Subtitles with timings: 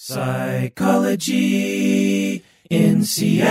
[0.00, 1.24] Psychology
[2.70, 3.48] in Seattle.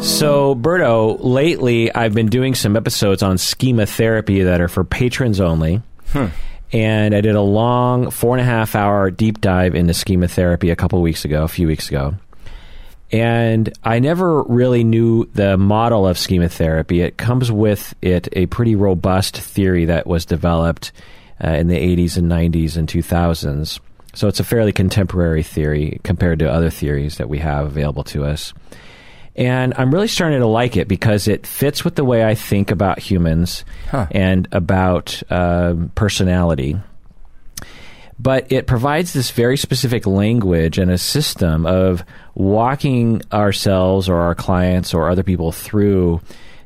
[0.00, 5.40] So, Berto, lately I've been doing some episodes on schema therapy that are for patrons
[5.40, 5.82] only.
[6.10, 6.26] Hmm.
[6.72, 10.70] And I did a long four and a half hour deep dive into schema therapy
[10.70, 12.14] a couple weeks ago, a few weeks ago.
[13.10, 17.00] And I never really knew the model of schema therapy.
[17.00, 20.92] It comes with it a pretty robust theory that was developed
[21.42, 23.80] uh, in the 80s and 90s and 2000s.
[24.14, 28.24] So it's a fairly contemporary theory compared to other theories that we have available to
[28.24, 28.52] us.
[29.34, 32.70] And I'm really starting to like it because it fits with the way I think
[32.70, 34.06] about humans Huh.
[34.10, 36.76] and about um personality.
[38.18, 42.04] But it provides this very specific language and a system of
[42.34, 46.20] walking ourselves or our clients or other people through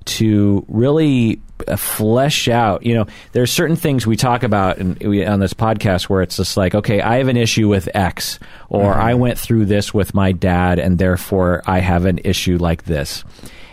[0.06, 1.40] to really
[1.76, 2.84] flesh out.
[2.84, 6.22] You know, there are certain things we talk about in, we, on this podcast where
[6.22, 8.38] it's just like, okay, I have an issue with X,
[8.68, 12.84] or I went through this with my dad, and therefore I have an issue like
[12.84, 13.24] this.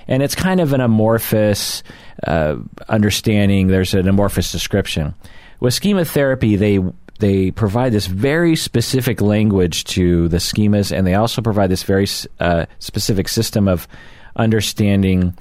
[0.08, 1.84] And it's kind of an amorphous
[2.28, 2.58] uh,
[2.90, 3.68] understanding.
[3.68, 5.16] There's an amorphous description.
[5.60, 6.80] With schema therapy, they
[7.20, 12.08] they provide this very specific language to the schemas, and they also provide this very
[12.40, 13.88] uh, specific system of
[14.36, 15.34] understanding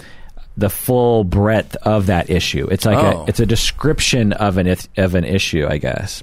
[0.56, 2.66] the full breadth of that issue.
[2.70, 3.22] It's like Oh.
[3.22, 6.22] a, it's a description of an of an issue, I guess.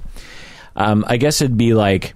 [0.76, 2.14] Um, I guess it'd be like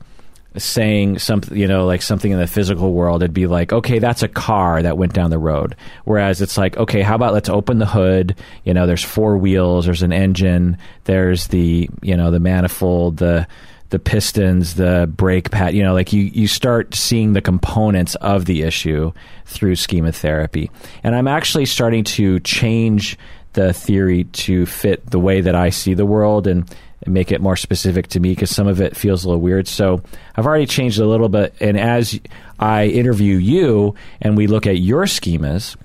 [0.57, 3.23] saying something, you know, like something in the physical world.
[3.23, 5.75] It'd be like, okay, that's a car that went down the road.
[6.05, 8.37] Whereas it's like, okay, how about let's open the hood?
[8.65, 13.49] You know, there's four wheels, there's an engine, there's the, you know, the manifold, the
[13.95, 18.45] the pistons, the brake pad, you know, like you, you start seeing the components of
[18.45, 19.13] the issue
[19.47, 20.69] through schema therapy.
[21.05, 23.17] And I'm actually starting to change
[23.53, 26.69] the theory to fit the way that I see the world and,
[27.07, 29.69] make it more specific to me because some of it feels a little weird.
[29.69, 30.03] So
[30.37, 31.55] I've already changed a little bit.
[31.61, 32.19] And as
[32.59, 35.77] I interview you and we look at your schemas,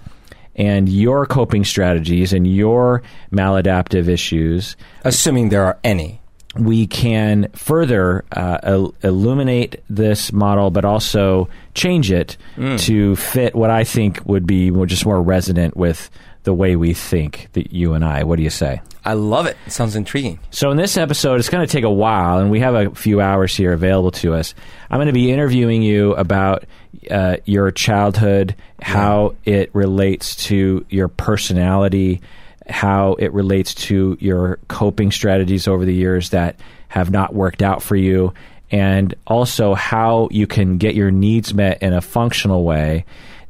[0.56, 6.19] and your coping strategies and your maladaptive issues, Assuming there are any.
[6.56, 12.38] We can further uh, il- illuminate this model, but also change it
[12.78, 16.10] to fit what I think would be more, just more resonant with
[16.44, 18.24] the way we think that you and I.
[18.24, 18.82] What do you say?
[19.06, 19.58] I love it.
[19.68, 20.40] It sounds intriguing.
[20.52, 23.22] So in this episode, it's going to take a while, and we have a few
[23.22, 24.56] hours here available to us.
[24.90, 26.66] I'm going to be interviewing you about
[27.12, 32.22] uh, your childhood, how it relates to your personality,
[32.70, 37.82] how it relates to your coping strategies over the years that have not worked out
[37.82, 38.34] for you,
[38.72, 43.06] and also how you can get your needs met in a functional way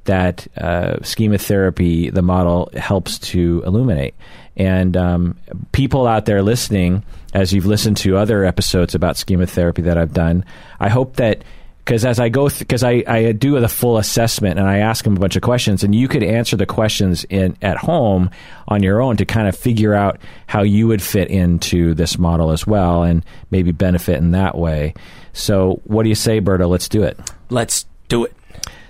[0.05, 4.15] that uh, schema therapy, the model, helps to illuminate.
[4.57, 5.37] And um,
[5.71, 7.03] people out there listening,
[7.33, 10.45] as you've listened to other episodes about schema therapy that I've done,
[10.79, 11.43] I hope that
[11.89, 15.17] because as I go, because I, I do the full assessment and I ask them
[15.17, 18.29] a bunch of questions, and you could answer the questions in at home
[18.67, 22.51] on your own to kind of figure out how you would fit into this model
[22.51, 24.93] as well, and maybe benefit in that way.
[25.33, 26.69] So, what do you say, Berto?
[26.69, 27.19] Let's do it.
[27.49, 28.35] Let's do it.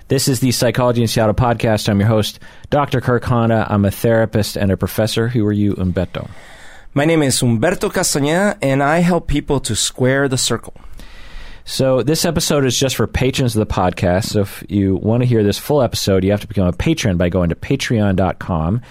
[0.08, 1.88] This is the Psychology in Seattle podcast.
[1.88, 2.38] I'm your host,
[2.68, 3.00] Dr.
[3.00, 3.66] Kirk Honda.
[3.70, 5.26] I'm a therapist and a professor.
[5.26, 6.28] Who are you, Humberto?
[6.92, 10.74] My name is Humberto Castañeda, and I help people to square the circle.
[11.64, 14.26] So, this episode is just for patrons of the podcast.
[14.26, 17.16] So, if you want to hear this full episode, you have to become a patron
[17.16, 18.82] by going to patreon.com.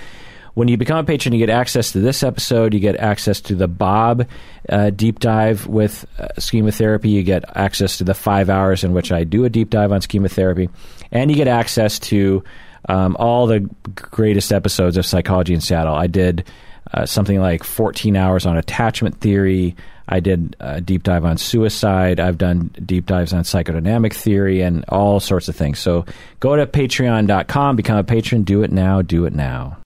[0.54, 2.74] When you become a patron, you get access to this episode.
[2.74, 4.28] You get access to the Bob
[4.68, 7.10] uh, deep dive with uh, schema therapy.
[7.10, 10.02] You get access to the five hours in which I do a deep dive on
[10.02, 10.70] schema therapy.
[11.12, 12.44] And you get access to
[12.88, 15.96] um, all the greatest episodes of Psychology in Seattle.
[15.96, 16.46] I did
[16.94, 19.76] uh, something like 14 hours on attachment theory.
[20.08, 22.20] I did a deep dive on suicide.
[22.20, 25.78] I've done deep dives on psychodynamic theory and all sorts of things.
[25.78, 26.06] So
[26.40, 28.44] go to patreon.com, become a patron.
[28.44, 29.04] Do it now.
[29.04, 29.78] Do it now.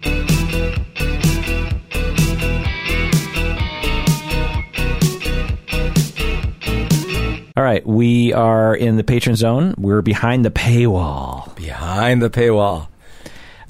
[7.55, 9.75] All right, we are in the patron zone.
[9.77, 11.55] We're behind the paywall.
[11.55, 12.87] Behind the paywall.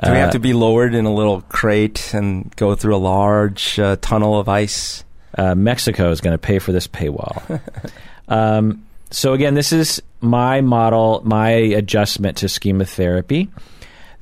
[0.03, 3.79] Do we have to be lowered in a little crate and go through a large
[3.79, 5.03] uh, tunnel of ice?
[5.37, 7.59] uh, Mexico is going to pay for this paywall.
[8.27, 13.49] um, so again, this is my model, my adjustment to schema therapy.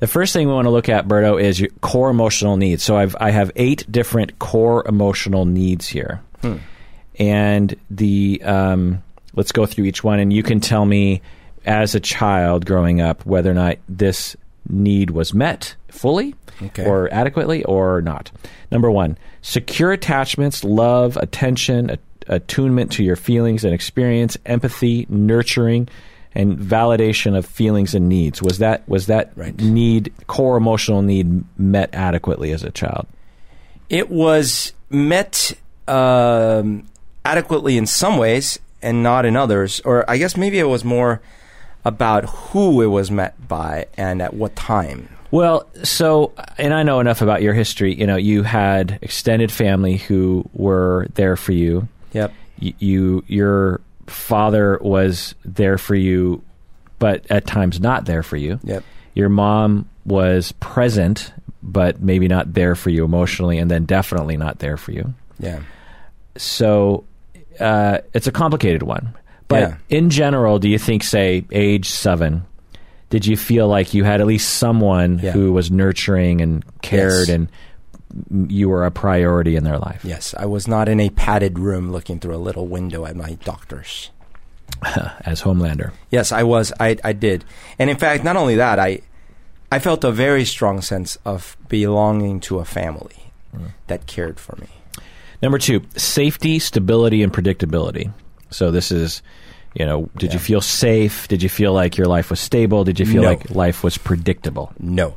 [0.00, 2.82] The first thing we want to look at, Berto, is your core emotional needs.
[2.82, 6.20] So I've I have eight different core emotional needs here,
[7.18, 9.02] and the um,
[9.34, 11.22] let's go through each one, and you can tell me
[11.64, 14.36] as a child growing up whether or not this
[14.68, 16.84] need was met fully Okay.
[16.84, 18.30] or adequately or not.
[18.70, 21.98] Number one, secure attachments, love, attention, a-
[22.34, 25.88] attunement to your feelings and experience, empathy, nurturing,
[26.34, 28.40] and validation of feelings and needs.
[28.40, 29.58] Was that was that Right.
[29.60, 33.06] need core emotional need met adequately as a child?
[33.90, 35.52] It was met
[35.88, 36.84] um,
[37.24, 39.80] adequately in some ways and not in others.
[39.84, 41.20] Or I guess maybe it was more
[41.84, 45.08] about who it was met by and at what time.
[45.30, 47.94] Well, so and I know enough about your history.
[47.94, 51.88] You know, you had extended family who were there for you.
[52.12, 52.32] Yep.
[52.60, 56.42] Y- You, your father was there for you,
[56.98, 58.60] but at times not there for you.
[58.62, 58.84] Yep.
[59.14, 61.32] Your mom was present,
[61.62, 65.14] but maybe not there for you emotionally, and then definitely not there for you.
[65.38, 65.60] Yeah.
[66.36, 67.04] So
[67.60, 69.14] uh, it's a complicated one.
[69.52, 69.74] But Yeah.
[69.98, 72.44] in general, do you think, say, age seven,
[73.10, 75.32] did you feel like you had at least someone Yeah.
[75.32, 77.28] who was nurturing and cared Yes.
[77.28, 77.48] and
[78.50, 80.00] you were a priority in their life?
[80.04, 80.34] Yes.
[80.38, 84.10] I was not in a padded room looking through a little window at my doctor's.
[85.26, 85.92] As Homelander.
[86.10, 86.72] Yes, I was.
[86.80, 87.44] I, I did.
[87.78, 89.00] And in fact, not only that, I
[89.70, 93.70] I felt a very strong sense of belonging to a family mm.
[93.86, 94.68] that cared for me.
[95.42, 98.12] Number two, safety, stability, and predictability.
[98.50, 99.22] So this is,
[99.74, 101.28] you know, did you feel safe?
[101.28, 102.84] Did you feel like your life was stable?
[102.84, 103.28] Did you feel No.
[103.28, 104.72] like life was predictable?
[104.78, 105.16] No.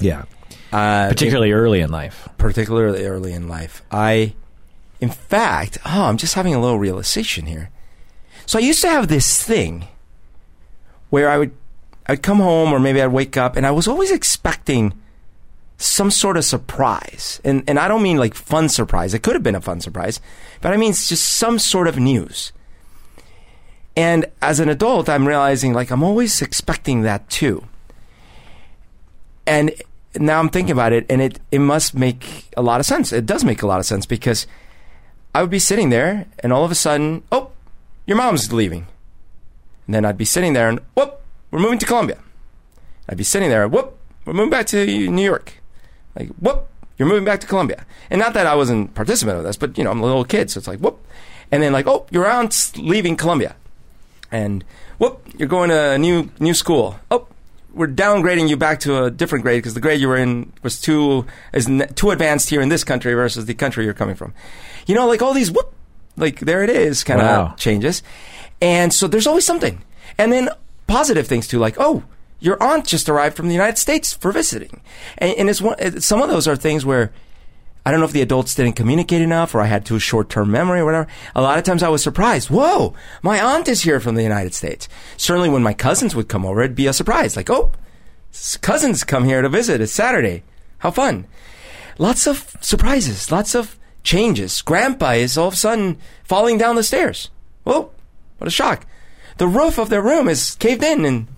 [0.00, 0.24] Yeah.
[0.72, 2.28] Uh, Particularly early in life.
[2.38, 3.82] particularly early in life.
[3.90, 4.34] I,
[5.00, 7.70] in fact, oh, I'm just having a little realization here.
[8.44, 9.88] So I used to have this thing
[11.10, 11.52] where I would,
[12.06, 14.92] I'd come home or maybe I'd wake up and I was always expecting
[15.78, 17.40] some sort of surprise.
[17.44, 19.14] And, and I don't mean like fun surprise.
[19.14, 20.20] It could have been a fun surprise,
[20.60, 22.52] but I mean it's just some sort of news.
[23.96, 27.64] And as an adult, I'm realizing like I'm always expecting that too.
[29.46, 29.72] And
[30.14, 33.12] now I'm thinking about it, and it, it must make a lot of sense.
[33.12, 34.46] It does make a lot of sense because
[35.34, 37.50] I would be sitting there, and all of a sudden, oh,
[38.06, 38.86] your mom's leaving.
[39.86, 41.20] And then I'd be sitting there, and whoop,
[41.50, 42.18] we're moving to Colombia.
[43.08, 45.62] I'd be sitting there, whoop, we're moving back to New York.
[46.18, 47.86] Like, whoop, you're moving back to Colombia.
[48.10, 50.50] And not that I wasn't participant of this, but, you know, I'm a little kid,
[50.50, 51.06] so it's like, whoop.
[51.52, 53.54] And then, like, oh, your aunt's leaving Colombia.
[54.36, 54.64] And
[54.98, 56.98] whoop, you're going to a new, new school.
[57.10, 57.26] Oh,
[57.72, 60.80] we're downgrading you back to a different grade because the grade you were in was
[60.80, 64.32] too is too advanced here in this country versus the country you're coming from.
[64.86, 65.72] You know, like all these whoop,
[66.16, 67.54] like there it is, kind of Wow.
[67.56, 68.02] changes.
[68.62, 69.82] And so there's always something,
[70.18, 70.48] and then
[70.86, 72.02] positive things too, like oh,
[72.40, 74.80] your aunt just arrived from the United States for visiting,
[75.18, 75.76] and, and it's one.
[75.78, 77.10] it- Some of those are things where.
[77.86, 80.50] I don't know if the adults didn't communicate enough or I had too short term
[80.50, 81.06] memory or whatever.
[81.36, 82.50] A lot of times I was surprised.
[82.50, 84.88] Whoa, my aunt is here from the United States.
[85.16, 87.36] Certainly when my cousins would come over, it'd be a surprise.
[87.36, 87.70] Like, oh,
[88.60, 89.80] cousins come here to visit.
[89.80, 90.42] It's Saturday.
[90.78, 91.28] How fun.
[91.96, 94.62] Lots of surprises, lots of changes.
[94.62, 97.30] Grandpa is all of a sudden falling down the stairs.
[97.62, 97.92] Whoa,
[98.38, 98.84] what a shock.
[99.38, 101.28] The roof of their room is caved in and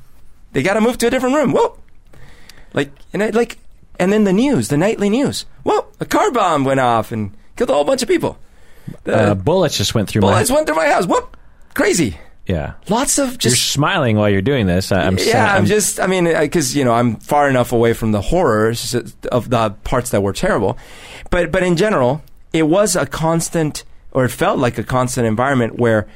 [0.52, 1.52] they got to move to a different room.
[1.52, 1.78] Whoa.
[2.72, 3.58] Like, and it, like,
[3.98, 5.44] and then the news, the nightly news.
[5.64, 8.38] Whoa, a car bomb went off and killed a whole bunch of people.
[9.04, 10.54] The Uh, bullets just went through bullets my.
[10.56, 11.06] went through my house.
[11.06, 11.36] Whoop,
[11.74, 12.18] crazy.
[12.46, 12.72] Yeah.
[12.88, 13.44] Lots of just.
[13.44, 14.90] You're smiling while you're doing this.
[14.90, 15.18] I- I'm.
[15.18, 16.00] yeah, sa- I'm just.
[16.00, 18.94] I mean, because you know, I'm far enough away from the horrors
[19.30, 20.78] of the parts that were terrible,
[21.30, 22.22] but but in general,
[22.54, 26.06] it was a constant, or it felt like a constant environment where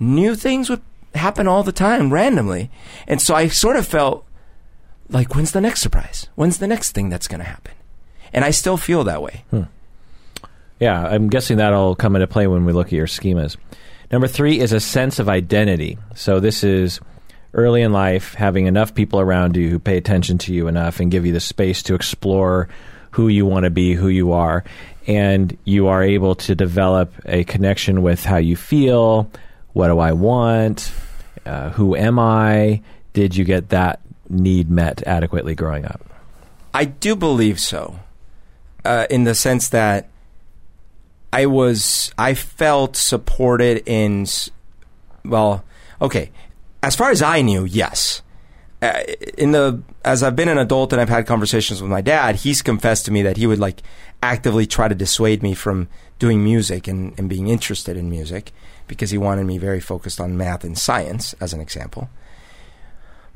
[0.00, 0.80] new things would
[1.14, 2.70] happen all the time randomly,
[3.06, 4.24] and so I sort of felt
[5.08, 6.28] like, when's the next surprise?
[6.34, 7.72] When's the next thing that's going to happen?
[8.32, 9.44] And I still feel that way.
[10.80, 13.56] Yeah, I'm guessing that'll come into play when we look at your schemas.
[14.10, 15.98] Number three is a sense of identity.
[16.14, 17.00] So this is
[17.54, 21.10] early in life, having enough people around you who pay attention to you enough and
[21.10, 22.68] give you the space to explore
[23.12, 24.62] who you want to be, who you are,
[25.06, 29.30] and you are able to develop a connection with how you feel.
[29.72, 30.92] What do I want?
[31.46, 32.82] Uh, who am I?
[33.14, 36.00] Did you get that need met adequately growing up?
[36.74, 37.98] I do believe so,
[38.84, 40.08] uh, in the sense that
[41.32, 44.26] I was, I felt supported in,
[45.24, 45.64] well,
[46.00, 46.30] okay,
[46.82, 48.22] as far as I knew, yes.
[48.82, 49.00] Uh,
[49.38, 52.62] in the as I've been an adult and I've had conversations with my dad, he's
[52.62, 53.82] confessed to me that he would like
[54.22, 58.52] actively try to dissuade me from doing music and, and being interested in music
[58.86, 62.08] because he wanted me very focused on math and science, as an example.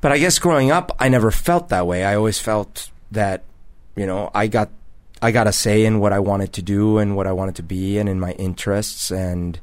[0.00, 2.04] But I guess growing up, I never felt that way.
[2.04, 3.45] I always felt that,
[3.97, 4.71] you know, I got
[5.23, 7.62] I got a say in what I wanted to do and what I wanted to
[7.62, 9.61] be and in my interests and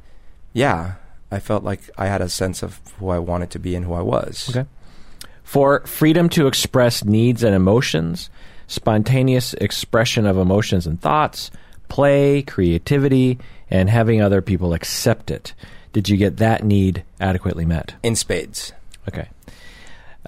[0.52, 0.94] yeah,
[1.30, 3.94] I felt like I had a sense of who I wanted to be and who
[3.94, 4.48] I was.
[4.50, 4.68] Okay.
[5.42, 8.30] For freedom to express needs and emotions,
[8.66, 11.50] spontaneous expression of emotions and thoughts,
[11.88, 13.38] play, creativity,
[13.70, 15.54] and having other people accept it.
[15.92, 17.94] Did you get that need adequately met?
[18.02, 18.72] In spades.
[19.08, 19.28] Okay.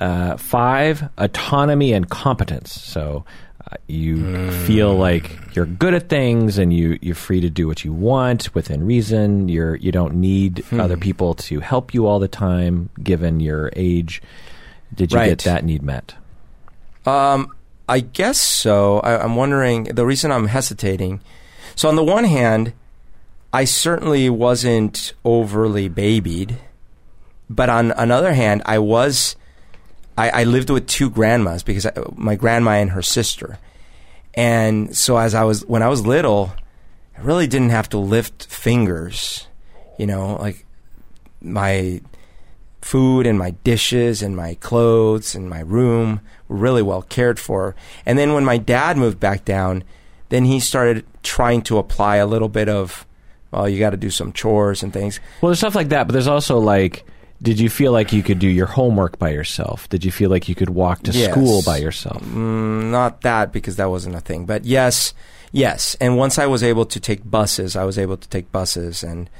[0.01, 2.73] Uh, five, autonomy and competence.
[2.73, 3.27] So
[3.71, 7.85] uh, you feel like you're good at things and you, you're free to do what
[7.85, 9.51] you want within reason.
[9.51, 14.23] You're, you don't need other people to help you all the time, given your age.
[14.95, 15.29] Did you Right.
[15.29, 16.15] get that need met?
[17.05, 17.53] Um,
[17.87, 19.01] I guess so.
[19.01, 21.21] I, I'm wondering the reason I'm hesitating.
[21.75, 22.73] So on the one hand,
[23.53, 26.57] I certainly wasn't overly babied,
[27.51, 29.37] but on another hand, I was.
[30.17, 33.59] I, I lived with two grandmas because I, my grandma and her sister,
[34.35, 36.53] and so as I was when I was little,
[37.17, 39.47] I really didn't have to lift fingers.
[39.99, 40.65] You know, like
[41.43, 42.01] my
[42.81, 47.75] food and my dishes and my clothes and my room were really well cared for.
[48.07, 49.85] And then when my dad moved back down,
[50.31, 53.07] then he started trying to apply a little bit of,
[53.51, 55.21] well, you got to do some chores and things.
[55.41, 57.05] Well, there's stuff like that, but there's also like,
[57.43, 59.89] did you feel like you could do your homework by yourself?
[59.89, 61.31] Did you feel like you could walk to Yes.
[61.31, 62.23] school by yourself?
[62.23, 65.15] Mm, not that because that wasn't a thing, but yes,
[65.53, 65.97] yes.
[66.01, 69.31] And once I was able to take buses, I was able to take buses and,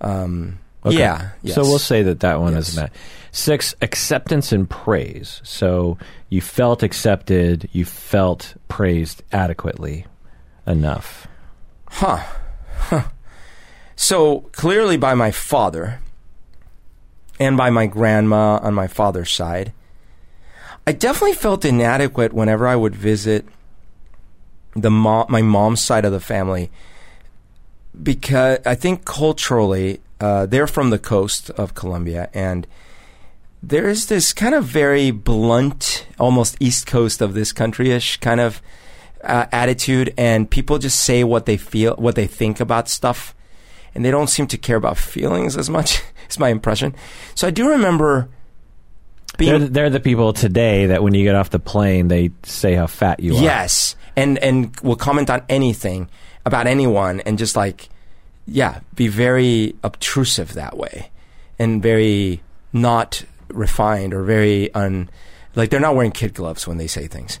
[0.00, 0.98] um, Okay.
[0.98, 1.28] yeah.
[1.42, 1.54] Yes.
[1.54, 2.68] So we'll say that that one Yes.
[2.70, 2.92] is met.
[3.32, 5.40] Six, acceptance and praise.
[5.44, 5.96] So
[6.30, 10.06] you felt accepted, you felt praised adequately
[10.66, 11.26] enough.
[11.90, 12.20] Huh.
[12.78, 13.02] Huh.
[13.96, 16.00] So clearly by my father
[17.38, 19.72] and by my grandma on my father's side,
[20.86, 23.46] I definitely felt inadequate whenever I would visit
[24.74, 26.70] the my mom's side of the family
[28.02, 32.66] because I think culturally uh, they're from the coast of Colombia and
[33.62, 38.60] there's this kind of very blunt, almost east coast of this country-ish kind of
[39.22, 43.34] uh, attitude, and people just say what they feel, what they think about stuff,
[43.94, 46.02] and they don't seem to care about feelings as much.
[46.30, 46.94] is my impression.
[47.34, 48.28] So I do remember
[49.36, 52.74] being They're, they're the people today that when you get off the plane, they say
[52.74, 53.42] how fat you are.
[53.42, 56.08] Yes, and and will comment on anything
[56.46, 57.88] about anyone, and just like,
[58.46, 61.10] yeah, be very obtrusive that way,
[61.58, 65.08] and very not refined or very un,
[65.54, 67.40] like they're not wearing kid gloves when they say things.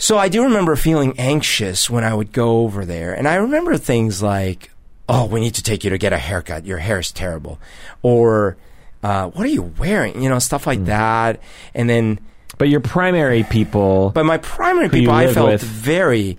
[0.00, 3.76] So I do remember feeling anxious when I would go over there, and I remember
[3.76, 4.70] things like,
[5.08, 6.66] "Oh, we need to take you to get a haircut.
[6.66, 7.58] Your hair is terrible,"
[8.02, 8.56] or
[9.02, 11.40] uh, "What are you wearing?" You know, stuff like that,
[11.74, 12.20] and then.
[12.56, 15.62] But your primary people, But my primary people, I felt with.
[15.62, 16.38] very,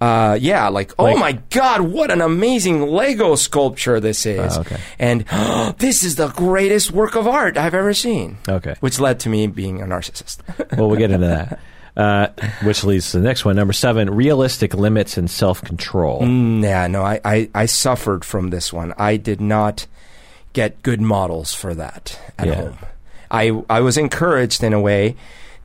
[0.00, 4.56] uh, yeah, like, oh my God, what an amazing Lego sculpture this is.
[4.56, 4.78] Oh, okay.
[4.98, 5.26] And
[5.78, 8.38] this is the greatest work of art I've ever seen.
[8.48, 8.76] okay.
[8.80, 10.38] Which led to me being a narcissist.
[10.78, 11.60] well, we'll get into that.
[11.98, 12.28] Uh,
[12.62, 13.56] which leads to the next one.
[13.56, 16.20] Number seven, realistic limits and self control.
[16.22, 18.94] Mm, yeah, no, I, I, I suffered from this one.
[18.96, 19.86] I did not
[20.52, 22.54] get good models for that at Yeah.
[22.54, 22.78] home.
[23.32, 25.16] I, I was encouraged in a way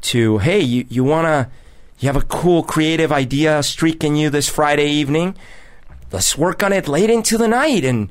[0.01, 1.49] to, hey, you, you want to,
[1.99, 5.35] you have a cool creative idea streaking you this Friday evening?
[6.11, 7.85] Let's work on it late into the night.
[7.85, 8.09] And,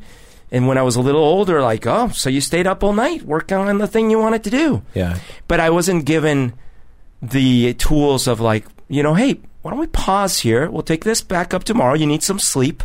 [0.53, 3.23] and when I was a little older, like, oh, so you stayed up all night
[3.25, 5.19] working on the thing you wanted to do Yeah.
[5.49, 6.53] but I wasn't given
[7.23, 10.69] the tools of like, you know, hey, why don't we pause here?
[10.71, 11.95] We'll take this back up tomorrow.
[11.95, 12.83] You need some sleep.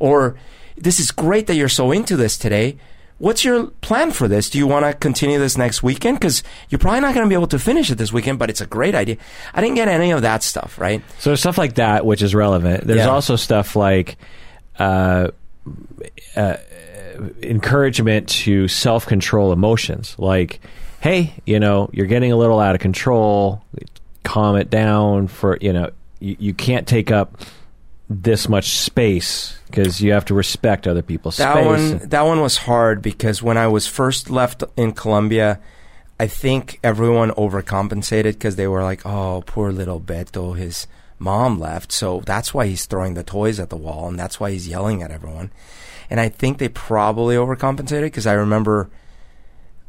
[0.00, 0.36] Or
[0.76, 2.76] this is great that you're so into this today.
[3.18, 4.48] What's your plan for this?
[4.50, 6.20] Do you want to continue this next weekend?
[6.20, 8.60] Because you're probably not going to be able to finish it this weekend, but it's
[8.60, 9.16] a great idea.
[9.54, 11.02] I didn't get any of that stuff, right?
[11.18, 12.84] So there's stuff like that, which is relevant.
[12.86, 13.08] There's Yeah.
[13.10, 14.16] also stuff like
[14.78, 15.28] uh,
[16.36, 16.56] uh,
[17.42, 20.14] encouragement to self control emotions.
[20.18, 20.60] Like,
[21.00, 23.62] hey, you know, you're getting a little out of control.
[24.24, 25.28] Calm it down.
[25.28, 25.90] For you know,
[26.20, 27.40] you, you can't take up
[28.10, 31.64] this much space because you have to respect other people's That space.
[32.00, 35.60] one, that one was hard because when I was first left in Colombia,
[36.18, 40.86] I think everyone overcompensated because they were like, "Oh, poor little Beto, his
[41.18, 44.50] mom left, so that's why he's throwing the toys at the wall, and that's why
[44.52, 45.50] he's yelling at everyone."
[46.10, 48.88] And I think they probably overcompensated because I remember,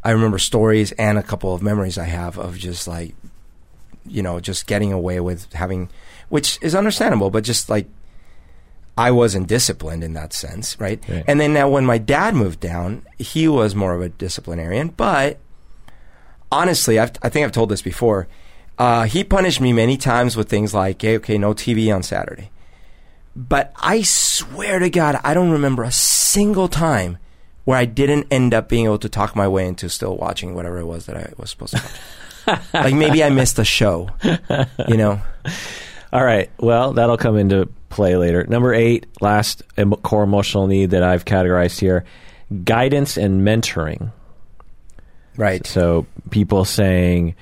[0.03, 3.15] I remember stories and a couple of memories I have of just like,
[4.06, 5.89] you know, just getting away with having,
[6.29, 7.88] which is understandable, but just like
[8.98, 11.01] I wasn't disciplined in that sense, right?
[11.08, 11.24] Right.
[11.27, 14.89] And then now when my dad moved down, he was more of a disciplinarian.
[14.89, 15.39] But
[16.51, 18.27] honestly, I've, I think I've told this before.
[18.77, 22.51] Uh, he punished me many times with things like, hey, okay, no TV on Saturday.
[23.36, 27.18] But I swear to God, I don't remember a single time
[27.69, 30.79] where I didn't end up being able to talk my way into still watching whatever
[30.79, 31.83] it was that I was supposed to
[32.47, 32.59] watch.
[32.73, 34.09] like maybe I missed a show,
[34.88, 35.21] you know?
[36.11, 36.49] All right.
[36.57, 38.43] Well, that'll come into play later.
[38.43, 42.05] Number eight, last em- core emotional need that I've categorized here
[42.63, 44.11] guidance and mentoring.
[45.38, 45.63] Right.
[45.67, 47.35] So people saying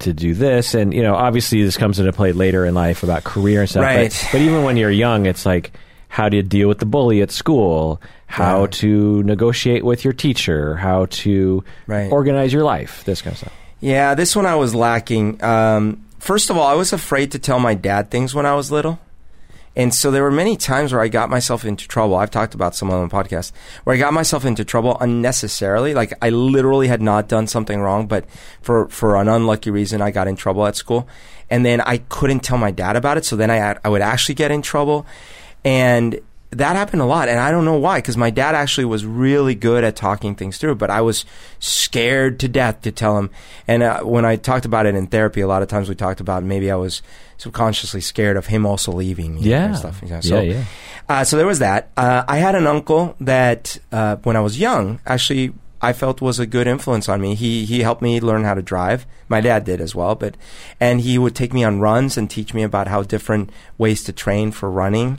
[0.00, 3.24] to do this, and you know, obviously this comes into play later in life about
[3.24, 3.84] career and stuff.
[3.84, 4.10] Right.
[4.10, 5.72] But, but even when you're young, it's like
[6.08, 8.00] how do you deal with the bully at school?
[8.26, 8.66] How Yeah.
[8.70, 10.76] to negotiate with your teacher?
[10.76, 12.10] How to Right.
[12.10, 13.02] organize your life?
[13.04, 13.52] This kind of stuff.
[13.80, 15.42] Yeah, this one I was lacking.
[15.44, 18.70] Um, first of all, I was afraid to tell my dad things when I was
[18.72, 18.98] little.
[19.78, 22.16] And so there were many times where I got myself into trouble.
[22.16, 23.52] I've talked about some on the podcast
[23.84, 25.92] where I got myself into trouble unnecessarily.
[25.92, 28.24] Like I literally had not done something wrong, but
[28.62, 31.06] for, for an unlucky reason, I got in trouble at school.
[31.50, 33.26] And then I couldn't tell my dad about it.
[33.26, 35.04] So then I, I would actually get in trouble.
[35.62, 36.20] And
[36.58, 37.28] that happened a lot.
[37.28, 40.58] And I don't know why, because my dad actually was really good at talking things
[40.58, 41.24] through, but I was
[41.58, 43.30] scared to death to tell him.
[43.66, 46.20] And uh, when I talked about it in therapy, a lot of times we talked
[46.20, 47.02] about maybe I was
[47.38, 49.42] subconsciously scared of him also leaving me.
[49.42, 49.66] Yeah.
[49.66, 50.02] And stuff.
[50.04, 50.64] Yeah, so, yeah, yeah.
[51.08, 51.90] Uh, so there was that.
[51.96, 56.38] Uh, I had an uncle that, uh, when I was young, actually, I felt was
[56.38, 57.34] a good influence on me.
[57.34, 59.06] He he helped me learn how to drive.
[59.28, 60.34] My dad did as well, but
[60.80, 64.12] and he would take me on runs and teach me about how different ways to
[64.12, 65.18] train for running.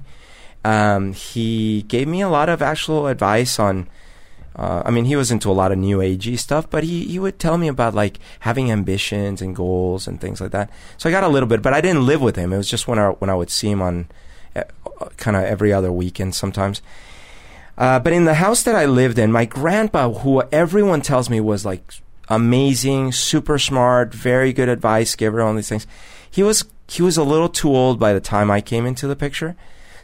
[0.67, 3.87] Um, he gave me a lot of actual advice on.
[4.53, 7.19] Uh, I mean, he was into a lot of new agey stuff, but he, he
[7.19, 10.69] would tell me about like having ambitions and goals and things like that.
[10.97, 12.51] So I got a little bit, but I didn't live with him.
[12.51, 14.09] It was just when I when I would see him on
[14.57, 14.63] uh,
[15.15, 16.81] kind of every other weekend sometimes.
[17.77, 21.39] Uh, but in the house that I lived in, my grandpa, who everyone tells me
[21.39, 21.93] was like
[22.27, 25.87] amazing, super smart, very good advice giver, all these things,
[26.29, 29.15] he was he was a little too old by the time I came into the
[29.15, 29.55] picture.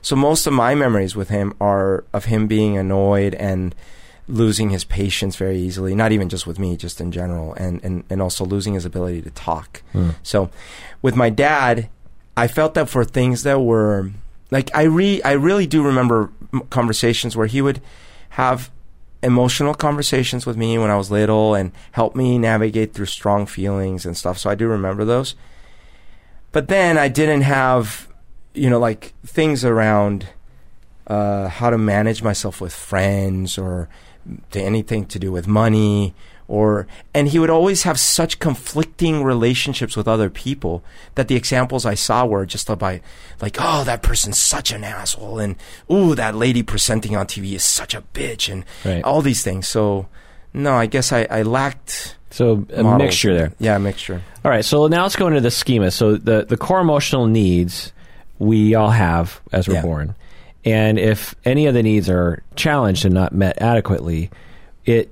[0.03, 3.74] So most of my memories with him are of him being annoyed and
[4.27, 5.95] losing his patience very easily.
[5.95, 9.24] Not even just with me, just in general, and and, and also losing his ability
[9.24, 9.81] to talk.
[9.93, 10.12] Hmm.
[10.22, 10.51] So
[11.01, 11.89] with my dad,
[12.38, 14.12] I felt that for things that were
[14.51, 16.29] like I re I really do remember
[16.69, 17.81] conversations where he would
[18.29, 18.69] have
[19.24, 24.05] emotional conversations with me when I was little and help me navigate through strong feelings
[24.05, 24.38] and stuff.
[24.38, 25.35] So I do remember those.
[26.51, 28.07] But then I didn't have,
[28.53, 30.27] you know, like things around
[31.07, 33.89] uh, how to manage myself with friends or
[34.51, 36.13] to anything to do with money
[36.48, 40.81] or and he would always have such conflicting relationships with other people
[41.16, 43.00] that the examples I saw were just about
[43.42, 45.55] like oh that person's such an asshole and
[45.92, 49.03] ooh that lady presenting on TV is such a bitch and Right.
[49.03, 50.07] all these things so
[50.53, 53.00] no I guess I, I lacked So a models.
[53.00, 53.53] mixture there.
[53.59, 55.92] yeah a mixture All right, so now let's go into the schema.
[55.92, 57.92] So the the core emotional needs
[58.39, 59.81] we all have as we're Yeah.
[59.81, 60.15] born,
[60.65, 64.29] and if any of the needs are challenged and not met adequately,
[64.85, 65.11] it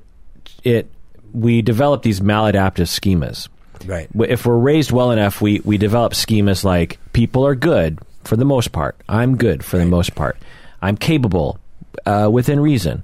[0.63, 0.89] it
[1.33, 3.47] we develop these maladaptive schemas.
[3.87, 8.35] right If we're raised well enough, we we develop schemas like people are good for
[8.35, 8.95] the most part.
[9.09, 10.37] I'm good for the most part.
[10.81, 11.57] I'm capable
[12.05, 13.03] uh, within reason.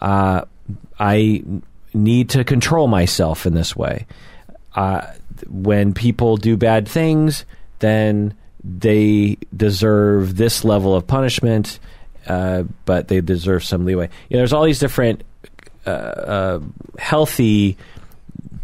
[0.00, 0.42] Uh,
[0.98, 1.42] I
[1.94, 4.06] need to control myself in this way.
[4.74, 5.02] Uh,
[5.50, 7.44] when people do bad things,
[7.80, 11.78] then they deserve this level of punishment,
[12.26, 14.08] uh, but they deserve some leeway.
[14.28, 15.24] You know, there's all these different
[15.86, 16.60] uh, uh,
[16.98, 17.76] healthy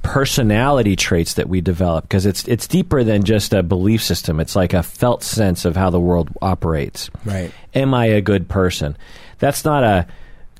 [0.02, 4.40] personality traits that we develop because it's it's deeper than just a belief system.
[4.40, 7.10] It's like a felt sense of how the world operates.
[7.24, 7.52] Right.
[7.74, 8.96] Am I a good person?
[9.38, 10.06] That's not a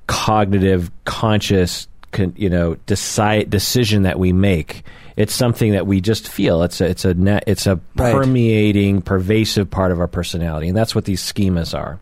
[0.07, 4.83] cognitive, conscious, con, you know, decide decision that we make.
[5.18, 6.62] It's something that we just feel.
[6.62, 8.14] It's a it's a net, it's a Right.
[8.14, 11.98] permeating, pervasive part of our personality, and that's what these schemas are.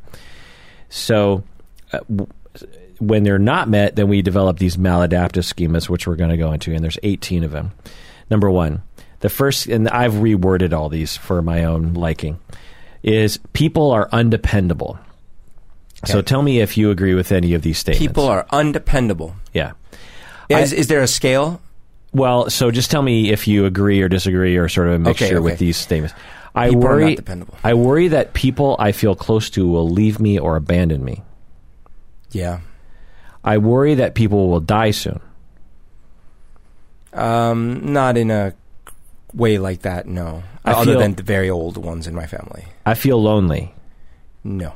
[0.89, 1.43] So.
[1.93, 2.29] Uh, w-
[2.99, 6.51] when they're not met, then we develop these maladaptive schemas, which we're going to go
[6.53, 7.73] into, and there's 18 of them.
[8.31, 8.81] Number one,
[9.21, 12.39] the first, and I've reworded all these for my own liking,
[13.03, 14.99] is people are undependable.
[16.05, 18.07] So tell me if you agree with any of these statements.
[18.07, 19.73] people are undependable yeah.
[20.49, 21.61] is, is there a scale
[22.17, 25.27] Well, so just tell me if you agree or disagree or sort of a mixture
[25.27, 25.39] okay.
[25.39, 26.15] with these statements.
[26.55, 27.19] I People worry.
[27.63, 31.23] I worry that people I feel close to will leave me or abandon me.
[32.31, 32.61] yeah
[33.45, 35.21] I worry that people will die soon.
[37.13, 38.55] Um, not in a
[39.35, 40.07] way like that.
[40.07, 42.65] No, I other feel- than the very old ones in my family.
[42.87, 43.75] I feel lonely.
[44.43, 44.73] No,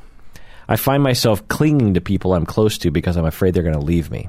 [0.69, 3.81] I find myself clinging to people I'm close to because I'm afraid they're going to
[3.81, 4.29] leave me.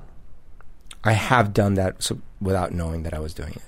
[1.04, 3.62] I have done that so, without knowing that I was doing it.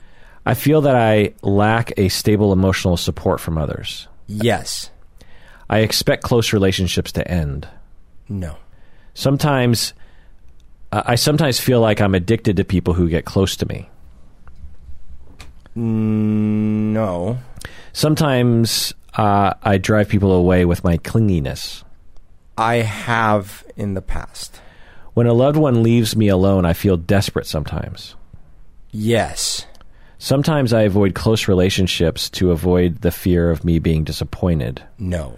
[0.46, 4.08] I feel that I lack a stable emotional support from others.
[4.28, 4.90] Yes.
[5.70, 7.68] I expect close relationships to end.
[8.28, 8.58] No.
[9.14, 9.94] Sometimes,
[10.92, 13.90] uh, I sometimes feel like I'm addicted to people who get close to me.
[15.76, 17.40] No.
[17.94, 21.84] Sometimes uh, I drive people away with my clinginess.
[22.58, 24.60] I have in the past.
[25.14, 28.16] When a loved one leaves me alone, I feel desperate sometimes.
[28.92, 29.66] Yes.
[30.18, 34.82] Sometimes I avoid close relationships to avoid the fear of me being disappointed.
[34.98, 35.38] No.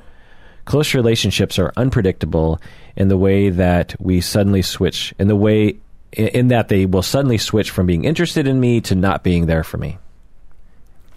[0.65, 2.61] Close relationships are unpredictable
[2.95, 5.77] in the way that we suddenly switch, in the way
[6.13, 9.63] in that they will suddenly switch from being interested in me to not being there
[9.63, 9.97] for me.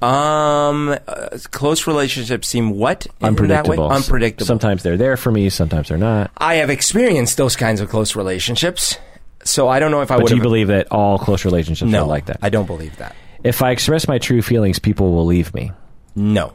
[0.01, 3.29] Um, uh, close relationships seem what in that way?
[3.29, 3.91] Unpredictable.
[3.91, 4.47] Unpredictable.
[4.47, 6.31] Sometimes they're there for me, sometimes they're not.
[6.39, 8.97] I have experienced those kinds of close relationships,
[9.45, 10.29] so I don't know if I But would.
[10.31, 12.39] do you believe that all close relationships no, are like that?
[12.43, 13.17] I don't believe that.
[13.43, 15.73] if I express my true feelings, people will leave me.
[16.15, 16.53] No.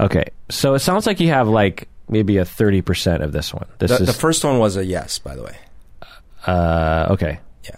[0.00, 3.66] Okay, so it sounds like you have like maybe a thirty percent of this one.
[3.78, 5.56] This The, is the first one was a yes, by the way.
[6.46, 7.38] uh, okay.
[7.64, 7.76] Yeah.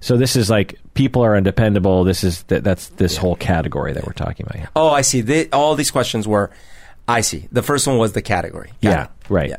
[0.00, 2.02] So this is like people are undependable.
[2.02, 4.56] This is th- that's this whole category that we're talking about.
[4.56, 4.68] here.
[4.74, 5.20] Oh, I see.
[5.20, 6.50] The, all these questions were.
[7.06, 7.46] I see.
[7.52, 8.70] The first one was the category.
[8.82, 9.10] Got Yeah, it.
[9.28, 9.48] right.
[9.50, 9.56] Yeah.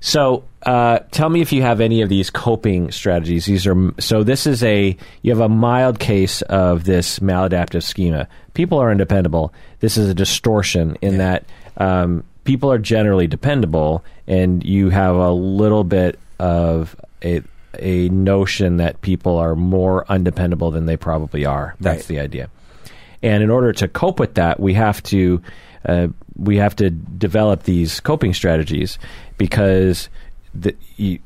[0.00, 3.46] So, uh, tell me if you have any of these coping strategies.
[3.46, 4.22] These are so.
[4.22, 8.28] This is a you have a mild case of this maladaptive schema.
[8.54, 9.52] People are undependable.
[9.80, 11.44] This is a distortion in that
[11.78, 17.42] um, people are generally dependable, and you have a little bit of a
[17.78, 21.74] a notion that people are more undependable than they probably are.
[21.80, 22.06] That's Right.
[22.08, 22.48] the idea.
[23.22, 25.42] And in order to cope with that, we have to
[25.86, 28.98] uh, we have to develop these coping strategies
[29.38, 30.08] because
[30.54, 31.18] the, you,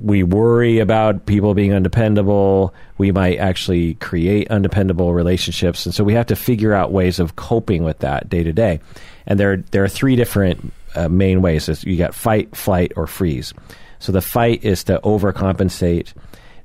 [0.00, 2.72] we worry about people being undependable.
[2.98, 7.36] We might actually create undependable relationships, and so we have to figure out ways of
[7.36, 8.80] coping with that day to day.
[9.26, 11.68] And there there are three different uh, main ways.
[11.84, 13.52] You got fight, flight, or freeze.
[13.98, 16.12] So the fight is to overcompensate.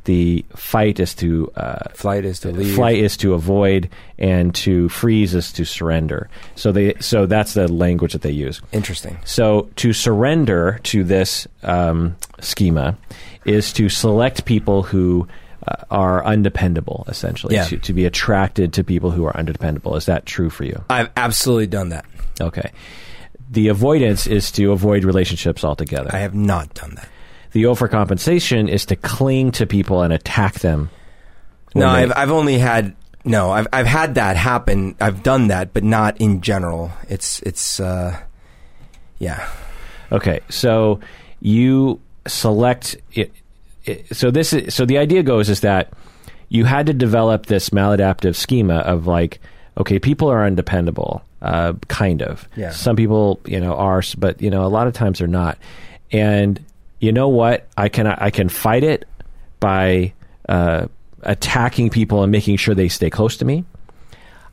[0.05, 2.73] The fight is to uh, Flight is to leave.
[2.73, 6.27] Flight is to avoid, and to freeze is to surrender.
[6.55, 8.61] So they so that's the language that they use.
[8.71, 9.19] Interesting.
[9.25, 12.97] So to surrender to this um, schema
[13.45, 15.27] is to select people who
[15.67, 17.53] uh, are undependable, essentially.
[17.53, 17.65] Yeah.
[17.65, 19.95] To, to be attracted to people who are undependable.
[19.95, 20.83] Is that true for you?
[20.89, 22.05] I've absolutely done that.
[22.39, 22.71] Okay.
[23.51, 26.09] The avoidance is to avoid relationships altogether.
[26.11, 27.07] I have not done that.
[27.51, 30.89] The overcompensation is to cling to people and attack them.
[31.75, 34.95] No, they- I've I've only had no, I've I've had that happen.
[34.99, 36.91] I've done that, but not in general.
[37.09, 38.17] It's it's uh
[39.19, 39.47] yeah.
[40.11, 40.99] Okay, so
[41.39, 43.31] you select it,
[43.85, 44.15] it.
[44.15, 45.93] So this is so the idea goes is that
[46.49, 49.39] you had to develop this maladaptive schema of like,
[49.77, 52.45] okay, people are undependable, uh, kind of.
[52.57, 52.71] Yeah.
[52.71, 55.57] Some people, you know, are, but you know, a lot of times they're not.
[56.11, 56.59] And
[57.01, 57.67] you know what?
[57.75, 59.05] I can I can fight it
[59.59, 60.13] by
[60.47, 60.85] uh,
[61.23, 63.65] attacking people and making sure they stay close to me.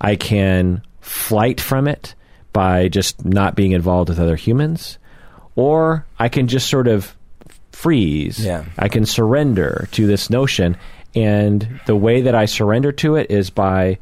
[0.00, 2.14] I can flight from it
[2.52, 4.98] by just not being involved with other humans,
[5.56, 7.14] or I can just sort of
[7.70, 8.42] freeze.
[8.42, 8.64] Yeah.
[8.78, 10.78] I can surrender to this notion,
[11.14, 13.98] and the way that I surrender to it is by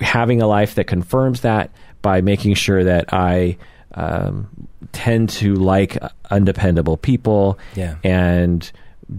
[0.00, 3.58] having a life that confirms that, by making sure that I
[3.92, 5.98] um, tend to like
[6.30, 7.96] undependable people, Yeah.
[8.04, 8.70] and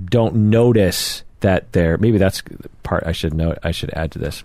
[0.06, 2.42] don't notice that they're maybe that's
[2.84, 4.44] part I should note I should add to this,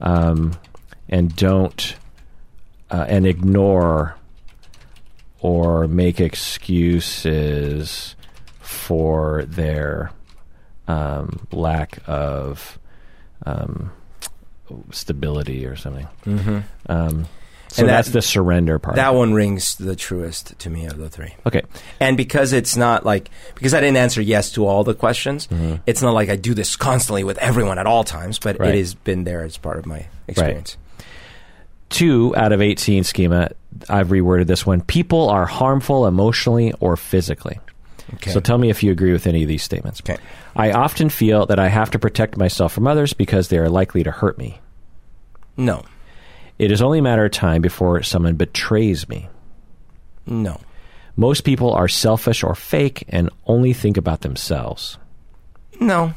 [0.00, 0.52] um,
[1.08, 1.96] and don't
[2.90, 4.16] uh, and ignore
[5.40, 8.14] or make excuses
[8.60, 10.10] for their
[10.88, 12.78] um, lack of
[13.46, 13.90] um,
[14.90, 16.08] stability or something.
[16.26, 16.58] Mm-hmm.
[17.72, 18.96] So And that- that's the surrender part.
[18.96, 21.34] That one rings the truest to me of the three.
[21.46, 21.62] okay.
[22.00, 25.76] And because it's not like because I didn't answer yes to all the questions, Mm-hmm.
[25.86, 28.74] it's not like I do this constantly with everyone at all times, but Right.
[28.74, 30.76] it has been there as part of my experience.
[31.88, 33.50] two out of 18 schema,
[33.88, 34.80] I've reworded this one.
[34.80, 37.58] People are harmful emotionally or physically.
[38.14, 38.30] Okay.
[38.32, 40.00] So tell me if you agree with any of these statements.
[40.00, 40.16] Okay.
[40.56, 44.02] I often feel that I have to protect myself from others because they are likely
[44.04, 44.60] to hurt me.
[45.56, 45.82] no.
[46.60, 49.30] It is only a matter of time before someone betrays me.
[50.26, 50.60] No.
[51.16, 54.98] Most people are selfish or fake and only think about themselves.
[55.80, 56.12] No.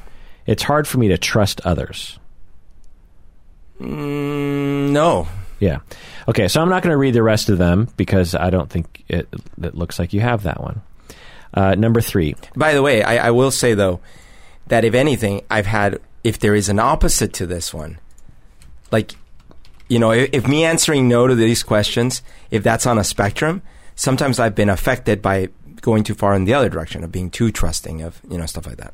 [0.46, 2.20] It's hard for me to trust others.
[3.80, 5.30] Mm, no.
[5.62, 5.80] Yeah.
[6.28, 9.06] Okay, so I'm not going to read the rest of them because I don't think
[9.08, 9.30] it,
[9.62, 10.82] it looks like you have that one.
[11.54, 12.36] Uh, number three.
[12.54, 14.02] By the way, I, I will say though
[14.68, 17.98] that if anything, I've had if there is an opposite to this one,
[18.92, 19.14] like
[19.94, 23.62] you know, if, if me answering no to these questions, if that's on a spectrum,
[23.96, 25.50] sometimes I've been affected by
[25.82, 28.66] going too far in the other direction of being too trusting of you know stuff
[28.66, 28.94] like that.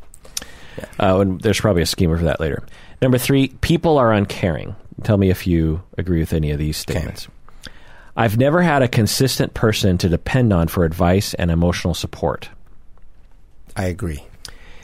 [1.00, 2.64] Uh, and there's probably a schema for that later.
[3.02, 4.76] Number three, people are uncaring.
[5.04, 7.30] Tell me if you agree with any of these statements.
[8.18, 12.50] I've never had a consistent person to depend on for advice and emotional support.
[13.78, 14.26] I agree.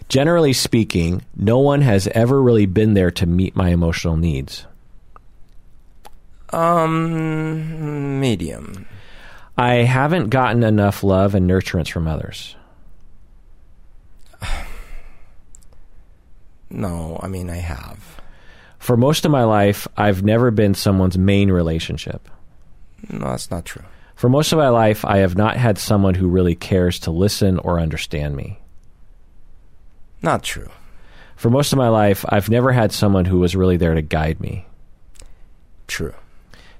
[0.07, 4.65] Generally speaking, no one has ever really been there to meet my emotional needs.
[6.55, 8.85] Um, medium.
[9.57, 12.55] I haven't gotten enough love and nurturance from others.
[16.67, 18.19] No, I mean I have.
[18.79, 22.27] For most of my life, I've never been someone's main relationship.
[23.09, 23.83] No, that's not true.
[24.15, 27.59] For most of my life, I have not had someone who really cares to listen
[27.59, 28.59] or understand me.
[30.21, 30.69] Not true.
[31.35, 34.41] For most of my life, I've never had someone who was really there to guide
[34.41, 34.65] me.
[35.87, 36.15] True.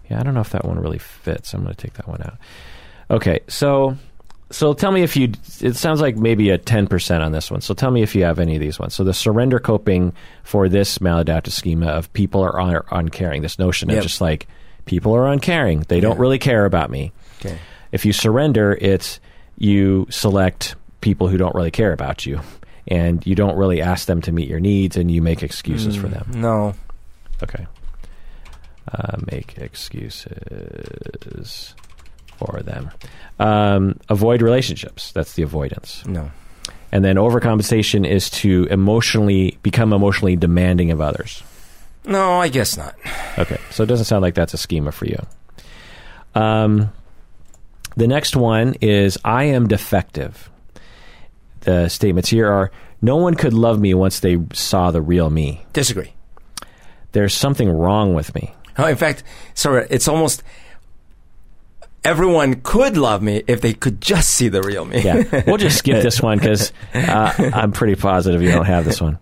[0.09, 1.53] Yeah, I don't know if that one really fits.
[1.53, 2.37] I'm going to take that one out.
[3.09, 3.97] Okay, so
[4.51, 5.31] so tell me if you.
[5.61, 7.61] It sounds like maybe a 10% on this one.
[7.61, 8.93] So tell me if you have any of these ones.
[8.93, 10.13] So the surrender coping
[10.43, 13.41] for this maladaptive schema of people are, un- uncaring.
[13.41, 14.47] This notion of just like
[14.85, 15.81] people are uncaring.
[15.81, 17.11] They don't really care about me.
[17.39, 17.57] Okay.
[17.91, 19.19] If you surrender, it's
[19.57, 22.39] you select people who don't really care about you,
[22.87, 26.07] and you don't really ask them to meet your needs, and you make excuses for
[26.07, 26.41] mm, them.
[26.41, 26.73] No.
[27.41, 27.65] Okay.
[28.91, 31.73] Uh, make excuses
[32.37, 32.91] for them.
[33.39, 35.11] Um, avoid relationships.
[35.11, 36.05] That's the avoidance.
[36.05, 36.31] No.
[36.91, 41.43] And then overcompensation is to emotionally become emotionally demanding of others.
[42.05, 42.95] No, I guess not.
[43.37, 45.17] Okay, so it doesn't sound like that's a schema for you.
[46.35, 46.91] Um,
[47.97, 50.49] the next one is I am defective.
[51.61, 52.71] The statements here are
[53.01, 55.65] No one could love me once they saw the real me.
[55.73, 56.13] Disagree.
[57.11, 58.53] There's something wrong with me.
[58.77, 60.43] Oh, in fact, sorry, it's almost
[62.03, 65.01] everyone could love me if they could just see the real me.
[65.01, 69.01] Yeah, we'll just skip this one because uh, I'm pretty positive you don't have this
[69.01, 69.17] one.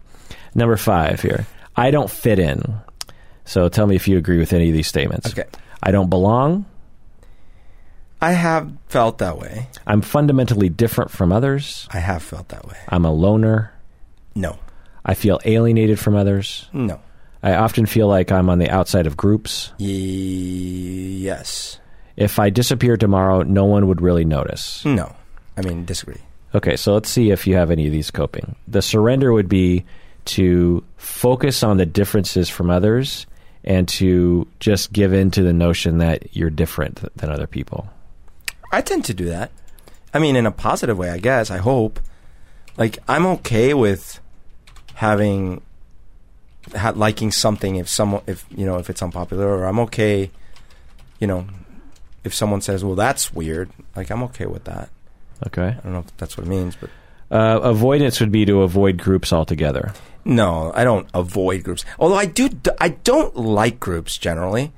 [0.54, 1.48] Number five here.
[1.76, 2.62] I don't fit in.
[3.46, 5.30] So tell me if you agree with any of these statements.
[5.32, 5.48] Okay.
[5.82, 6.66] I don't belong.
[8.22, 9.68] I have felt that way.
[9.86, 11.88] I'm fundamentally different from others.
[11.92, 12.78] I have felt that way.
[12.88, 13.74] I'm a loner.
[14.34, 14.60] No.
[15.04, 16.70] I feel alienated from others.
[16.72, 17.02] No.
[17.44, 19.72] I often feel like I'm on the outside of groups.
[19.78, 21.80] Ye- yes.
[22.16, 24.86] If I disappeared tomorrow, no one would really notice.
[24.86, 25.14] No.
[25.58, 26.22] I mean, disagree.
[26.56, 28.56] Okay, so let's see if you have any of these coping.
[28.68, 29.84] The surrender would be
[30.26, 33.26] to focus on the differences from others
[33.64, 37.88] and to just give in to the notion that you're different th- than other people.
[38.72, 39.52] I tend to do that.
[40.14, 41.50] I mean, in a positive way, I guess.
[41.52, 42.00] I hope.
[42.78, 44.20] Like, I'm okay with
[44.94, 45.62] having
[46.76, 50.32] ha- liking something if someone if you know if it's unpopular, or I'm okay.
[51.20, 51.46] You know,
[52.24, 54.90] if someone says, "Well, that's weird," like I'm okay with that.
[55.48, 55.76] Okay.
[55.78, 56.90] I don't know if that's what it means, but
[57.32, 59.94] Uh, avoidance would be to avoid groups altogether.
[60.26, 61.84] no, I don't avoid groups.
[62.00, 62.50] Although I do,
[62.80, 64.72] I don't like groups generally.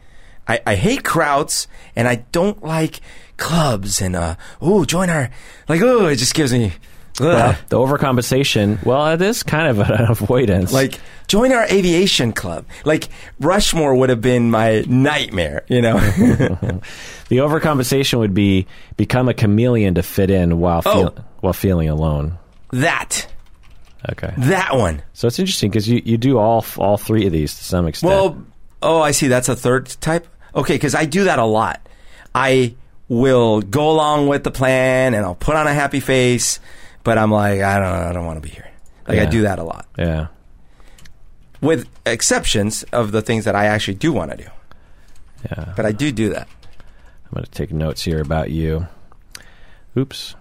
[0.47, 2.99] I, I hate crowds, and I don't like
[3.37, 4.01] clubs.
[4.01, 5.29] And uh, oh, join our
[5.67, 6.73] like oh, it just gives me.
[7.19, 10.73] Well, the overcompensation, well, it is kind of an avoidance.
[10.73, 12.65] Like, join our aviation club.
[12.83, 13.07] Like,
[13.39, 15.93] Rushmore would have been my nightmare, you know?
[17.29, 20.93] the overcompensation would be become a chameleon to fit in while oh.
[20.93, 21.23] feel, Oh.
[21.39, 22.37] while feeling alone.
[22.71, 23.27] that.
[24.11, 24.33] Okay.
[24.37, 25.01] That one.
[25.13, 28.11] So it's interesting because you, you do all all three of these to some extent.
[28.11, 28.43] Well,
[28.83, 29.27] oh, I see.
[29.29, 30.27] That's a third type?
[30.53, 31.81] Okay, because I do that a lot.
[32.35, 32.75] I
[33.07, 36.59] will go along with the plan and I'll put on a happy face,
[37.05, 38.69] but I'm like, I don't, I don't want to be here.
[39.07, 39.87] Like, I do that a lot.
[39.97, 40.27] yeah.
[41.61, 44.49] With exceptions of the things that I actually do want to do.
[45.49, 45.73] Yeah.
[45.75, 46.47] But I do do that.
[47.25, 48.87] I'm going to take notes here about you.
[49.97, 50.35] Oops.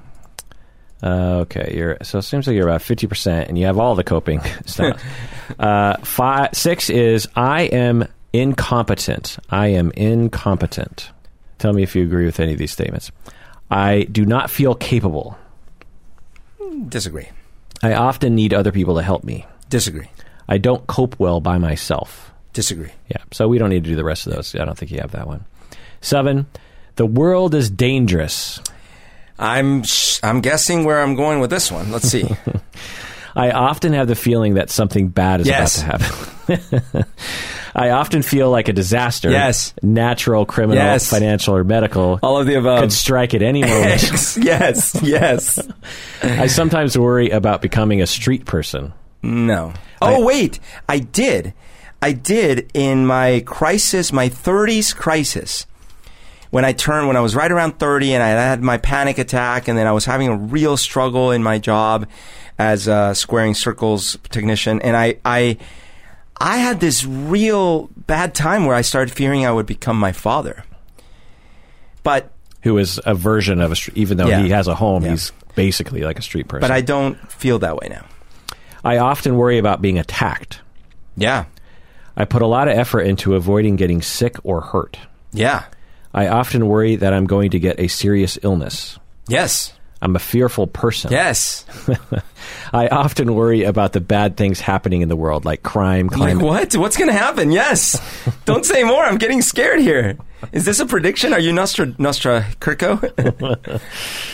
[1.02, 3.94] Uh, okay, you're so it seems like you're about fifty percent, and you have all
[3.94, 5.02] the coping stuff.
[5.58, 9.38] uh, five, six is I am incompetent.
[9.50, 11.10] I am incompetent.
[11.58, 13.12] Tell me if you agree with any of these statements.
[13.70, 15.36] I do not feel capable.
[16.64, 17.28] Hmm, disagree.
[17.82, 19.46] I often need other people to help me.
[19.68, 20.08] Disagree.
[20.48, 22.32] I don't cope well by myself.
[22.52, 22.92] Disagree.
[23.08, 24.54] Yeah, so we don't need to do the rest of those.
[24.54, 25.44] I don't think you have that one.
[26.00, 26.46] Seven,
[26.96, 28.60] the world is dangerous.
[29.38, 31.90] I'm sh- I'm guessing where I'm going with this one.
[31.90, 32.24] Let's see.
[33.36, 35.82] I often have the feeling that something bad is Yes.
[35.82, 37.04] about to happen.
[37.76, 39.30] I often feel like a disaster.
[39.30, 39.74] Yes.
[39.82, 41.10] Natural, criminal, Yes.
[41.10, 42.80] financial, or medical All of the above.
[42.80, 44.36] could strike at any moment.
[44.40, 45.58] yes, yes.
[46.22, 48.92] I sometimes worry about becoming a street person.
[49.22, 49.72] No.
[50.00, 50.60] Oh, wait.
[50.88, 51.52] I did.
[52.00, 55.66] I did in my crisis, my 30s crisis.
[56.50, 59.66] When I turned, when I was right around 30 and I had my panic attack
[59.66, 62.06] and then I was having a real struggle in my job
[62.58, 64.80] as a squaring circles technician.
[64.82, 65.58] And I, I,
[66.36, 70.64] I had this real bad time where I started fearing I would become my father.
[72.02, 72.30] But
[72.62, 74.40] Who is a version of a street, even though Yeah.
[74.42, 75.10] he has a home, Yeah.
[75.12, 76.60] he's basically like a street person.
[76.62, 78.04] but I don't feel that way now.
[78.84, 80.60] I often worry about being attacked.
[81.16, 81.44] Yeah.
[82.16, 84.98] I put a lot of effort into avoiding getting sick or hurt.
[85.32, 85.64] Yeah.
[86.12, 88.98] I often worry that I'm going to get a serious illness.
[89.26, 89.72] Yes.
[90.04, 91.10] I'm a fearful person.
[91.10, 91.64] Yes.
[92.74, 96.38] I often worry about the bad things happening in the world, like crime, I'm like,
[96.38, 96.76] what?
[96.76, 97.50] What's going to happen?
[97.50, 97.98] Yes.
[98.44, 99.02] Don't say more.
[99.02, 100.18] I'm getting scared here.
[100.52, 101.32] Is this a prediction?
[101.32, 103.80] Are you Nostra, Nostra Kirko?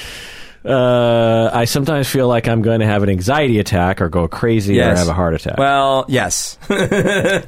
[0.62, 4.78] Uh, I sometimes feel like I'm going to have an anxiety attack or go crazy
[4.78, 5.56] or have a heart attack.
[5.56, 6.58] well, yes.
[6.68, 7.46] yes.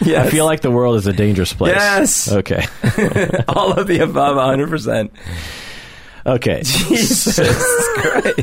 [0.00, 1.74] I feel like the world is a dangerous place.
[1.74, 2.30] Yes.
[2.30, 2.64] Okay.
[3.48, 5.10] all of the above 100%.
[6.26, 6.62] Okay.
[6.64, 7.38] Jesus
[7.96, 8.40] Christ.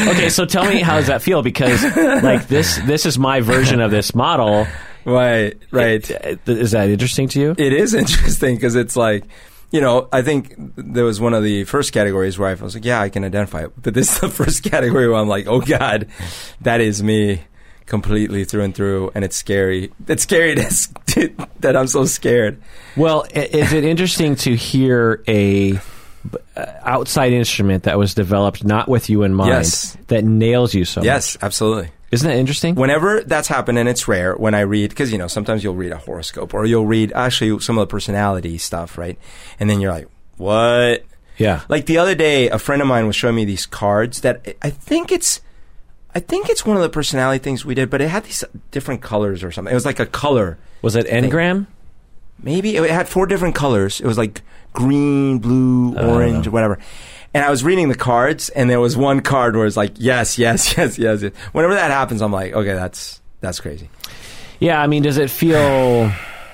[0.00, 0.28] Okay.
[0.28, 1.42] So tell me, how does that feel?
[1.42, 1.82] Because
[2.22, 4.66] like this, this is my version of this model.
[5.04, 6.08] Right, right.
[6.46, 7.54] Is that interesting to you?
[7.58, 9.24] It is interesting because it's like,
[9.70, 12.84] you know, I think there was one of the first categories where I was like,
[12.84, 13.72] yeah, I can identify it.
[13.80, 16.08] But this is the first category where I'm like, oh God,
[16.60, 17.42] that is me
[17.86, 19.10] completely through and through.
[19.14, 19.92] And it's scary.
[20.08, 22.62] It's scary that, that I'm so scared.
[22.96, 25.80] Well, is it interesting to hear a
[26.56, 29.96] Uh, outside instrument that was developed not with you in mind Yes.
[30.08, 31.06] that nails you so much?
[31.06, 31.90] Yes, absolutely.
[32.12, 32.74] Isn't that interesting?
[32.74, 35.92] Whenever that's happened, and it's rare when I read, because, you know, sometimes you'll read
[35.92, 39.18] a horoscope or you'll read actually some of the personality stuff, right?
[39.58, 41.04] And then you're like, what?
[41.38, 41.62] yeah.
[41.68, 44.70] Like the other day, a friend of mine was showing me these cards that I
[44.70, 45.40] think it's,
[46.14, 49.00] I think it's one of the personality things we did, but it had these different
[49.00, 49.72] colors or something.
[49.72, 50.58] It was like a color.
[50.82, 51.66] Was it Enneagram?
[52.42, 54.00] Maybe it had four different colors.
[54.00, 56.78] It was like green, blue, orange, whatever.
[57.34, 60.38] And I was reading the cards, and there was one card where it's like yes,
[60.44, 61.22] yes, yes, yes.
[61.22, 61.32] yes.
[61.52, 63.88] Whenever that happens, I'm like, okay, that's that's crazy.
[64.60, 64.80] Yeah.
[64.80, 66.12] I mean, does it feel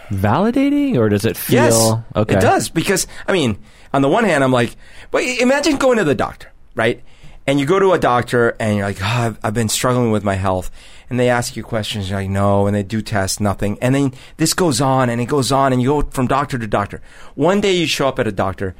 [0.09, 2.37] validating or does it feel Yes, okay?
[2.37, 3.59] it does because I mean,
[3.92, 4.76] on the one hand, I'm like,
[5.11, 7.02] but imagine going to the doctor, right?
[7.48, 10.22] And you go to a doctor and you're like, oh, I've, I've been struggling with
[10.22, 10.70] my health,
[11.08, 14.12] and they ask you questions, you're like, no, and they do tests, nothing, and then
[14.37, 17.00] this goes on and it goes on, and you go from doctor to doctor.
[17.37, 18.74] One day you show up at a doctor,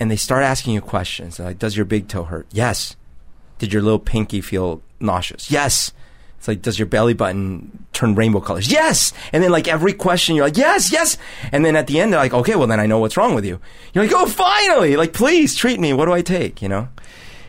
[0.00, 2.46] and they start asking you questions, They're like, does your big toe hurt?
[2.52, 2.96] Yes.
[3.58, 5.50] Did your little pinky feel nauseous?
[5.50, 5.92] Yes.
[6.38, 8.72] It's like, does your belly button turn rainbow colors?
[8.72, 9.12] Yes.
[9.34, 11.18] And then like every question, you're like, yes, yes.
[11.52, 13.44] And then at the end, they're like, okay, well then I know what's wrong with
[13.44, 13.60] you.
[13.92, 14.96] You're like, oh, finally.
[14.96, 15.92] Like, please treat me.
[15.92, 16.62] What do I take?
[16.62, 16.88] You know?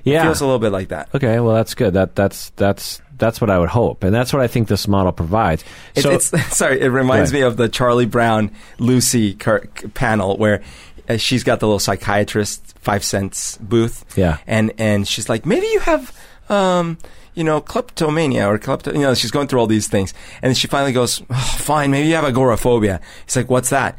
[0.08, 0.24] Yeah.
[0.24, 1.10] Feels a little bit like that.
[1.14, 1.94] Okay, well that's good.
[1.94, 5.12] That that's that's that's what I would hope, and that's what I think this model
[5.12, 5.64] provides.
[5.96, 6.82] It, so it's sorry.
[6.82, 10.62] It reminds me of the Charlie Brown Lucy panel where
[11.10, 14.06] uh, she's got the little psychiatrist five cents booth.
[14.18, 14.38] Yeah.
[14.48, 16.18] and and she's like, maybe you have,
[16.50, 16.98] um,
[17.34, 18.94] you know, kleptomania or klepto.
[18.94, 21.92] You know, she's going through all these things, and then she finally goes, oh, fine,
[21.92, 23.02] maybe you have agoraphobia.
[23.26, 23.98] He's like, what's that?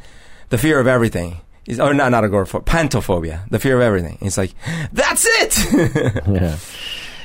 [0.49, 1.41] The fear of everything.
[1.77, 4.17] Or not, not agoraphobia, pantophobia, the fear of everything.
[4.21, 4.53] It's like,
[4.91, 6.23] that's it.
[6.27, 6.57] Yeah.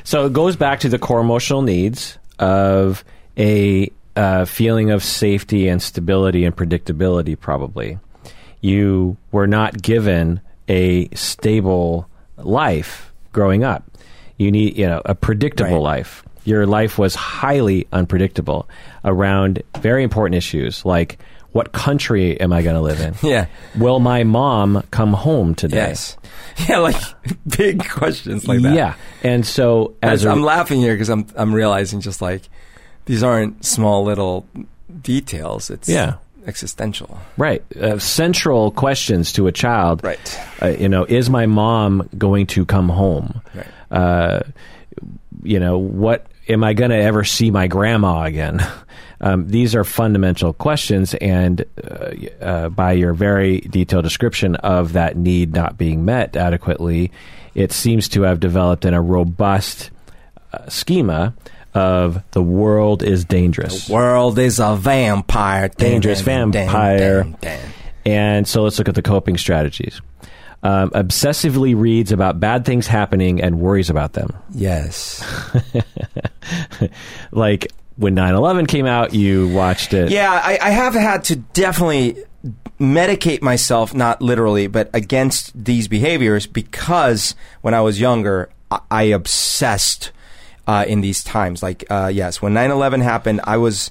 [0.04, 3.02] So it goes back to the core emotional needs of
[3.38, 7.98] a uh, feeling of safety and stability and predictability, probably.
[8.60, 13.84] You were not given a stable life growing up.
[14.36, 15.98] You need, you know, a predictable Right.
[15.98, 16.22] life.
[16.44, 18.68] Your life was highly unpredictable
[19.04, 21.18] around very important issues like
[21.54, 23.14] what country am I going to live in?
[23.28, 23.46] yeah.
[23.78, 25.76] Will my mom come home today?
[25.88, 26.16] Yes.
[26.68, 26.94] Yeah, like
[27.58, 28.74] big questions like that.
[28.74, 28.94] Yeah.
[29.24, 32.42] And so as I'm laughing here because I'm I'm realizing just like
[33.06, 34.46] these aren't small little
[35.02, 35.68] details.
[35.70, 36.14] It's Yeah.
[36.46, 37.18] existential.
[37.36, 37.64] Right.
[37.76, 40.04] Uh, central questions to a child.
[40.04, 40.40] Right.
[40.62, 43.40] Uh, you know, is my mom going to come home?
[43.52, 43.66] Right.
[43.90, 44.40] Uh,
[45.42, 48.66] you know, what am I going to ever see my grandma again?
[49.20, 55.16] Um, these are fundamental questions, and uh, uh, by your very detailed description of that
[55.16, 57.10] need not being met adequately,
[57.54, 59.90] it seems to have developed in a robust
[60.52, 61.32] uh, schema
[61.72, 63.86] of the world is dangerous.
[63.86, 65.68] The world is a vampire.
[65.68, 67.22] Dangerous Dun, dun, dun, vampire.
[67.40, 67.58] dun.
[68.04, 70.02] And so let's look at the coping strategies.
[70.64, 74.30] Um, obsessively reads about bad things happening and worries about them.
[74.50, 75.22] Yes.
[77.32, 80.10] Like when 9 11 came out, you watched it.
[80.10, 82.16] Yeah, I, I have had to definitely
[82.80, 89.02] medicate myself, not literally, but against these behaviors because when I was younger, I, I
[89.04, 90.12] obsessed
[90.66, 91.62] uh, in these times.
[91.62, 93.90] Like, uh, yes, when 9 11 happened, I was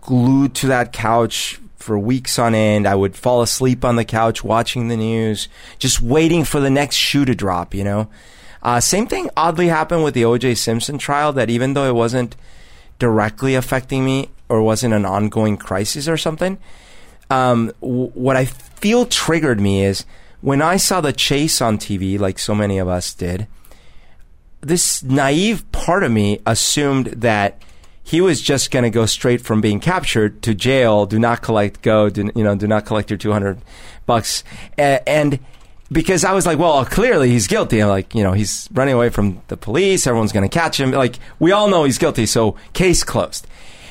[0.00, 2.86] glued to that couch for weeks on end.
[2.86, 6.96] I would fall asleep on the couch watching the news, just waiting for the next
[6.96, 8.08] shoe to drop, you know?
[8.62, 10.54] Uh, same thing oddly happened with the O.J.
[10.54, 12.36] Simpson trial that even though it wasn't
[12.98, 16.58] directly affecting me, or wasn't an ongoing crisis or something.
[17.30, 20.04] Um, w- what I feel triggered me is
[20.40, 23.46] when I saw the chase on TV, like so many of us did.
[24.60, 27.62] This naive part of me assumed that
[28.10, 31.06] he was just going to go straight from being captured to jail.
[31.06, 32.10] Do not collect, go.
[32.10, 33.60] Do, you know, do not collect your two hundred
[34.04, 34.42] bucks.
[34.76, 35.38] And
[35.92, 37.80] because I was like, well, clearly he's guilty.
[37.80, 40.08] I'm like, you know, he's running away from the police.
[40.08, 40.90] Everyone's going to catch him.
[40.90, 42.26] Like, we all know he's guilty.
[42.26, 43.46] So case closed.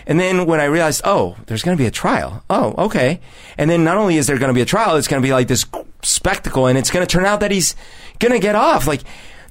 [0.05, 2.43] And then when I realized, oh, there's going to be a trial.
[2.49, 3.21] Oh, okay.
[3.57, 5.31] And then not only is there going to be a trial, it's going to be
[5.31, 5.65] like this
[6.01, 7.73] spectacle, and it's going to turn out that he's
[8.19, 8.85] going to get off.
[8.85, 9.01] Like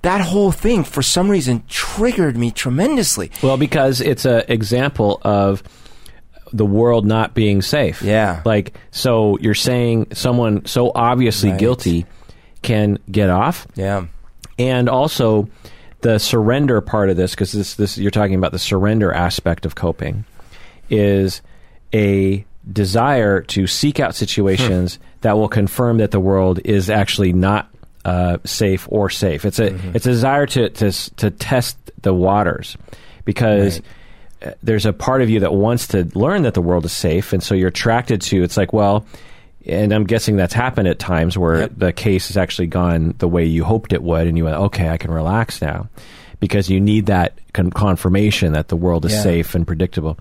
[0.03, 3.31] that whole thing, for some reason, triggered me tremendously.
[3.43, 5.63] Well, because it's an example of
[6.53, 8.03] the world not being safe.
[8.03, 8.43] Yeah.
[8.45, 11.59] Like, so you're saying someone so obviously Right.
[11.59, 12.07] guilty
[12.63, 14.07] can get off, Yeah.
[14.59, 15.49] and also
[16.01, 19.75] the surrender part of this, because this, this you're talking about the surrender aspect of
[19.75, 20.25] coping,
[20.91, 21.43] is
[21.95, 25.03] a desire to seek out situations hmm.
[25.23, 27.69] that will confirm that the world is actually not
[28.09, 29.45] uh, safe or safe.
[29.45, 32.77] It's a it's a desire to to to test the waters
[33.25, 33.81] because.
[34.41, 37.33] uh, There's a part of you that wants to learn that the world is safe,
[37.33, 38.45] and so you're attracted to.
[38.45, 39.05] It's like, well,
[39.67, 41.73] and I'm guessing that's happened at times where Yep.
[41.77, 44.91] the case has actually gone the way you hoped it would, and you went, okay,
[44.91, 45.89] I can relax now,
[46.41, 49.23] because you need that con- confirmation that the world is Yeah.
[49.23, 50.19] safe and predictable.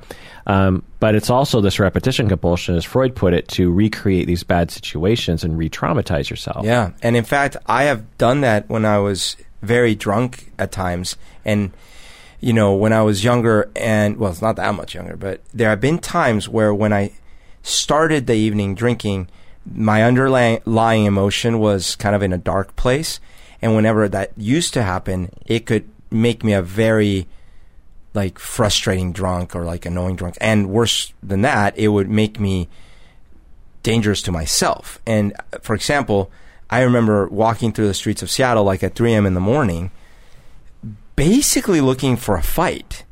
[0.47, 4.71] Um, but it's also this repetition compulsion, as Freud put it, to recreate these bad
[4.71, 6.65] situations and re-traumatize yourself.
[6.65, 11.17] Yeah, and in fact, I have done that when I was very drunk at times,
[11.45, 11.71] and
[12.39, 15.69] you know, when I was younger, and well, it's not that much younger, but there
[15.69, 17.11] have been times where when I
[17.63, 19.27] started the evening drinking,
[19.71, 23.19] my underlying lying emotion was kind of in a dark place,
[23.61, 27.27] and whenever that used to happen, it could make me a very
[28.13, 32.67] like frustrating drunk or like annoying drunk, and worse than that, it would make me
[33.83, 34.99] dangerous to myself.
[35.05, 36.31] And uh, for example,
[36.69, 39.25] I remember walking through the streets of Seattle like at 3 a.m.
[39.25, 39.91] in the morning,
[41.15, 43.03] basically looking for a fight,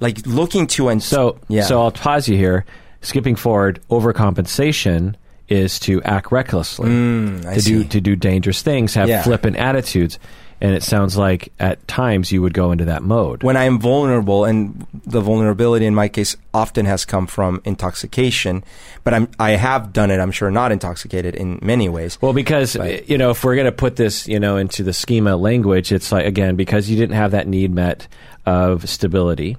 [0.00, 2.64] like looking to and So, yeah, so I'll pause you here.
[3.02, 5.14] Skipping forward, overcompensation
[5.48, 9.22] is to act recklessly, Mm, to do to do dangerous things, have Yeah.
[9.22, 10.18] flippant attitudes,
[10.60, 13.42] and it sounds like at times you would go into that mode.
[13.42, 18.64] when I am vulnerable, and the vulnerability in my case often has come from intoxication,
[19.02, 20.20] but I'm I have done it.
[20.20, 22.18] I'm sure not intoxicated in many ways.
[22.20, 23.06] Well, because Right.
[23.08, 26.10] you know, if we're going to put this, you know, into the schema language, it's
[26.12, 28.06] like again because you didn't have that need met
[28.46, 29.56] of stability,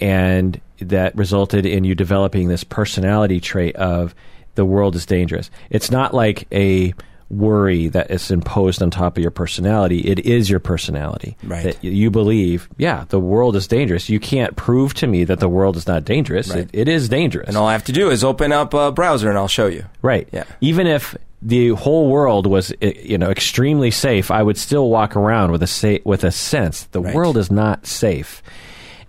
[0.00, 4.14] and that resulted in you developing this personality trait of
[4.54, 5.50] the world is dangerous.
[5.70, 6.94] It's not like a
[7.38, 10.00] worry that is imposed on top of your personality.
[10.00, 11.36] It is your personality.
[11.42, 11.64] Right.
[11.64, 14.08] That you believe, yeah, the world is dangerous.
[14.08, 16.48] You can't prove to me that the world is not dangerous.
[16.48, 16.58] Right.
[16.60, 17.48] It, it is dangerous.
[17.48, 19.84] And all I have to do is open up a browser, and I'll show you.
[20.02, 20.28] Right.
[20.32, 20.44] Yeah.
[20.60, 25.14] Even if the whole world was, eh, you know, extremely safe, I would still walk
[25.16, 27.14] around with a sa- with a sense the Right.
[27.14, 28.42] world is not safe,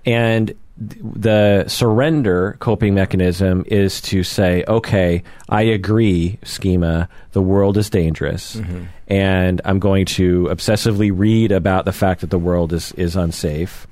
[0.05, 7.89] and the surrender coping mechanism is to say, okay, I agree, schema, the world is
[7.89, 8.83] dangerous, Mm-hmm.
[9.07, 13.87] and I'm going to obsessively read about the fact that the world is is unsafe,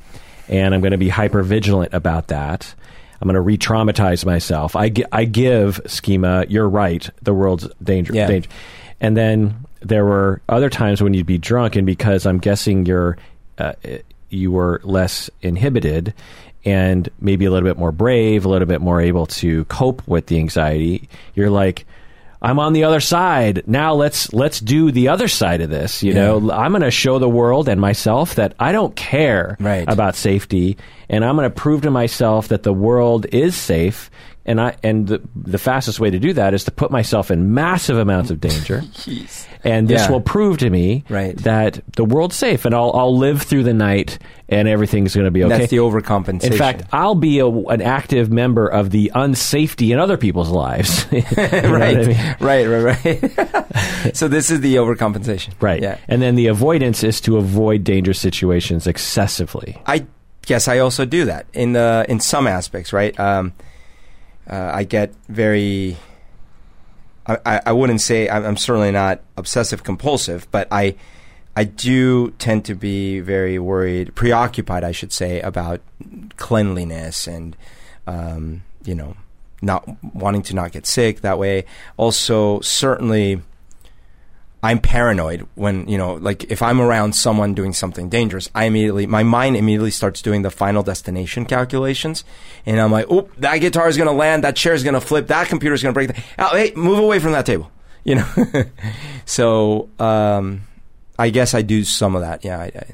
[0.49, 2.73] and I'm going to be hyper vigilant about that.
[3.21, 4.75] I'm going to re-traumatize myself.
[4.75, 6.45] I, gi- I give schema.
[6.49, 7.09] You're right.
[7.21, 8.13] The world's danger.
[8.13, 8.27] Yeah.
[8.27, 8.49] danger.
[8.99, 13.17] And then there were other times when you'd be drunk, and because I'm guessing you're
[13.57, 13.73] uh,
[14.29, 16.13] you were less inhibited
[16.65, 20.27] and maybe a little bit more brave, a little bit more able to cope with
[20.27, 21.09] the anxiety.
[21.35, 21.85] You're like,
[22.41, 23.63] I'm on the other side.
[23.67, 26.03] Now let's let's do the other side of this.
[26.03, 26.25] You Yeah.
[26.25, 29.85] know, I'm going to show the world and myself that I don't care Right.
[29.87, 30.77] about safety,
[31.09, 34.09] and I'm going to prove to myself that the world is safe.
[34.45, 37.53] And I and the, the fastest way to do that is to put myself in
[37.53, 38.83] massive amounts of danger,
[39.63, 40.11] and this Yeah.
[40.11, 41.37] will prove to me Right.
[41.43, 44.19] that the world's safe, and I'll I'll live through the night,
[44.49, 45.59] and everything's going to be okay.
[45.59, 46.51] That's the overcompensation.
[46.51, 51.05] in fact, I'll be a, an active member of the unsafety in other people's lives.
[51.13, 52.35] You know what I right, mean?
[52.41, 54.15] right, right, right.
[54.15, 55.81] so this is the overcompensation, Right.
[55.81, 55.97] Yeah.
[56.09, 59.81] And then the avoidance is to avoid dangerous situations excessively.
[59.85, 60.05] I
[60.45, 63.17] guess I also do that in the in some aspects, right?
[63.17, 63.53] Um,
[64.49, 65.97] uh, I get very.
[67.25, 70.95] I, I, wouldn't say I'm, I'm certainly not obsessive compulsive, but I
[71.55, 75.79] I do tend to be very worried, preoccupied, I should say, about
[76.35, 77.55] cleanliness and
[78.07, 79.15] um, you know
[79.61, 81.63] not wanting to not get sick that way.
[81.95, 83.41] Also, certainly
[84.63, 89.05] I'm paranoid when, you know, like if I'm around someone doing something dangerous, I immediately,
[89.05, 92.23] my mind immediately starts doing the final destination calculations.
[92.65, 95.01] And I'm like, oh, that guitar is going to land, that chair is going to
[95.01, 96.15] flip, that computer is going to break.
[96.15, 97.69] The, oh, hey, move away from that table.
[98.05, 98.33] You know?
[99.25, 100.61] so, um,
[101.19, 102.45] I guess I do some of that.
[102.45, 102.59] Yeah.
[102.59, 102.85] I, I,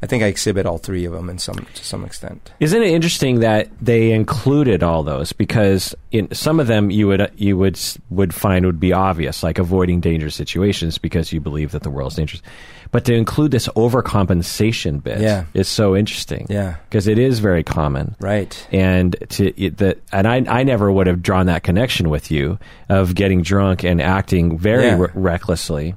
[0.00, 2.52] I think I exhibit all three of them in some, to some extent.
[2.60, 7.20] Isn't it interesting that they included all those because in some of them you would
[7.20, 7.78] uh, you would
[8.10, 12.12] would find would be obvious, like avoiding dangerous situations because you believe that the world
[12.12, 12.42] is dangerous.
[12.90, 15.44] But to include this overcompensation bit Yeah.
[15.54, 16.46] is so interesting.
[16.48, 16.76] Yeah.
[16.88, 18.14] because it is very common.
[18.20, 18.66] Right.
[18.72, 23.14] and to that and I I never would have drawn that connection with you of
[23.14, 24.98] getting drunk and acting very Yeah.
[24.98, 25.94] re- recklessly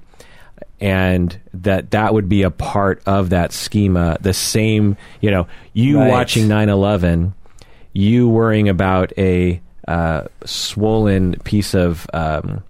[0.81, 5.99] and that that would be a part of that schema the same you know you
[5.99, 6.09] Right.
[6.09, 7.33] watching 9/11
[7.93, 12.63] you worrying about a uh, swollen piece of um,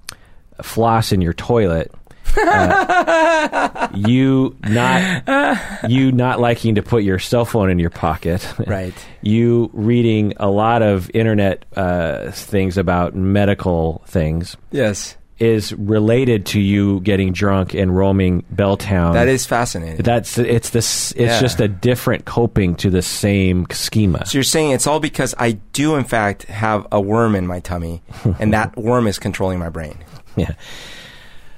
[0.62, 1.92] floss in your toilet
[2.38, 8.94] uh, you not you not liking to put your cell phone in your pocket Right.
[9.22, 15.18] you reading a lot of internet uh, things about medical things Yes.
[15.42, 19.14] Is related to you getting drunk and roaming Belltown.
[19.14, 19.98] That is fascinating.
[20.04, 21.12] that's it's this.
[21.14, 21.40] It's Yeah.
[21.40, 24.26] just a different coping to the same schema.
[24.26, 27.60] So you're saying it's all because I do, in fact, have a worm in my
[27.60, 28.02] tummy,
[28.40, 29.98] and that worm is controlling my brain.
[30.36, 30.52] Yeah.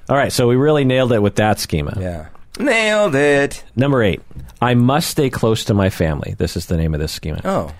[0.09, 1.95] All right, so we really nailed it with that schema.
[1.99, 2.27] Yeah.
[2.59, 3.63] Nailed it.
[3.75, 4.21] Number eight,
[4.61, 6.35] I must stay close to my family.
[6.37, 7.41] This is the name of this schema.
[7.43, 7.71] Oh,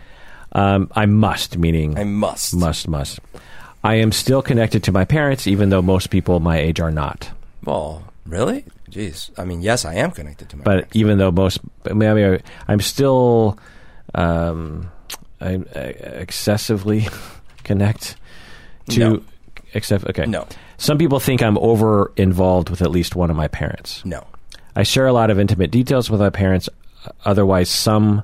[0.51, 2.56] Um, I must, meaning I must.
[2.56, 3.20] must, must.
[3.84, 7.31] I am still connected to my parents, even though most people my age are not.
[7.63, 8.65] Well, really?
[8.89, 9.29] Jeez.
[9.38, 10.63] I mean, yes, I am connected to my.
[10.63, 10.65] Parents.
[10.65, 10.95] But parents.
[10.95, 11.59] even though most,
[11.89, 13.57] I mean, I mean, I'm still
[14.15, 14.91] um,
[15.41, 17.07] I, I excessively
[17.63, 18.15] connect
[18.89, 18.99] to.
[18.99, 19.23] No.
[19.73, 20.25] Except okay.
[20.25, 20.47] No.
[20.77, 24.03] Some people think I'm over involved with at least one of my parents.
[24.05, 24.25] no.
[24.75, 26.67] I share a lot of intimate details with my parents.
[27.25, 28.23] Otherwise, some.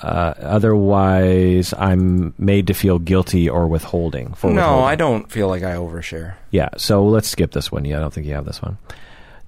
[0.00, 4.34] Uh, otherwise, I'm made to feel guilty or withholding.
[4.34, 4.84] For No, withholding.
[4.86, 6.34] I don't feel like I overshare.
[6.50, 7.84] Yeah, so let's skip this one.
[7.84, 8.78] Yeah, I don't think you have this one.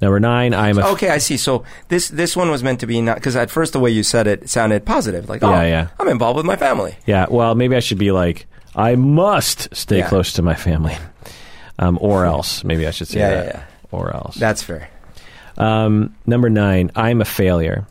[0.01, 0.86] Number nine, I'm a.
[0.92, 1.36] Okay, I see.
[1.36, 4.03] So this this one was meant to be not because at first the way you
[4.03, 5.88] said it sounded positive, like oh, Yeah, yeah.
[5.99, 6.97] I'm involved with my family.
[7.07, 10.09] Yeah, well, maybe I should be like, I must stay Yeah.
[10.09, 10.97] close to my family,
[11.78, 12.64] um, or else.
[12.64, 13.47] Maybe I should say Yeah, that.
[13.47, 13.62] yeah, yeah.
[13.92, 14.34] Or else.
[14.36, 14.88] That's fair.
[15.57, 17.86] Um, number nine, I'm a failure.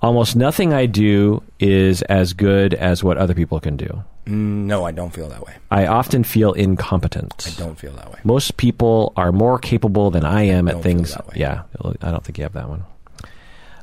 [0.00, 4.04] Almost nothing I do is as good as what other people can do.
[4.26, 5.54] No, I don't feel that way.
[5.70, 7.46] I often feel incompetent.
[7.56, 8.20] I don't feel that way.
[8.24, 11.14] Most people are more capable than I am at don't feel things.
[11.14, 11.34] that way.
[11.36, 11.62] Yeah,
[12.02, 12.84] I don't think you have that one.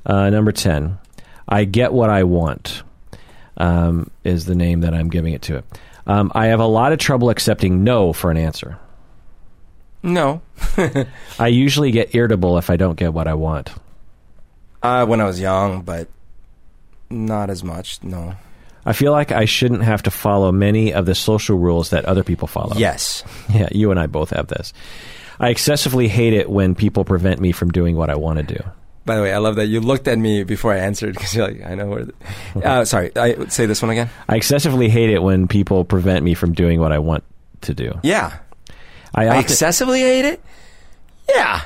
[0.06, 0.98] Uh, number 10,
[1.50, 2.84] I get what I want,
[3.58, 5.66] um, is the name that I'm giving it to it.
[6.08, 8.78] Um, I have a lot of trouble accepting no for an answer.
[10.04, 10.42] No.
[11.40, 13.72] I usually get irritable if I don't get what I want.
[14.86, 16.08] Uh, when I was young, but
[17.10, 18.04] not as much.
[18.04, 18.36] No.
[18.86, 22.24] I feel like I shouldn't have to follow many of the social rules that other
[22.24, 22.76] people follow.
[22.78, 23.24] Yes.
[23.54, 24.74] Yeah, you and I both have this.
[25.40, 28.60] I excessively hate it when people prevent me from doing what I want to do.
[29.06, 31.48] By the way, I love that you looked at me before I answered because you're
[31.48, 32.06] like, I know where.
[32.06, 32.14] The,
[32.66, 34.10] uh, sorry, I say this one again.
[34.28, 37.24] I excessively hate it when people prevent me from doing what I want
[37.62, 37.94] to do.
[38.04, 38.38] Yeah,
[39.14, 40.42] I I excessively hate it.
[41.30, 41.62] Yeah,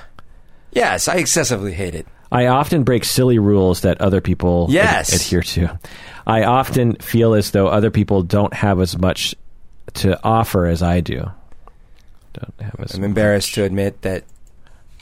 [0.72, 2.05] yes, I excessively hate it.
[2.32, 5.80] I often break silly rules that other people ad- adhere to.
[6.28, 9.34] I often feel as though other people don't have as much
[9.96, 11.32] to offer as I do.
[12.34, 14.24] Don't have as I'm embarrassed to admit that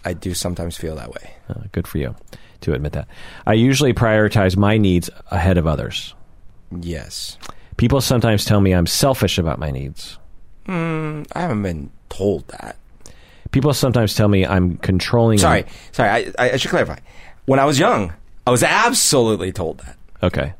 [0.06, 1.34] I do sometimes feel that way.
[1.50, 2.16] Uh, good for you
[2.62, 3.08] to admit that.
[3.46, 6.14] I usually prioritize my needs ahead of others.
[6.82, 7.38] Yes,
[7.78, 10.18] People sometimes tell me I'm selfish about my needs.
[10.66, 12.76] mm, I haven't been told that.
[13.52, 15.38] People sometimes tell me I'm controlling.
[15.38, 16.32] Sorry, sorry.
[16.38, 17.00] I, I, should clarify.
[17.46, 18.14] When I was young,
[18.46, 19.98] I was absolutely told that.
[20.22, 20.54] Okay.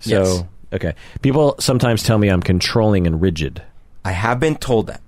[0.00, 0.44] So, Yes.
[0.72, 0.94] okay.
[1.22, 3.62] People sometimes tell me I'm controlling and rigid.
[4.04, 5.02] I have been told that.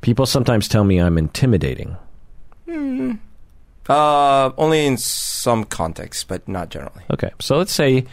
[0.00, 1.96] People sometimes tell me I'm intimidating.
[3.88, 7.04] Uh, only in some contexts, but not generally.
[7.10, 7.30] Okay.
[7.40, 8.04] So let's say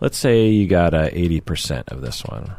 [0.00, 2.54] let's say you got a 80% of this one.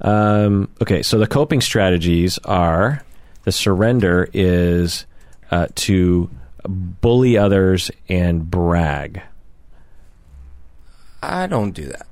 [0.00, 3.02] Um, okay, so the coping strategies are
[3.48, 5.06] the surrender is
[5.50, 6.28] uh, to
[6.68, 9.22] bully others and brag.
[11.22, 12.06] I don't do that.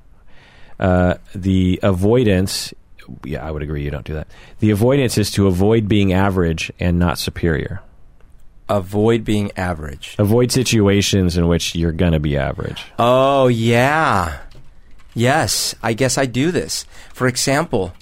[0.81, 2.73] Uh, the avoidance,
[3.23, 4.29] yeah, I would agree you don't do that.
[4.61, 7.83] The avoidance is to avoid being average and not superior.
[8.71, 10.17] Avoid being average.
[10.19, 12.83] Avoid situations in which you're going to be average.
[12.99, 14.39] Oh, yeah.
[15.13, 16.87] Yes, I guess I do this.
[17.13, 17.93] For example,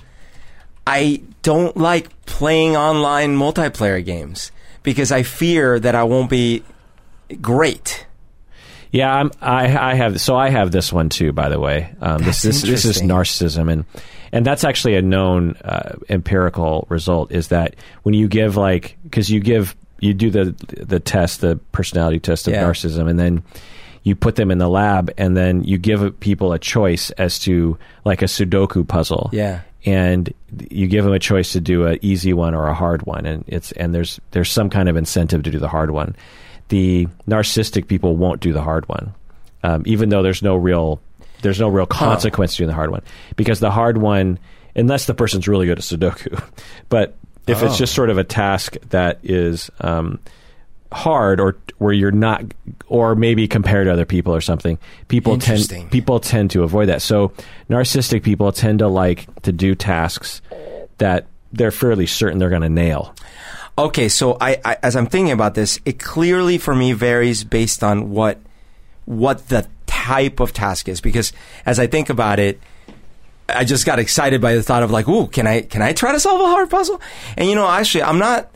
[0.87, 4.51] I don't like playing online multiplayer games
[4.83, 6.65] because I fear that I won't be
[7.41, 8.07] great.
[8.91, 11.33] Yeah, I'm, I I have so I have this one too.
[11.33, 13.85] By the way, um, this this this is narcissism, and
[14.33, 17.33] and that's actually a known uh, empirical result.
[17.33, 17.75] Is that
[18.05, 22.47] when you give like because you give you do the the test, the personality test
[22.47, 22.63] of Yeah.
[22.65, 23.43] narcissism, and then
[24.05, 27.77] you put them in the lab, and then you give people a choice as to
[28.05, 29.29] like a Sudoku puzzle.
[29.33, 29.63] Yeah.
[29.85, 30.33] And
[30.71, 33.45] you give them a choice to do an easy one or a hard one, and
[33.47, 36.17] it's and there's there's some kind of incentive to do the hard one.
[36.69, 39.15] The narcissistic people won't do the hard one,
[39.63, 41.01] um, even though there's no real
[41.43, 43.03] there's no real consequence to doing the hard one
[43.37, 44.39] because the hard one,
[44.75, 46.43] unless the person's really good at Sudoku,
[46.89, 47.17] but
[47.47, 47.77] if it's Oh.
[47.77, 50.19] just sort of a task that is um,
[50.95, 52.45] hard or where you're not
[52.87, 54.79] or maybe compared to other people or something
[55.09, 57.33] people tend people tend to avoid that so
[57.69, 60.41] narcissistic people tend to like to do tasks
[60.99, 63.15] that they're fairly certain they're going to nail
[63.77, 67.83] Okay, so I, I as I'm thinking about this, it clearly for me varies based
[67.83, 68.39] on what
[69.05, 71.33] what the type of task is because
[71.67, 72.61] as I think about it,
[73.49, 76.13] I just got excited by the thought of like, ooh, can I can I try
[76.13, 77.01] to solve a hard puzzle?
[77.37, 78.51] And you know, actually, I'm not.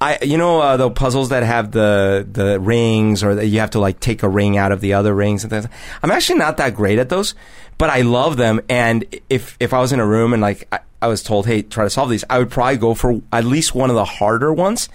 [0.00, 3.70] I you know uh, the puzzles that have the the rings or that you have
[3.70, 5.66] to like take a ring out of the other rings and things.
[6.02, 7.34] I'm actually not that great at those,
[7.78, 8.60] but I love them.
[8.68, 11.62] And if if I was in a room and like I, I was told, hey,
[11.62, 14.52] try to solve these, I would probably go for at least one of the harder
[14.52, 14.88] ones.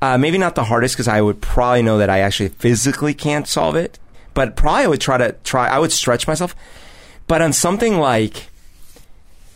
[0.00, 3.48] Uh, maybe not the hardest because I would probably know that I actually physically can't
[3.48, 3.98] solve it,
[4.32, 5.68] but probably I would try to try.
[5.68, 6.54] I would stretch myself.
[7.26, 8.48] But on something like,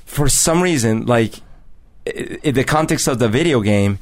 [0.05, 1.37] for some reason, like
[2.05, 3.99] in the context of the video game,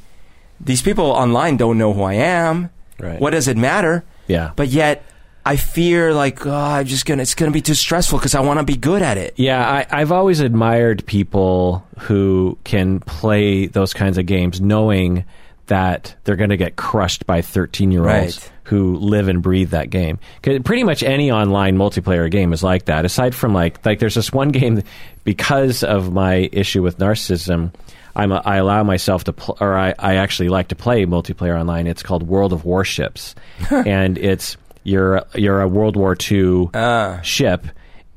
[0.63, 2.69] these people online don't know who I am.
[2.99, 3.19] Right.
[3.19, 4.03] What does it matter?
[4.27, 5.03] yeah But yet,
[5.43, 7.23] I fear like oh, I'm just gonna.
[7.23, 9.33] It's gonna be too stressful because I want to be good at it.
[9.37, 15.25] Yeah, I, I've always admired people who can play those kinds of games knowing
[15.67, 18.51] that they're going to get crushed by 13 year olds Right.
[18.65, 20.19] who live and breathe that game.
[20.41, 23.05] pretty much any online multiplayer game is like that.
[23.05, 24.83] Aside from like, like there's this one game
[25.23, 27.73] because of my issue with narcissism.
[28.15, 31.59] I'm a, I allow myself to, pl- or I, I actually like to play multiplayer
[31.59, 31.87] online.
[31.87, 33.35] It's called World of Warships,
[33.69, 37.19] and it's you're you're a World War II Ah.
[37.21, 37.67] ship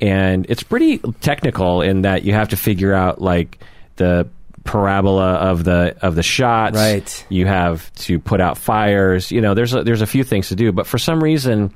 [0.01, 3.59] and it's pretty technical in that you have to figure out like
[3.97, 4.26] the
[4.64, 7.26] parabola of the of the shots Right.
[7.28, 10.57] you have to put out fires you know there's a, there's a few things to
[10.57, 11.72] do but for some reason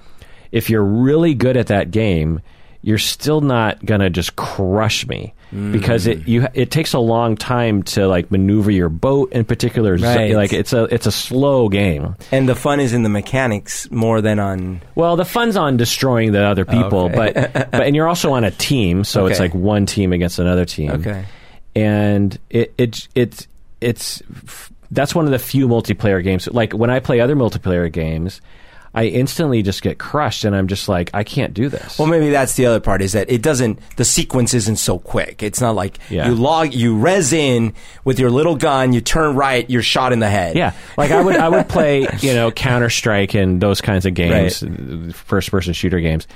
[0.51, 2.41] if you're really good at that game
[2.83, 7.35] you're still not going to just crush me because it you it takes a long
[7.37, 10.35] time to like maneuver your boat in particular Right.
[10.35, 14.21] like it's a it's a slow game And the fun is in the mechanics more
[14.21, 14.83] than on.
[14.95, 17.33] well, the fun's on destroying the other people, Okay.
[17.33, 20.65] but but and you're also on a team, so it's like one team against another
[20.67, 20.91] team.
[20.91, 21.25] Okay.
[21.75, 23.47] and it it it's
[23.81, 24.23] it's
[24.91, 26.49] that's one of the few multiplayer games.
[26.49, 28.41] Like when I play other multiplayer games,
[28.95, 31.99] I instantly just get crushed, and I'm just like, I can't do this.
[31.99, 33.79] Well, maybe that's the other part is that it doesn't.
[33.97, 35.43] The sequence isn't so quick.
[35.43, 36.29] It's not like Yeah.
[36.29, 37.75] you log, you res in
[38.05, 40.57] with your little gun, you turn right, you're shot in the head.
[40.57, 44.15] Yeah, like I would I would play you know Counter Strike and those kinds of
[44.15, 44.65] games,
[45.15, 46.27] first person shooter games,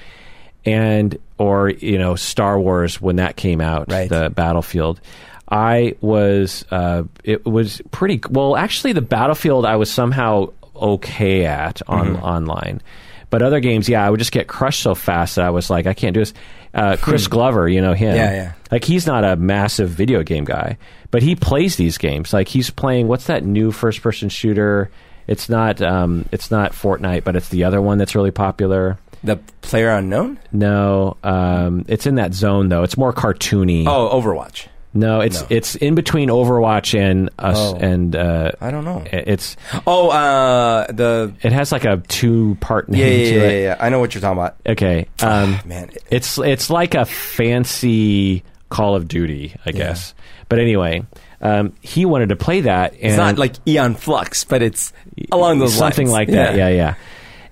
[0.64, 4.09] and or you know Star Wars when that came out, Right.
[4.09, 5.00] the Battlefield.
[5.48, 8.57] I was uh, it was pretty well.
[8.57, 10.50] Actually, the Battlefield I was somehow
[10.83, 12.24] okay at on Mm-hmm.
[12.24, 12.83] online,
[13.30, 15.87] but other games, yeah, I would just get crushed so fast that I was like,
[15.87, 16.35] I can't do this.
[16.74, 18.16] Uh, Chris Glover, you know him, Hmm.
[18.16, 18.53] Yeah, yeah.
[18.70, 20.78] like he's not a massive video game guy,
[21.11, 22.33] but he plays these games.
[22.33, 24.91] Like he's playing what's that new first person shooter?
[25.26, 28.99] It's not um, it's not Fortnite, but it's the other one that's really popular.
[29.24, 30.39] The player unknown.
[30.51, 32.83] No, um, it's in that zone though.
[32.83, 33.85] It's more cartoony.
[33.87, 34.66] Oh, Overwatch.
[34.95, 35.47] No, it's no.
[35.51, 37.76] it's in between Overwatch and us Oh.
[37.76, 39.03] and uh, I don't know.
[39.11, 43.43] it's Oh, uh, the it has like a two part name yeah, yeah, to yeah,
[43.43, 43.53] it.
[43.53, 43.76] yeah, yeah.
[43.80, 44.57] I know what you're talking about.
[44.66, 50.14] Okay, um, Man, It's it's like a fancy Call of Duty, I guess.
[50.49, 51.05] But anyway,
[51.40, 54.93] um, he wanted to play that, and it's not like Aeon Flux, but it's
[55.30, 56.12] along those something lines.
[56.12, 56.57] like that.
[56.57, 56.95] Yeah, yeah.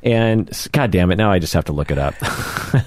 [0.02, 2.14] And God damn it, now I just have to look it up.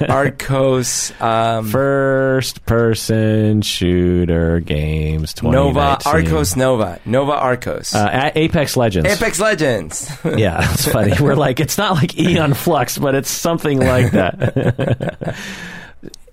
[0.09, 9.09] Arcos, um, First person shooter games Nova, Arcos Nova, Nova Arcos, Uh, Apex Legends.
[9.09, 10.11] Apex Legends.
[10.37, 11.13] Yeah, that's funny.
[11.19, 15.35] We're like, it's not like Aeon Flux, but it's something like that.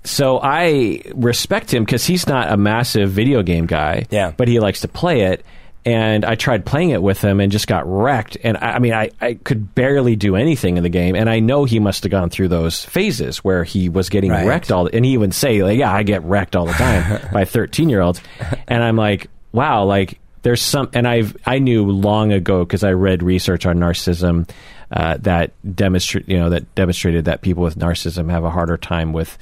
[0.04, 4.06] so I respect him because he's not a massive video game guy.
[4.10, 4.32] Yeah.
[4.36, 5.44] But he likes to play it.
[5.84, 8.36] And I tried playing it with him and just got wrecked.
[8.44, 11.16] And I, I mean, I, I could barely do anything in the game.
[11.16, 14.46] And I know he must have gone through those phases where he was getting Right.
[14.46, 14.84] wrecked all.
[14.84, 17.88] The, And he would say, like, "Yeah, I get wrecked all the time by thirteen
[17.88, 18.20] year olds."
[18.68, 22.92] And I'm like, "Wow, like there's some, and I've I knew long ago because I
[22.92, 24.48] read research on narcissism
[24.90, 29.12] uh, that demonstrate you know that demonstrated that people with narcissism have a harder time
[29.14, 29.38] with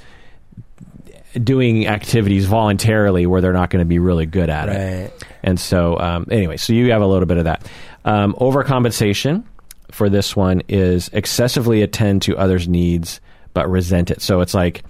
[1.43, 5.03] doing activities voluntarily where they're not going to be really good at it.
[5.11, 5.25] Right.
[5.43, 7.65] And so, um, anyway, so you have a little bit of that.
[8.05, 9.43] Um, overcompensation
[9.91, 13.21] for this one is excessively attend to others' needs
[13.53, 14.21] but resent it.
[14.21, 14.83] So it's like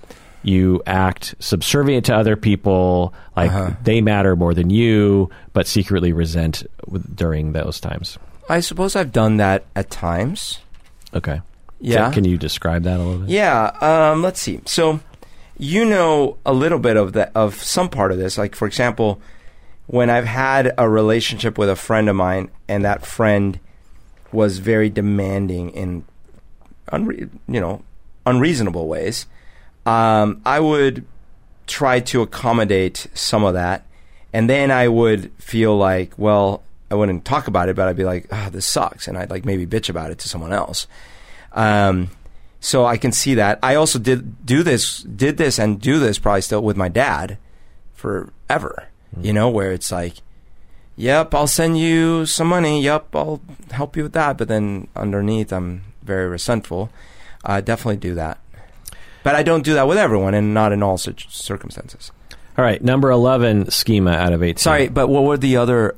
[0.43, 3.71] you act subservient to other people, like Uh-huh.
[3.83, 6.63] they matter more than you, but secretly resent
[7.15, 8.17] during those times.
[8.49, 10.59] I suppose I've done that at times.
[11.13, 11.41] Okay.
[11.81, 12.05] Yeah.
[12.05, 13.29] Can, can you describe that a little bit?
[13.29, 13.71] Yeah.
[14.11, 14.59] Um, let's see.
[14.65, 14.99] So,
[15.59, 18.37] you know a little bit of that of some part of this.
[18.37, 19.21] Like, for example,
[19.85, 23.59] when I've had a relationship with a friend of mine, and that friend
[24.31, 26.05] was very demanding in,
[26.91, 27.83] unre- you know,
[28.25, 29.25] unreasonable ways,
[29.85, 31.05] um, I would
[31.67, 33.85] try to accommodate some of that,
[34.31, 38.05] and then I would feel like, well, I wouldn't talk about it, but I'd be
[38.05, 40.87] like, ah, this sucks, and I'd like maybe bitch about it to someone else.
[41.51, 42.11] Um,
[42.59, 43.59] so I can see that.
[43.63, 47.37] I also did do this, did this, and do this probably still with my dad
[47.93, 48.87] forever.
[49.15, 49.25] Mm-hmm.
[49.25, 50.15] You know, where it's like,
[50.95, 52.81] yep, I'll send you some money.
[52.83, 53.41] Yep, I'll
[53.71, 54.37] help you with that.
[54.37, 56.91] But then underneath, I'm very resentful.
[57.43, 58.39] I definitely do that.
[59.23, 62.11] But I don't do that with everyone and not in all such circumstances.
[62.57, 62.81] All right.
[62.81, 64.57] Number 11 schema out of 18.
[64.57, 65.95] Sorry, but what were the other?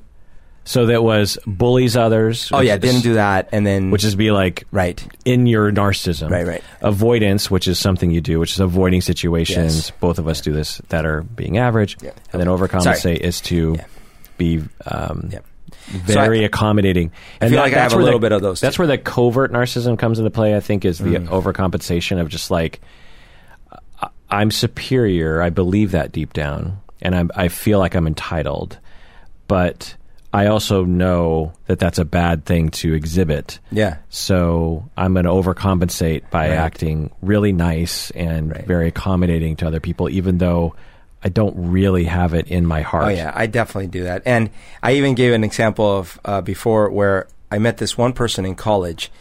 [0.64, 2.50] So that was bullies others.
[2.54, 5.04] Oh yeah, is- didn't do that, and then Which is be like right.
[5.26, 6.30] in your narcissism.
[6.30, 6.64] Right, right.
[6.82, 9.76] Avoidance, which is something you do, which is avoiding situations.
[9.76, 9.92] Yes.
[10.00, 11.98] Both of us do this that are being average.
[12.02, 12.12] Yeah.
[12.32, 13.16] And then overcompensate Sorry.
[13.18, 13.86] is to Yeah.
[14.38, 15.40] be um, Yeah.
[15.90, 17.12] very So I- accommodating.
[17.42, 19.52] And feel like I have a little the- bit of those That's where the covert
[19.52, 20.56] narcissism comes into play.
[20.56, 21.28] I think is the Mm.
[21.30, 22.80] overcompensation of just like
[24.02, 25.42] I- I'm superior.
[25.42, 28.78] I believe that deep down, and I'm, I feel like I'm entitled,
[29.48, 29.96] but
[30.34, 33.60] I also know that that's a bad thing to exhibit.
[33.72, 33.98] Yeah.
[34.10, 36.56] So I'm going to overcompensate by Right.
[36.56, 38.66] acting really nice and Right.
[38.66, 40.74] very accommodating to other people, even though
[41.24, 43.06] I don't really have it in my heart.
[43.06, 44.24] Oh yeah, I definitely do that.
[44.26, 44.50] And
[44.82, 48.56] I even gave an example of uh, before where I met this one person in
[48.56, 49.12] college,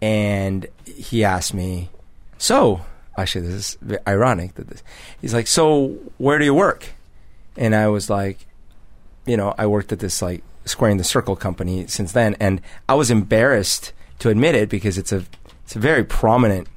[0.00, 1.90] and he asked me,
[2.38, 2.80] "So,
[3.16, 3.78] actually, this is
[4.08, 4.82] ironic that this."
[5.20, 6.86] He's like, "So, where do you work?"
[7.56, 8.46] And I was like,
[9.26, 12.94] "You know, I worked at this like Squaring the Circle company since then," and I
[12.94, 15.24] was embarrassed to admit it because it's a
[15.64, 16.68] it's a very prominent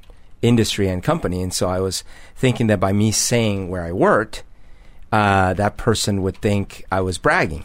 [0.42, 2.04] industry and company, and so I was
[2.36, 4.42] thinking that by me saying where I worked
[5.12, 7.64] uh, that person would think I was bragging.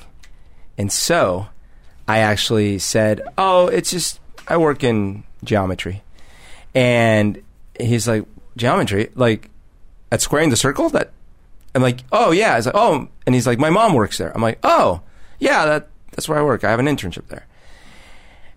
[0.77, 1.47] And so
[2.07, 6.03] I actually said, Oh, it's just, I work in geometry.
[6.73, 7.41] And
[7.79, 8.25] he's like,
[8.57, 9.09] Geometry?
[9.15, 9.49] Like,
[10.11, 10.89] at Squaring the Circle?
[10.89, 11.11] That,
[11.73, 12.53] I'm like, Oh, yeah.
[12.53, 14.34] I was like, Oh, and he's like, My mom works there.
[14.34, 15.01] I'm like, Oh,
[15.39, 16.63] yeah, that, that's where I work.
[16.63, 17.45] I have an internship there.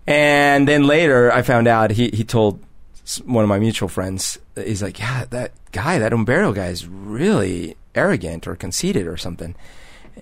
[0.07, 2.63] And then later, I found out he, he told
[3.25, 7.75] one of my mutual friends, he's like, yeah, that guy, that Humberto guy is really
[7.95, 9.55] arrogant or conceited or something.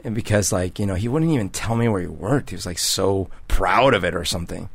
[0.04, 2.50] And because, like, you know, he wouldn't even tell me where he worked.
[2.50, 4.70] He was like so proud of it or something,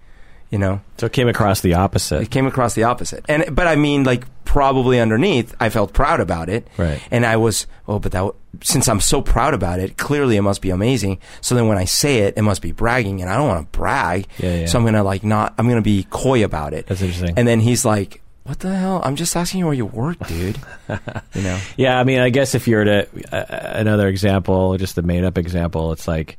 [0.52, 0.80] you know?
[0.98, 2.22] So it came across the opposite.
[2.22, 3.24] It came across the opposite.
[3.28, 6.68] And, but I mean, like, probably underneath, I felt proud about it.
[6.76, 7.00] Right.
[7.10, 10.42] And I was, oh, but that, w- since I'm so proud about it, clearly it
[10.42, 11.20] must be amazing.
[11.40, 13.78] So then when I say it, it must be bragging, and I don't want to
[13.78, 14.28] brag.
[14.38, 14.66] Yeah, yeah.
[14.66, 15.54] So I'm gonna like not.
[15.56, 16.86] I'm gonna be coy about it.
[16.86, 17.32] That's interesting.
[17.38, 19.00] And then he's like, "What the hell?
[19.02, 20.58] I'm just asking you where you work, dude."
[21.34, 21.58] you know.
[21.78, 25.38] Yeah, I mean, I guess if you're to uh, another example, just a made up
[25.38, 26.36] example, it's like,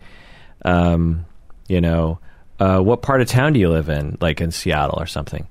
[0.63, 1.25] um,
[1.67, 2.19] you know,
[2.63, 4.17] uh, what part of town do you live in?
[4.21, 5.47] Like in Seattle or something?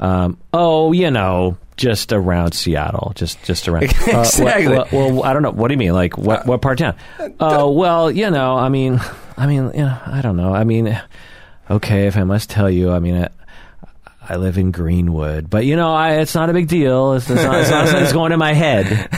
[0.00, 3.84] Um, oh, you know, just around Seattle, just just around.
[4.08, 4.74] Uh, Exactly.
[4.76, 5.50] what- well, I don't know.
[5.50, 5.92] What do you mean?
[5.92, 7.34] Like what what part of town?
[7.40, 9.00] Oh, well, you know, I mean,
[9.36, 10.54] I mean, you know, I don't know.
[10.54, 11.00] I mean,
[11.70, 13.16] okay, if I must tell you, I mean.
[13.24, 13.28] I,
[14.28, 17.12] I live in Greenwood, but you know, I, it's not a big deal.
[17.14, 19.08] It's, it's not, it's not something that's going in my head.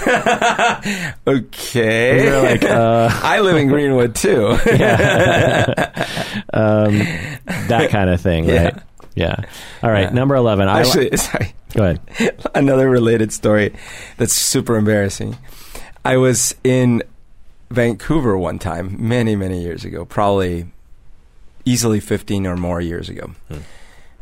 [1.26, 2.42] Okay.
[2.52, 4.46] Like, uh, I live in Greenwood too.
[6.52, 6.98] um,
[7.68, 8.64] that kind of thing, Yeah.
[8.64, 8.74] right?
[9.14, 9.36] Yeah.
[9.82, 10.10] All right, Yeah.
[10.10, 10.68] number eleven.
[10.68, 11.54] I li- Actually, sorry.
[11.74, 12.46] go ahead.
[12.54, 13.74] Another related story
[14.18, 15.36] that's super embarrassing.
[16.04, 17.02] I was in
[17.70, 20.66] Vancouver one time, many, many years ago, probably
[21.64, 23.32] easily 15 or more years ago.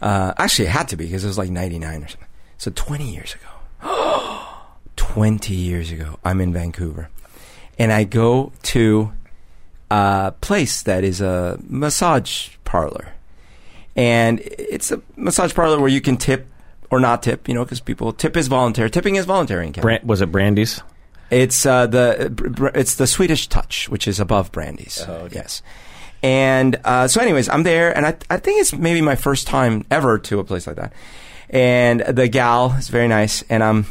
[0.02, 2.28] Uh, actually, it had to be because it was like 99 or something.
[2.58, 4.40] So 20 years ago.
[4.96, 7.10] 20 years ago, I'm in Vancouver.
[7.78, 9.12] And I go to
[9.90, 13.12] a place that is a massage parlor.
[13.96, 16.46] And it's a massage parlor where you can tip
[16.90, 18.90] or not tip, you know, because people tip is voluntary.
[18.90, 19.82] Tipping is voluntary in Canada.
[19.82, 20.82] Brand, was it Brandi's?
[21.30, 25.04] It's uh, the it's the Swedish Touch, which is above Brandi's.
[25.08, 25.36] Oh, okay.
[25.36, 25.62] Yes,
[26.24, 29.84] And uh, so, anyways, I'm there, and I, I think it's maybe my first time
[29.90, 30.94] ever to a place like that.
[31.50, 33.84] And the gal is very nice, and um,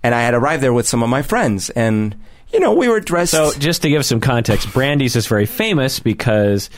[0.00, 2.14] and I had arrived there with some of my friends, and
[2.52, 3.32] you know, we were dressed.
[3.32, 6.70] So, just to give some context, Brandi's is very famous because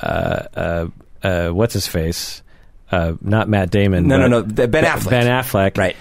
[0.00, 0.86] uh, uh,
[1.24, 2.40] uh, what's his face?
[2.88, 4.06] Uh, not Matt Damon.
[4.06, 5.10] No, no, no, Ben Affleck.
[5.10, 5.76] Ben Affleck.
[5.76, 5.96] Right.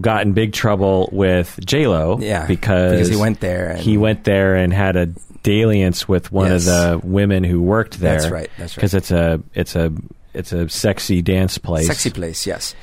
[0.00, 2.18] Got in big trouble with J Lo.
[2.20, 5.06] Yeah, because because he went there and- he went there and had a
[5.42, 6.66] dalliance with one Yes.
[6.68, 8.18] of the women who worked there.
[8.20, 8.76] That's right, that's right.
[8.76, 9.92] Because it's a it's a
[10.34, 11.86] it's a sexy dance place.
[11.86, 12.74] Sexy place, yes.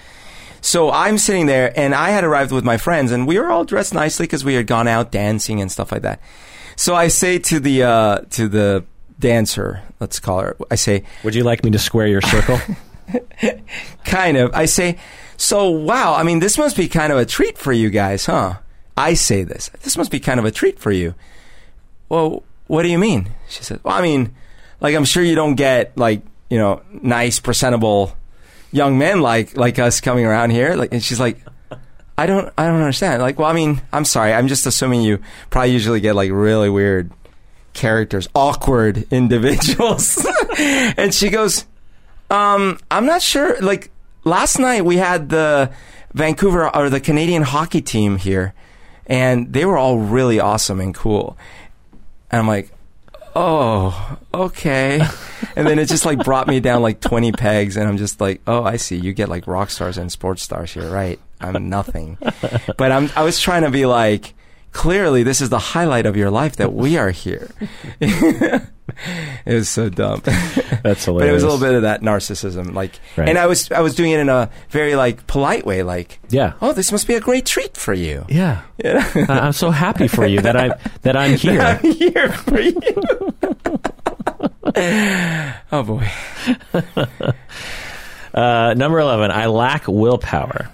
[0.61, 3.63] So I'm sitting there, and I had arrived with my friends, and we were all
[3.63, 6.19] dressed nicely because we had gone out dancing and stuff like that.
[6.75, 8.83] So I say to the uh, to the
[9.19, 10.57] dancer, let's call her.
[10.69, 12.59] I say, Would you like me to square your circle?
[14.05, 14.51] kind of.
[14.53, 14.97] I say,
[15.39, 16.15] so wow.
[16.15, 18.55] I mean, this must be kind of a treat for you guys, huh?
[18.97, 19.69] I say this.
[19.81, 21.15] This must be kind of a treat for you.
[22.09, 23.29] Well, what do you mean?
[23.47, 24.35] She said, well, I mean,
[24.81, 28.15] like I'm sure you don't get like you know nice, presentable
[28.71, 30.75] young men like like us coming around here.
[30.75, 31.39] Like, and she's like,
[32.17, 33.21] I don't, I don't understand.
[33.21, 34.33] Like, well, I mean, I'm sorry.
[34.33, 35.19] I'm just assuming you
[35.51, 37.11] probably usually get like really weird
[37.71, 40.27] characters, awkward individuals.
[40.57, 41.65] and she goes,
[42.29, 43.57] um, I'm not sure.
[43.61, 43.89] Like
[44.23, 45.71] last night we had the
[46.13, 48.53] Vancouver or the Canadian hockey team here,
[49.05, 51.37] and they were all really awesome and cool.
[52.31, 52.71] And I'm like,
[53.35, 55.01] oh, okay.
[55.55, 58.41] and then it just like brought me down like 20 pegs, and I'm just like,
[58.47, 58.97] oh, I see.
[58.97, 61.19] You get like rock stars and sports stars here, right?
[61.41, 62.17] I'm nothing.
[62.77, 64.33] but I'm, I was trying to be like,
[64.71, 67.49] clearly this is the highlight of your life that we are here.
[68.01, 68.61] it
[69.45, 70.21] was so dumb.
[70.25, 71.05] That's hilarious.
[71.05, 73.29] But it was a little bit of that narcissism, like, Right.
[73.29, 76.53] and I was I was doing it in a very like polite way, like, Yeah.
[76.61, 78.25] oh, this must be a great treat for you.
[78.29, 78.61] Yeah.
[78.83, 79.25] Yeah.
[79.29, 81.61] I'm so happy for you that I that I'm here.
[81.61, 82.81] I'm here for you.
[85.71, 86.09] oh boy.
[88.33, 90.69] Uh, number 11, I lack willpower.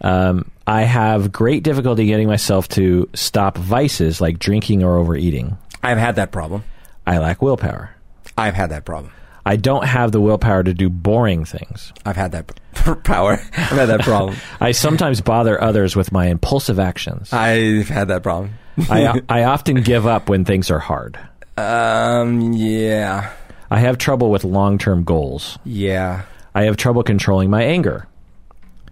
[0.00, 5.56] Um, I have great difficulty getting myself to stop vices like drinking or overeating.
[5.82, 6.62] I've had that problem.
[7.06, 7.94] I lack willpower.
[8.36, 9.12] I've had that problem.
[9.46, 11.94] I don't have the willpower to do boring things.
[12.04, 13.40] I've had that p- power.
[13.56, 14.36] I've had that problem.
[14.60, 17.32] I sometimes bother others with my impulsive actions.
[17.32, 18.52] I've had that problem.
[18.90, 21.18] I, I often give up when things are hard.
[21.56, 22.52] Um.
[22.52, 23.32] Yeah.
[23.70, 25.58] I have trouble with long term goals.
[25.64, 26.22] Yeah.
[26.54, 28.06] I have trouble controlling my anger.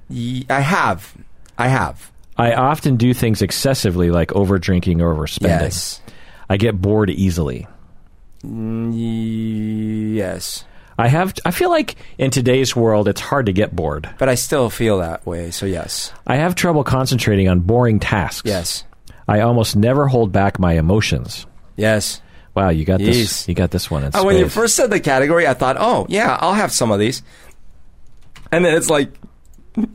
[0.09, 1.15] Ye- I have.
[1.59, 2.11] I have.
[2.37, 5.61] I often do things excessively, like over drinking or overspending.
[5.63, 6.01] Yes.
[6.51, 7.67] I get bored easily.
[8.45, 10.65] Mm, Yes.
[10.99, 11.35] I have.
[11.45, 14.09] I feel like in today's world, it's hard to get bored.
[14.19, 15.51] But I still feel that way.
[15.51, 16.11] So yes.
[16.27, 18.49] I have trouble concentrating on boring tasks.
[18.49, 18.85] Yes.
[19.29, 21.45] I almost never hold back my emotions.
[21.77, 22.23] Yes.
[22.55, 23.47] Wow, you got this.
[23.47, 26.07] You got this one in Uh, when you first said the category, I thought, oh
[26.09, 27.23] yeah, I'll have some of these,
[28.51, 29.13] and then it's like,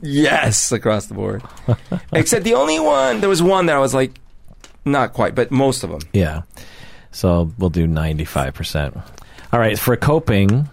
[0.02, 1.44] yes, across the board.
[2.14, 4.20] Except the only one, there was one that I was like,
[4.86, 6.02] not quite, but most of them.
[6.14, 6.42] Yeah.
[7.12, 9.02] So we'll do 95%.
[9.54, 9.78] All right.
[9.78, 10.70] For coping,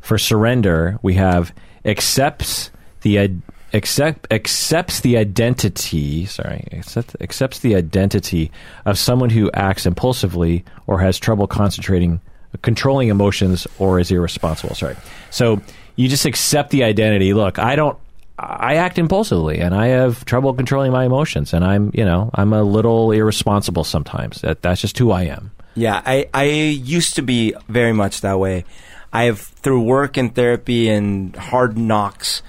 [0.00, 1.52] for surrender, we have
[1.84, 2.70] accepts
[3.00, 6.26] the id- accept accepts the identity.
[6.26, 8.50] Sorry, accept, accepts the identity
[8.84, 12.20] of someone who acts impulsively or has trouble concentrating,
[12.60, 14.74] controlling emotions, or is irresponsible.
[14.74, 14.96] Sorry.
[15.30, 15.60] So
[15.96, 17.32] you just accept the identity.
[17.34, 17.98] Look, I don't.
[18.42, 22.52] I act impulsively and I have trouble controlling my emotions and I'm, you know, I'm
[22.52, 24.40] a little irresponsible sometimes.
[24.40, 25.52] That that's just who I am.
[25.74, 28.64] Yeah, I, I used to be very much that way.
[29.12, 32.42] I have, through work and therapy and hard knocks,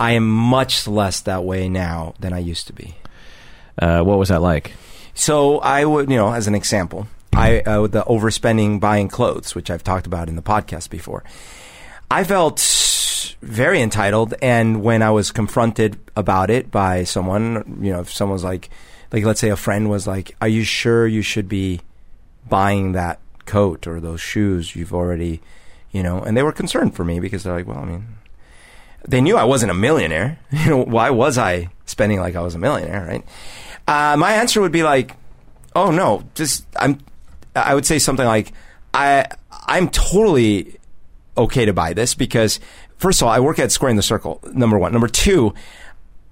[0.00, 2.96] I am much less that way now than I used to be.
[3.78, 4.72] Uh, what was that like?
[5.14, 9.70] So I would, you know, as an example, I uh, the overspending buying clothes, which
[9.70, 11.22] I've talked about in the podcast before.
[12.10, 12.58] I felt
[13.42, 18.44] very entitled, and when I was confronted about it by someone, you know, if someone's
[18.44, 18.70] like,
[19.12, 21.80] like let's say a friend was like, "Are you sure you should be
[22.48, 24.74] buying that coat or those shoes?
[24.76, 25.40] You've already,
[25.92, 28.06] you know," and they were concerned for me because they're like, "Well, I mean."
[29.08, 30.40] They knew I wasn't a millionaire.
[30.50, 33.24] You know, why was I spending like I was a millionaire, right?
[33.86, 35.14] Uh, my answer would be like,
[35.74, 36.98] "Oh no, just I'm."
[37.54, 38.52] I would say something like,
[38.92, 39.26] "I
[39.66, 40.78] I'm totally
[41.36, 42.60] okay to buy this because
[42.98, 44.40] first of all, I work at Square in the Circle.
[44.52, 45.54] Number one, number two,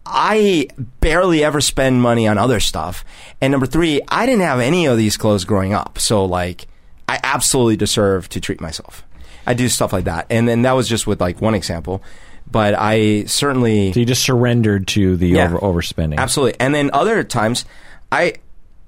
[0.06, 0.68] I
[1.00, 3.04] barely ever spend money on other stuff,
[3.40, 6.66] and number three, I didn't have any of these clothes growing up, so like,
[7.08, 9.02] I absolutely deserve to treat myself.
[9.46, 12.02] I do stuff like that, and then that was just with like one example,
[12.50, 15.44] but I certainly So you just surrendered to the Yeah.
[15.46, 16.18] over overspending.
[16.18, 16.60] Absolutely.
[16.60, 17.64] And then other times,
[18.12, 18.34] I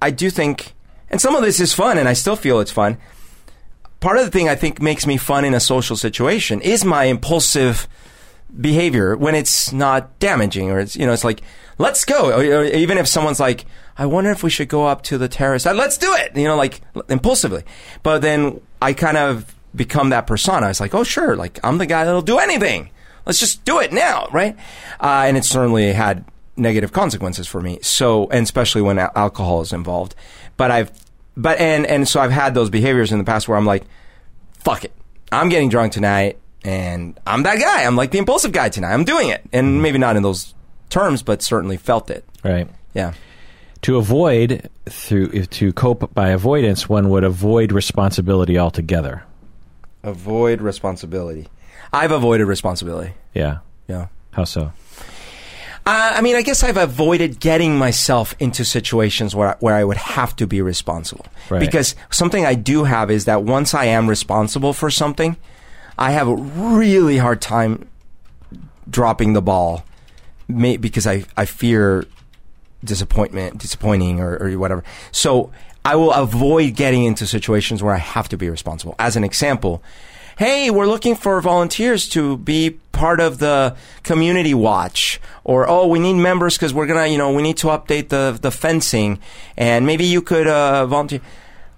[0.03, 0.75] I do think,
[1.11, 2.99] and some of this is fun, and I still feel it's fun.
[4.01, 7.05] Part of the thing I think makes me fun in a social situation is my
[7.05, 7.89] impulsive
[8.61, 11.43] behavior when it's not damaging or it's you know it's like
[11.79, 12.31] let's go.
[12.31, 13.67] Or, or even if someone's like
[13.99, 15.67] I wonder if we should go up to the terrace.
[15.67, 16.37] Uh, let's do it.
[16.37, 17.65] You know like impulsively.
[18.03, 20.69] But then I kind of become that persona.
[20.69, 21.37] It's like oh sure.
[21.37, 22.91] Like I'm the guy that'll do anything.
[23.25, 24.57] Let's just do it now right?
[25.01, 26.25] Uh, and it certainly had
[26.57, 27.79] negative consequences for me.
[27.83, 30.15] So and especially when alcohol is involved.
[30.57, 30.93] But I've
[31.37, 33.85] but and and so I've had those behaviors in the past where I'm like
[34.59, 34.93] fuck it
[35.33, 37.85] I'm getting drunk tonight and I'm that guy.
[37.85, 38.93] I'm like the impulsive guy tonight.
[38.93, 39.43] I'm doing it.
[39.53, 39.83] And mm-hmm.
[39.83, 40.55] maybe not in those
[40.91, 42.25] terms, but certainly felt it.
[42.45, 42.69] Right.
[42.93, 43.15] Yeah.
[43.83, 49.23] To avoid through to cope by avoidance, one would avoid responsibility altogether.
[50.03, 51.49] Avoid responsibility.
[51.93, 53.13] I've avoided responsibility.
[53.33, 53.59] Yeah.
[53.87, 54.09] Yeah.
[54.33, 54.73] How so?
[55.87, 59.97] Uh, I mean, I guess I've avoided getting myself into situations where where I would
[59.97, 61.27] have to be responsible.
[61.49, 61.61] Right.
[61.61, 65.37] Because something I do have is that once I am responsible for something,
[65.97, 67.89] I have a really hard time
[68.91, 69.85] dropping the ball,
[70.49, 72.05] may, because I I fear
[72.83, 74.83] disappointment, disappointing, or, or whatever.
[75.13, 75.53] So
[75.85, 78.97] I will avoid getting into situations where I have to be responsible.
[78.99, 79.85] As an example,
[80.37, 85.99] hey, we're looking for volunteers to be part of the community watch, or oh, we
[85.99, 89.19] need members because we're gonna, you know, we need to update the the fencing,
[89.57, 91.21] and maybe you could uh, volunteer.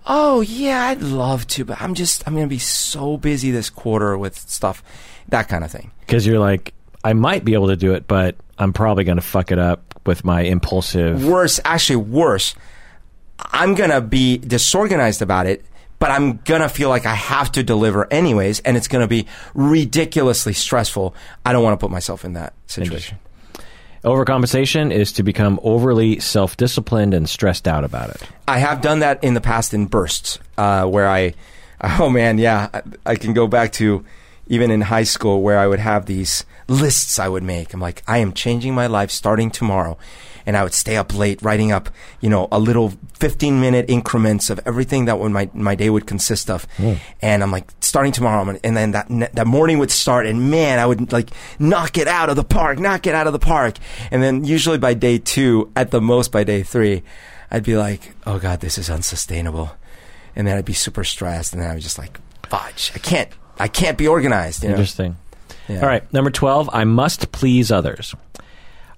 [0.07, 4.17] Oh yeah, I'd love to, but I'm just I'm gonna be so busy this quarter
[4.17, 4.83] with stuff,
[5.29, 5.91] that kind of thing.
[6.01, 9.23] Because you're like, I might be able to do it, but I'm probably going to
[9.23, 11.25] fuck it up with my impulsive.
[11.25, 12.55] Worse, actually worse.
[13.39, 15.65] I'm gonna be disorganized about it,
[15.99, 20.53] but I'm gonna feel like I have to deliver anyways, and it's gonna be ridiculously
[20.53, 21.15] stressful.
[21.45, 23.19] I don't want to put myself in that situation.
[24.05, 28.23] Overcompensation is to become overly self disciplined and stressed out about it.
[28.47, 31.35] I have done that in the past in bursts, uh, where I,
[31.99, 34.05] oh man, yeah, I, I can go back to
[34.47, 37.75] even in high school where I would have these lists I would make.
[37.75, 39.99] I'm like, I am changing my life starting tomorrow.
[40.49, 41.91] And I would stay up late writing up,
[42.23, 46.07] you know, a little 15 minute increments of everything that would my, my day would
[46.07, 46.65] consist of.
[46.79, 46.95] Hmm.
[47.21, 48.47] And I'm like, starting tomorrow.
[48.47, 52.09] Gonna, and then that, that morning would start and man, I would like knock it
[52.09, 53.77] out of the park, knock it out of the park.
[54.11, 57.03] And then usually by day two, at the most by day three,
[57.51, 59.73] I'd be like, oh God, this is unsustainable.
[60.35, 61.53] And then I'd be super stressed.
[61.53, 62.19] And then I was just like,
[62.49, 63.29] fudge, I can't,
[63.59, 64.63] I can't be organized.
[64.63, 64.77] You know?
[64.77, 65.17] Interesting.
[65.69, 65.81] Yeah.
[65.81, 66.11] All right.
[66.13, 68.15] Number 12, I must please others.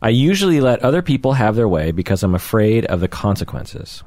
[0.03, 4.03] I usually let other people have their way because I'm afraid of the consequences.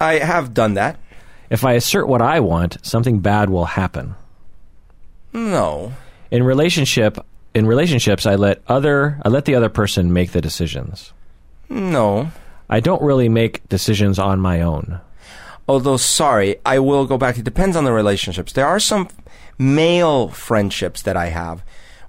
[0.00, 0.98] I have done that.
[1.48, 4.14] If I assert what I want, something bad will happen.
[5.32, 5.92] No.
[6.30, 7.18] In relationship,
[7.54, 11.12] in relationships, I let other I let the other person make the decisions.
[11.68, 12.30] No.
[12.68, 15.00] I don't really make decisions on my own.
[15.66, 17.38] Although, sorry, I will go back.
[17.38, 18.52] It depends on the relationships.
[18.52, 19.08] There are some
[19.58, 21.62] male friendships that I have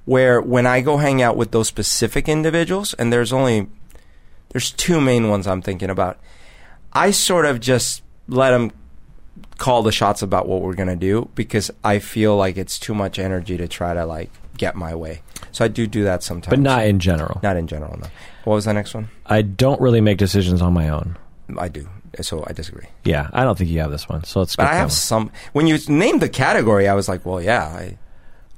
[0.06, 3.68] where when I go hang out with those specific individuals, and there's only,
[4.50, 6.20] there's two main ones I'm thinking about,
[6.94, 8.72] I sort of just let them
[9.58, 12.94] call the shots about what we're going to do because I feel like it's too
[12.94, 15.22] much energy to try to like get my way.
[15.52, 16.52] So I do do that sometimes.
[16.52, 17.40] But not in general.
[17.44, 18.08] Not in general, no.
[18.46, 19.10] What was the next one?
[19.26, 21.18] I don't really make decisions on my own.
[21.58, 21.90] I do.
[22.22, 22.86] So I disagree.
[23.04, 24.24] Yeah, I don't think you have this one.
[24.24, 24.90] So let's But I have one.
[24.92, 25.32] some.
[25.54, 27.64] When you named the category, I was like, well, yeah.
[27.66, 27.98] I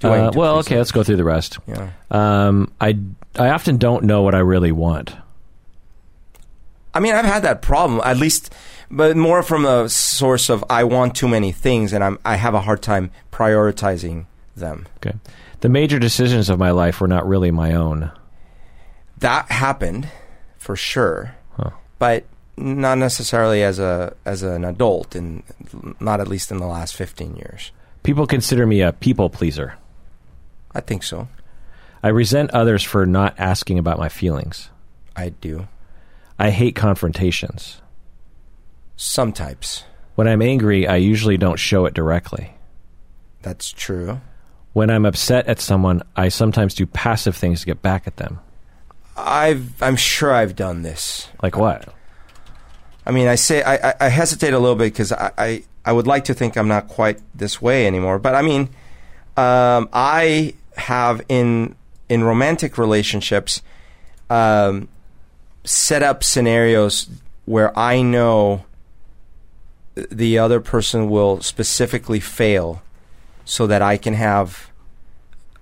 [0.04, 1.58] Uh, well, okay, let's go through the rest.
[1.68, 1.90] Yeah.
[2.12, 2.98] Um, I
[3.36, 5.16] I often don't know what I really want.
[6.94, 8.54] I mean, I've had that problem, at least,
[8.90, 12.54] but more from a source of I want too many things, and I'm I have
[12.54, 14.26] a hard time prioritizing
[14.56, 14.88] them.
[14.98, 15.18] Okay,
[15.62, 18.12] the major decisions of my life were not really my own.
[19.20, 20.10] That happened,
[20.58, 21.72] for sure, Huh.
[22.00, 22.24] but
[22.56, 25.44] not necessarily as a as an adult, and
[26.00, 27.72] not at least in the last fifteen years.
[28.04, 29.76] People consider me a people pleaser.
[30.78, 31.28] I think so.
[32.04, 34.70] I resent others for not asking about my feelings.
[35.16, 35.68] I do.
[36.38, 37.82] I hate confrontations.
[38.96, 39.84] Some types.
[40.14, 42.54] When I'm angry, I usually don't show it directly.
[43.42, 44.22] That's true.
[44.74, 48.40] When I'm upset at someone, I sometimes do passive things to get back at them.
[49.16, 51.28] I've I'm sure I've done this.
[51.42, 51.92] Like what?
[53.04, 55.92] I mean, I say I, I, I hesitate a little bit because I, I I
[55.92, 58.20] would like to think I'm not quite this way anymore.
[58.20, 58.70] But I mean,
[59.36, 61.76] um, I have in
[62.10, 63.62] in romantic relationships
[64.30, 64.88] um,
[65.64, 67.10] set up scenarios
[67.46, 68.66] where I know
[69.96, 72.82] the other person will specifically fail,
[73.46, 74.70] so that I can have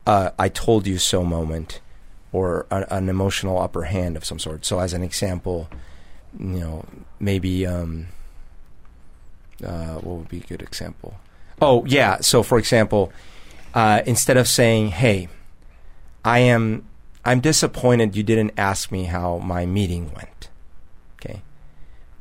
[0.05, 1.79] a "I told you so" moment
[2.31, 4.65] or a, an emotional upper hand of some sort.
[4.65, 5.69] So, as an example
[6.39, 6.85] you know,
[7.19, 8.07] maybe um,
[9.63, 11.15] uh, what would be a good example?
[11.61, 12.19] Oh yeah.
[12.21, 13.11] So for example,
[13.75, 15.27] uh, instead of saying, "Hey,
[16.23, 16.85] I am
[17.25, 20.49] I'm disappointed you didn't ask me how my meeting went,"
[21.19, 21.41] okay,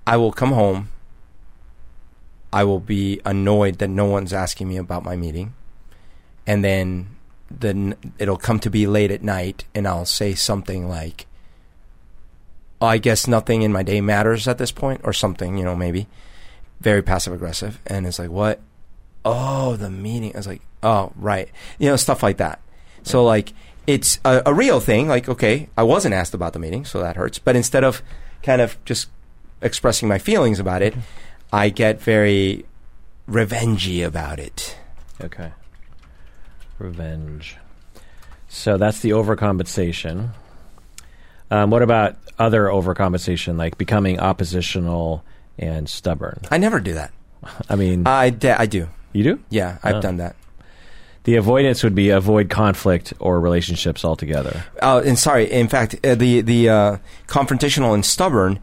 [0.07, 0.89] I will come home.
[2.53, 5.55] I will be annoyed that no one's asking me about my meeting,
[6.47, 7.17] and then
[7.51, 11.27] then it'll come to be late at night, and I'll say something like,
[12.81, 16.09] "I guess nothing in my day matters at this point," or something, you know, maybe.
[16.81, 18.61] Very passive aggressive, and it's like, "What?
[19.25, 20.35] Oh, the meeting.
[20.35, 21.49] I was like, oh, right.
[21.79, 22.61] You know, stuff like that.
[23.03, 23.53] So, like,
[23.87, 25.09] it's a, a real thing.
[25.09, 27.39] Like, okay, I wasn't asked about the meeting, so that hurts.
[27.39, 28.03] But instead of
[28.43, 29.09] kind of just
[29.61, 30.95] expressing my feelings about it,
[31.53, 32.65] I get very
[33.29, 34.77] revengey about it.
[35.21, 35.53] Okay.
[36.79, 37.57] Revenge.
[38.49, 40.31] So that's the overcompensation.
[41.51, 45.25] Um, what about other overcompensation, like becoming oppositional
[45.59, 46.41] and stubborn?
[46.51, 47.13] I never do that.
[47.69, 48.89] I mean, I, de- I do.
[49.15, 49.41] You do?
[49.51, 50.01] Yeah, I've Oh.
[50.01, 50.37] done that.
[51.25, 54.65] The avoidance would be avoid conflict or relationships altogether.
[54.83, 56.97] Uh, and sorry, in fact, uh, the the uh,
[57.27, 58.59] confrontational and stubborn.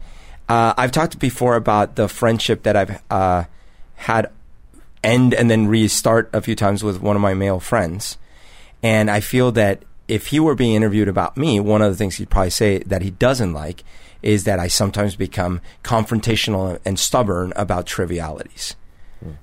[0.48, 3.44] Uh, I've talked before about the friendship that I've uh,
[3.96, 4.30] had
[5.02, 8.16] end and then restart a few times with one of my male friends,
[8.82, 12.16] and I feel that if he were being interviewed about me, one of the things
[12.16, 13.82] he'd probably say that he doesn't like
[14.20, 18.76] is that I sometimes become confrontational and stubborn about trivialities.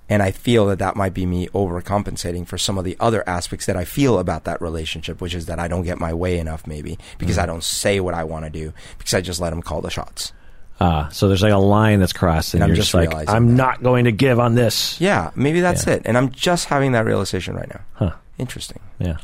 [0.09, 3.65] And I feel that that might be me overcompensating for some of the other aspects
[3.67, 6.65] that I feel about that relationship, which is that I don't get my way enough,
[6.67, 9.61] maybe because I don't say what I want to do, because I just let them
[9.61, 10.33] call the shots.
[10.81, 13.29] Ah, so there's like a line that's crossed, and, And I'm you're just just, like,
[13.29, 13.53] I'm that.
[13.53, 14.99] not going to give on this.
[15.01, 15.95] Yeah, maybe that's Yeah.
[15.95, 16.03] it.
[16.05, 17.81] And I'm just having that realization right now.
[17.95, 18.11] Huh.
[18.37, 18.79] Interesting.
[18.97, 19.17] Yeah.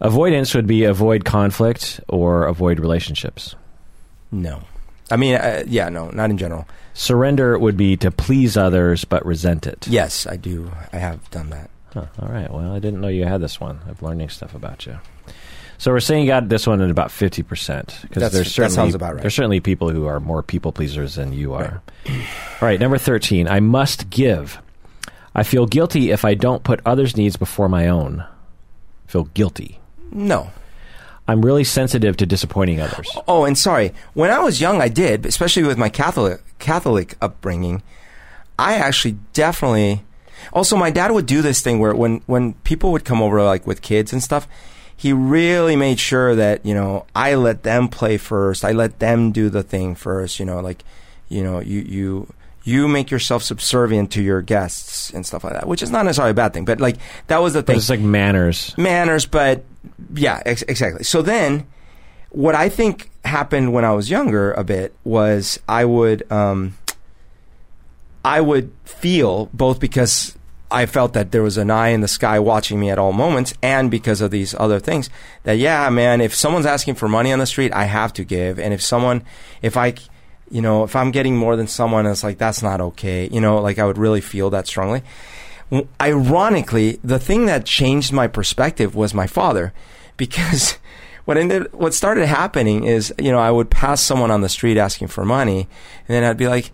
[0.00, 3.54] Avoidance would be avoid conflict or avoid relationships.
[4.30, 4.62] No.
[5.10, 6.66] I mean, uh, yeah, no, not in general.
[6.94, 9.86] Surrender would be to please others but resent it.
[9.88, 10.70] Yes, I do.
[10.92, 11.70] I have done that.
[11.92, 12.50] Huh, all right.
[12.50, 13.80] Well, I didn't know you had this one.
[13.86, 14.98] I'm learning stuff about you.
[15.78, 18.74] So we're saying you got this one at about fifty percent because there's that certainly
[18.74, 19.22] sounds about right.
[19.22, 21.82] there's certainly people who are more people pleasers than you are.
[22.08, 22.14] All
[22.62, 23.48] right, number thirteen.
[23.48, 24.58] I must give.
[25.34, 28.24] I feel guilty if I don't put others' needs before my own.
[29.06, 29.80] Feel guilty.
[30.12, 30.50] No.
[31.26, 33.08] I'm really sensitive to disappointing others.
[33.26, 33.92] Oh, and sorry.
[34.12, 37.82] When I was young, I did, especially with my Catholic Catholic upbringing.
[38.58, 40.02] I actually definitely.
[40.52, 43.66] Also, my dad would do this thing where when when people would come over, like
[43.66, 44.46] with kids and stuff,
[44.94, 48.64] he really made sure that you know I let them play first.
[48.64, 50.38] I let them do the thing first.
[50.38, 50.84] You know, like
[51.28, 55.66] you know you you you make yourself subservient to your guests and stuff like that,
[55.66, 56.96] which is not necessarily a bad thing, but like
[57.28, 58.74] that was the But thing it's like manners.
[58.76, 59.64] manners, but
[60.14, 61.04] yeah, ex- exactly.
[61.04, 61.66] So then,
[62.30, 66.76] what I think happened when I was younger a bit was I would, um,
[68.24, 70.36] I would feel both because
[70.70, 73.54] I felt that there was an eye in the sky watching me at all moments,
[73.62, 75.08] and because of these other things,
[75.44, 78.58] that yeah, man, if someone's asking for money on the street, I have to give,
[78.58, 79.22] and if someone,
[79.62, 79.94] if I,
[80.50, 83.60] you know, if I'm getting more than someone, it's like that's not okay, you know,
[83.60, 85.02] like I would really feel that strongly.
[86.00, 89.72] Ironically, the thing that changed my perspective was my father,
[90.16, 90.78] because
[91.24, 94.76] what ended, what started happening is, you know, I would pass someone on the street
[94.76, 95.68] asking for money,
[96.08, 96.72] and then I'd be like,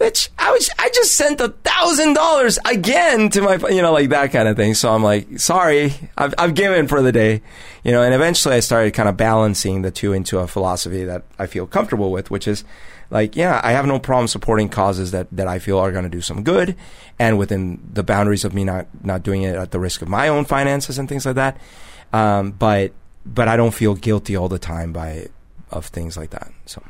[0.00, 4.10] "Bitch, I was, I just sent a thousand dollars again to my, you know, like
[4.10, 7.42] that kind of thing." So I'm like, "Sorry, I've, I've given for the day,"
[7.84, 8.02] you know.
[8.02, 11.66] And eventually, I started kind of balancing the two into a philosophy that I feel
[11.66, 12.64] comfortable with, which is
[13.12, 16.10] like, yeah, I have no problem supporting causes that, that I feel are going to
[16.10, 16.74] do some good,
[17.18, 20.28] and within the boundaries of me not not doing it at the risk of my
[20.28, 21.58] own finances and things like that.
[22.12, 22.92] Um, but
[23.24, 25.28] but I don't feel guilty all the time by
[25.70, 26.50] of things like that.
[26.66, 26.82] So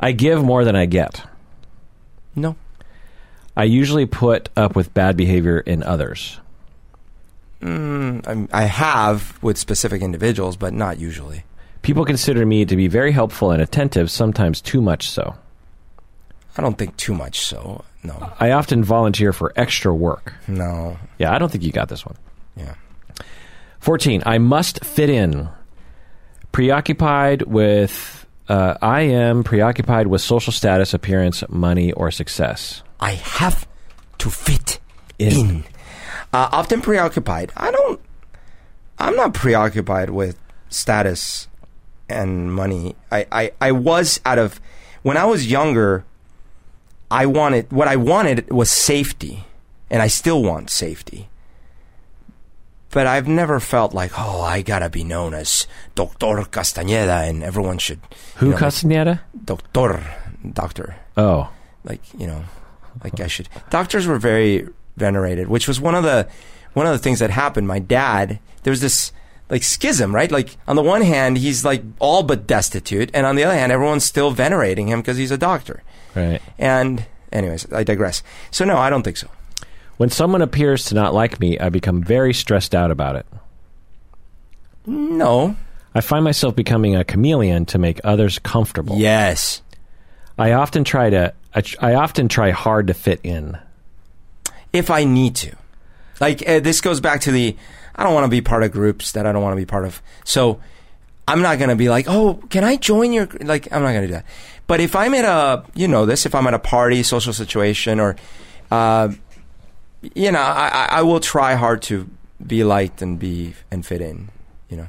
[0.00, 1.22] I give more than I get.
[2.36, 2.56] no,
[3.56, 6.38] I usually put up with bad behavior in others.
[7.60, 11.44] mm, I'm, I have with specific individuals, but not usually.
[11.82, 15.34] People consider me to be very helpful and attentive, sometimes too much so.
[16.56, 17.40] I don't think too much.
[17.40, 20.34] So no, I often volunteer for extra work.
[20.46, 22.16] no, Yeah, I don't think you got this one.
[22.56, 22.74] yeah.
[23.80, 24.22] 14.
[24.26, 25.48] I must fit in.
[26.52, 32.82] Preoccupied with, uh, I am preoccupied with social status, appearance, money, or success.
[33.00, 33.68] I have
[34.18, 34.80] to fit
[35.18, 35.64] in.
[36.32, 37.52] Uh, often preoccupied.
[37.56, 38.00] I don't.
[38.98, 40.38] I'm not preoccupied with
[40.68, 41.48] status
[42.08, 42.96] and money.
[43.12, 44.60] I, I, I was out of
[45.02, 46.04] when I was younger.
[47.10, 49.44] I wanted what I wanted was safety,
[49.88, 51.28] and I still want safety.
[52.90, 57.78] But I've never felt like, oh, I gotta be known as Doctor Castañeda, and everyone
[57.78, 58.00] should.
[58.36, 59.20] Who, you know, Castaneda?
[59.44, 60.02] Doctor,
[60.52, 61.50] doctor Oh,
[61.84, 62.44] like you know
[63.02, 66.28] like i should doctors were very venerated, which was one of the
[66.74, 67.66] one of the things that happened.
[67.66, 69.12] My dad, there was this
[69.50, 70.30] like schism, right?
[70.30, 73.72] Like on the one hand, he's like all but destitute, and on the other hand,
[73.72, 75.82] everyone's still venerating him because he's a doctor.
[76.14, 76.40] Right.
[76.58, 78.22] And anyways, I digress.
[78.50, 79.28] So no, I don't think so.
[79.98, 83.26] When someone appears to not like me, I become very stressed out about it.
[84.86, 85.56] No.
[85.94, 88.96] I find myself becoming a chameleon to make others comfortable.
[88.96, 89.60] Yes.
[90.38, 93.58] I often try to I, I often try hard to fit in.
[94.72, 95.56] If I need to,
[96.20, 97.56] like uh, this goes back to the
[97.96, 99.84] I don't want to be part of groups that I don't want to be part
[99.84, 100.00] of.
[100.24, 100.60] So
[101.26, 103.72] I'm not going to be like, oh, can I join your gr-" like?
[103.72, 104.26] I'm not going to do that.
[104.68, 107.98] But if I'm at a, you know, this, if I'm at a party, social situation,
[107.98, 108.16] or,
[108.70, 109.08] uh,
[110.02, 112.08] you know, I, I- will try hard to
[112.44, 114.28] be liked and be and fit in.
[114.68, 114.86] You know.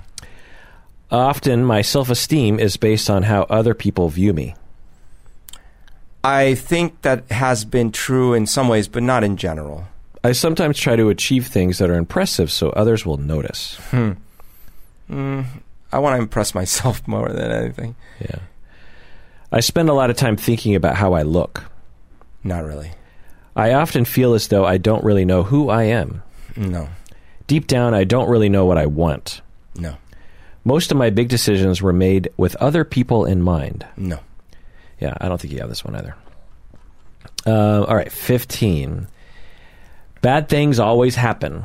[1.12, 4.56] Often my self-esteem is based on how other people view me.
[6.24, 9.86] I think that has been true in some ways, but not in general.
[10.24, 13.80] I sometimes try to achieve things that are impressive so others will notice.
[15.10, 15.46] Mm,
[15.92, 17.96] I want to impress myself more than anything.
[18.20, 18.40] Yeah.
[19.52, 21.64] I spend a lot of time thinking about how I look.
[22.44, 22.92] Not really.
[23.56, 26.22] I often feel as though I don't really know who I am.
[26.56, 26.90] No.
[27.48, 29.42] Deep down, I don't really know what I want.
[29.76, 29.98] No.
[30.64, 33.86] Most of my big decisions were made with other people in mind.
[33.98, 34.20] No.
[35.00, 36.16] Yeah, I don't think you have this one either.
[37.46, 39.08] Uh, all right, 15.
[40.22, 41.64] Bad things always happen.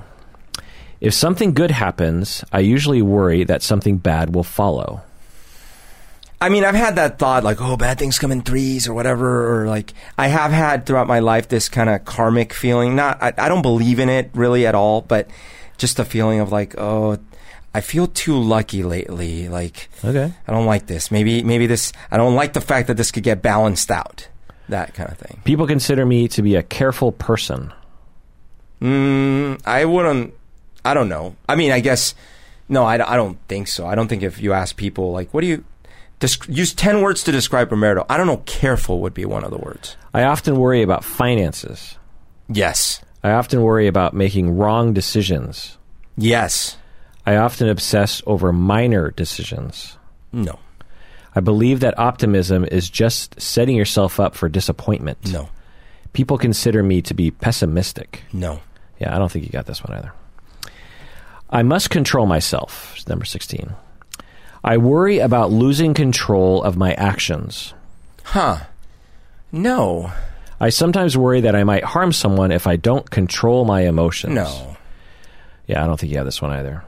[1.01, 5.03] If something good happens, I usually worry that something bad will follow.
[6.45, 9.63] I mean, I've had that thought, like, oh, bad things come in threes or whatever,
[9.63, 12.95] or like, I have had throughout my life this kind of karmic feeling.
[12.95, 15.27] Not, I, I don't believe in it really at all, but
[15.79, 17.17] just a feeling of like, oh,
[17.73, 19.49] I feel too lucky lately.
[19.49, 20.35] Like, Okay.
[20.47, 21.11] I don't like this.
[21.11, 24.29] Maybe, maybe this, I don't like the fact that this could get balanced out.
[24.69, 25.41] That kind of thing.
[25.45, 27.73] People consider me to be a careful person.
[28.83, 30.35] Mm, I wouldn't.
[30.85, 31.37] I don't know.
[31.49, 32.15] I mean, I guess
[32.69, 32.85] no.
[32.85, 33.87] I, I don't think so.
[33.87, 35.65] I don't think if you ask people like, what do you
[36.21, 38.05] desc- use ten words to describe Humberto?
[38.09, 38.43] I don't know.
[38.47, 39.97] Careful would be one of the words.
[40.13, 41.97] I often worry about finances.
[42.49, 43.01] Yes.
[43.23, 45.79] I often worry about making wrong decisions.
[46.17, 46.77] Yes.
[47.27, 49.97] I often obsess over minor decisions.
[50.33, 50.59] No.
[51.35, 55.33] I believe that optimism is just setting yourself up for disappointment.
[55.33, 55.49] No.
[56.13, 58.23] People consider me to be pessimistic.
[58.33, 58.61] No.
[59.01, 60.13] Yeah, I don't think you got this one either.
[61.51, 62.97] I must control myself.
[63.09, 63.75] Number 16.
[64.65, 67.75] I worry about losing control of my actions.
[68.25, 68.61] Huh.
[69.53, 70.11] No.
[70.59, 74.35] I sometimes worry that I might harm someone if I don't control my emotions.
[74.35, 74.77] No.
[75.67, 76.83] Yeah, I don't think you have this one either.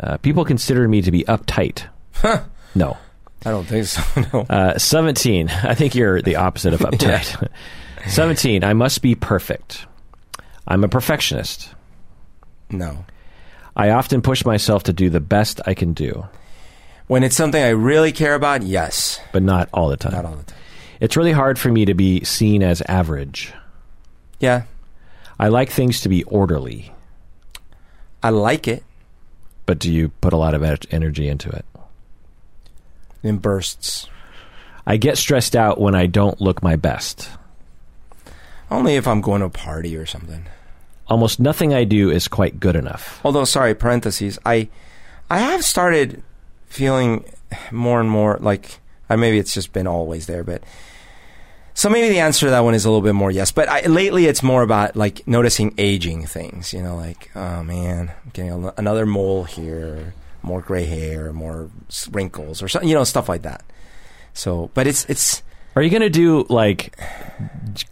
[0.00, 1.84] Uh, people consider me to be uptight.
[2.14, 2.44] Huh.
[2.74, 2.96] No.
[3.44, 4.02] I don't think so.
[4.32, 4.40] No.
[4.48, 5.48] Uh, 17.
[5.64, 7.48] I think you're the opposite of uptight.
[8.08, 8.64] 17.
[8.64, 9.86] I must be perfect.
[10.66, 11.74] I'm a perfectionist.
[12.70, 13.04] No.
[13.76, 16.26] I often push myself to do the best I can do,
[17.06, 19.20] When it's something I really care about, yes.
[19.32, 20.12] but not all the time.
[20.12, 20.58] Not all the time.
[21.00, 23.52] It's really hard for me to be seen as average.
[24.40, 24.62] Yeah.
[25.38, 26.92] I like things to be orderly,
[28.22, 28.84] I like it
[29.66, 31.64] but do you put a lot of energy into it?
[33.22, 34.08] in bursts.
[34.84, 37.30] I get stressed out when I don't look my best.
[38.68, 40.46] Only if I'm going to a party or something.
[41.06, 43.20] Almost nothing I do is quite good enough.
[43.24, 44.40] Although, sorry, parentheses.
[44.44, 44.68] I,
[45.30, 46.24] I have started
[46.72, 47.24] feeling
[47.70, 48.78] more and more like
[49.10, 50.62] uh, maybe it's just been always there, but
[51.74, 53.52] so maybe the answer to that one is a little bit more yes.
[53.52, 56.72] But I, lately, it's more about like noticing aging things.
[56.72, 61.70] You know, like oh man, I'm getting a, another mole here, more gray hair, more
[62.10, 62.88] wrinkles, or something.
[62.88, 63.64] You know, stuff like that.
[64.32, 65.42] So, but it's it's
[65.76, 66.98] Are you going to do like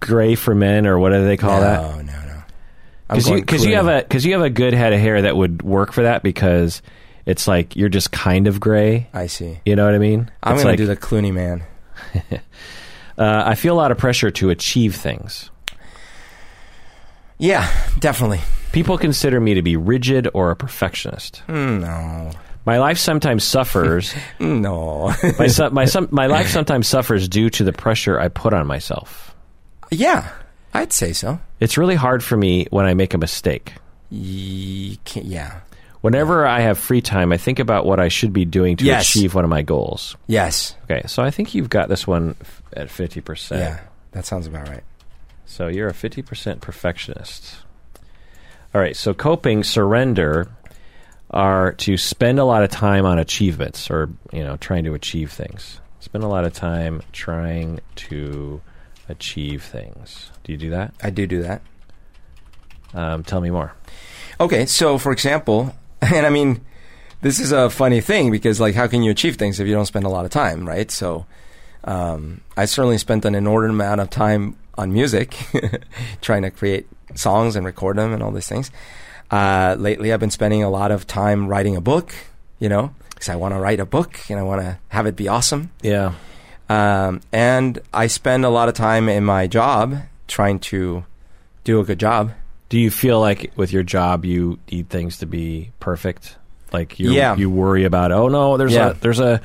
[0.00, 1.82] gray for men or what do they call no, that?
[1.82, 2.42] No, no, no.
[3.08, 5.20] Because you, going 'cause you have a because you have a good head of hair
[5.22, 6.80] that would work for that because
[7.30, 9.08] it's like you're just kind of gray.
[9.14, 9.60] I see.
[9.64, 10.30] You know what I mean?
[10.42, 11.62] I'm It's gonna do the Clooney man.
[13.18, 15.50] Uh, I feel a lot of pressure to achieve things.
[17.38, 18.40] Yeah, definitely.
[18.72, 21.42] People consider me to be rigid or a perfectionist.
[21.46, 22.30] Mm, no,
[22.64, 24.14] My life sometimes suffers.
[24.40, 25.14] No.
[25.38, 28.66] my su- my some, my life sometimes suffers due to the pressure I put on
[28.66, 29.34] myself.
[29.90, 30.30] yeah,
[30.72, 31.40] I'd say so.
[31.58, 33.74] It's really hard for me when I make a mistake.
[34.10, 35.60] Yeah.
[36.00, 39.08] Whenever I have free time, I think about what I should be doing to Yes.
[39.10, 40.16] achieve one of my goals.
[40.26, 40.74] Yes.
[40.84, 43.58] Okay, so I think you've got this one f- at 50%.
[43.58, 43.80] Yeah.
[44.12, 44.82] That sounds about right.
[45.44, 47.56] So you're a 50% perfectionist.
[48.74, 50.48] All right, so coping, surrender
[51.30, 55.30] are to spend a lot of time on achievements or, you know, trying to achieve
[55.30, 55.80] things.
[56.00, 58.60] Spend a lot of time trying to
[59.08, 60.30] achieve things.
[60.44, 60.94] Do you do that?
[61.02, 61.60] I do do that.
[62.94, 63.74] Um, tell me more.
[64.40, 65.74] Okay, so for example,
[66.14, 66.60] and I mean,
[67.20, 69.86] this is a funny thing because like, how can you achieve things if you don't
[69.86, 70.90] spend a lot of time, right?
[70.90, 71.26] So,
[71.84, 75.36] um, I certainly spent an inordinate amount of time on music,
[76.20, 78.70] trying to create songs and record them and all these things.
[79.30, 82.14] Uh, lately, I've been spending a lot of time writing a book,
[82.58, 85.16] you know, because I want to write a book and I want to have it
[85.16, 85.70] be awesome.
[85.82, 86.14] Yeah.
[86.68, 89.96] Um, and I spend a lot of time in my job
[90.26, 91.04] trying to
[91.64, 92.32] do a good job.
[92.70, 96.36] Do you feel like with your job you need things to be perfect?
[96.72, 97.36] Like you Yeah.
[97.36, 98.90] you worry about oh no there's Yeah.
[98.90, 99.40] a there's a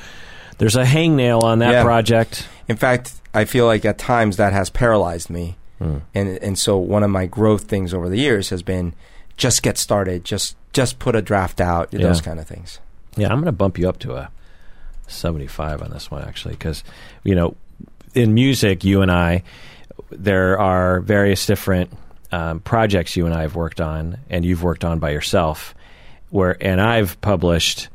[0.60, 1.84] there's a hangnail on that Yeah.
[1.84, 2.47] project.
[2.69, 5.57] In fact, I feel like at times that has paralyzed me.
[5.80, 5.97] Hmm.
[6.14, 8.93] And and so one of my growth things over the years has been
[9.38, 12.03] just get started, just just put a draft out, Yeah.
[12.07, 12.80] those kind of things.
[13.18, 14.30] Yeah, I'm going to bump you up to a
[15.07, 16.84] 75 on this one actually because
[17.23, 17.56] you know
[18.14, 19.43] in music you and I
[20.11, 21.91] there are various different
[22.35, 25.73] um, projects you and I have worked on and you've worked on by yourself
[26.29, 27.87] where and I've published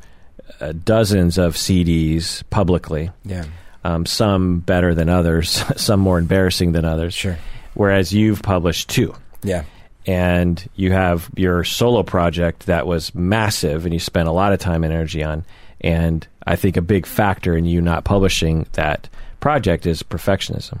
[0.59, 3.45] uh, dozens of CDs publicly Yeah.
[3.83, 7.37] um, some better than others some more embarrassing than others Sure.
[7.75, 9.13] whereas you've published two
[9.43, 9.63] Yeah.
[10.07, 14.59] and you have your solo project that was massive and you spent a lot of
[14.59, 15.43] time and energy on
[15.81, 19.07] and i think a big factor in you not publishing that
[19.39, 20.79] project is perfectionism.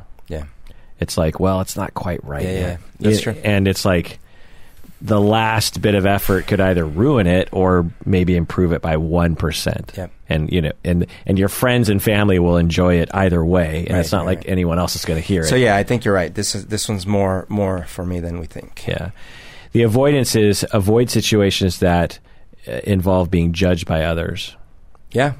[1.01, 2.77] It's like well it's not quite right Yeah, yeah.
[2.99, 3.35] That's It- true.
[3.43, 4.19] and it's like
[5.03, 9.97] the last bit of effort could either ruin it or maybe improve it by 1%
[9.97, 10.11] Yep.
[10.29, 13.93] and you know and and your friends and family will enjoy it either way and
[13.95, 14.49] Right, it's not right, like right.
[14.49, 16.31] anyone else is going to hear it So yeah, I think you're right.
[16.33, 18.85] This is this one's more more for me than we think.
[18.87, 19.09] Yeah.
[19.71, 22.19] The avoidance is avoid situations that
[22.67, 24.55] uh, involve being judged by others.
[25.11, 25.33] Yeah.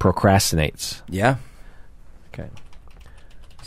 [0.00, 1.02] Procrastinates.
[1.08, 1.36] Yeah.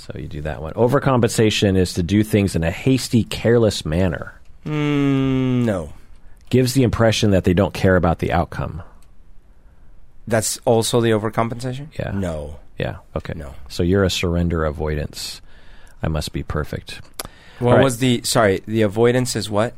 [0.08, 0.74] So you do that one.
[0.74, 4.40] Overcompensation is to do things in a hasty, careless manner.
[4.66, 5.92] Mm, no.
[6.50, 8.84] Gives the impression that they don't care about the outcome.
[10.26, 11.88] That's also the overcompensation?
[12.00, 12.12] Yeah.
[12.12, 12.58] No.
[12.78, 12.98] Yeah.
[13.18, 13.34] Okay.
[13.36, 13.54] No.
[13.68, 15.42] So you're a surrender avoidance.
[16.02, 17.02] I must be perfect.
[17.60, 17.84] What right.
[17.84, 19.74] was the sorry, the avoidance is what?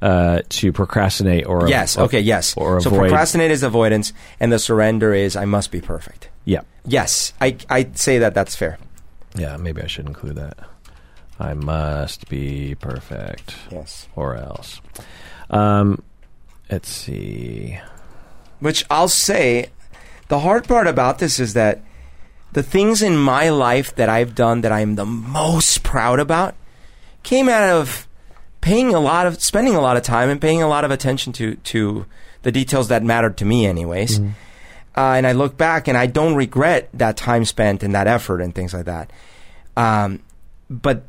[0.00, 2.54] Uh, to procrastinate or yes, okay, yes.
[2.58, 6.28] or so avoid- procrastinate is avoidance and the surrender is I must be perfect.
[6.44, 6.60] Yeah.
[6.86, 7.32] Yes.
[7.40, 8.78] I I'd say that that's fair.
[9.34, 9.56] Yeah.
[9.56, 10.58] Maybe I should include that.
[11.38, 13.54] I must be perfect.
[13.70, 14.08] Yes.
[14.14, 14.80] or else.
[15.50, 16.02] Um,
[16.70, 17.78] let's see.
[18.60, 19.70] Which I'll say,
[20.28, 21.82] the hard part about this is that
[22.52, 26.54] the things in my life that I've done that I am the most proud about
[27.24, 28.06] came out of
[28.60, 31.32] paying a lot of, spending a lot of time and paying a lot of attention
[31.34, 32.06] to to
[32.42, 34.20] the details that mattered to me, anyways.
[34.96, 38.40] Uh, and I look back and I don't regret that time spent and that effort
[38.40, 39.10] and things like that.
[39.76, 40.20] Um,
[40.70, 41.02] but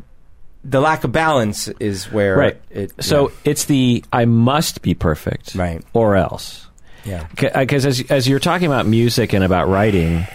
[0.63, 2.61] the lack of balance is where Right.
[2.71, 2.91] it.
[3.03, 5.83] So it's the I must be perfect, Right.
[5.93, 6.65] or else.
[7.03, 10.25] yeah, Because as as you're talking about music and about writing,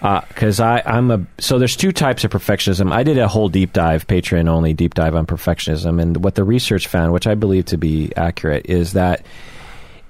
[0.00, 2.92] because I I'm a so there's two types of perfectionism.
[2.92, 6.44] I did a whole deep dive, Patreon only deep dive on perfectionism, and what the
[6.44, 9.24] research found, which I believe to be accurate, is that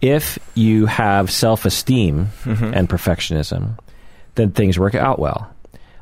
[0.02, 2.74] if you have self esteem mm-hmm.
[2.74, 3.78] and perfectionism,
[4.34, 5.48] then things work out well.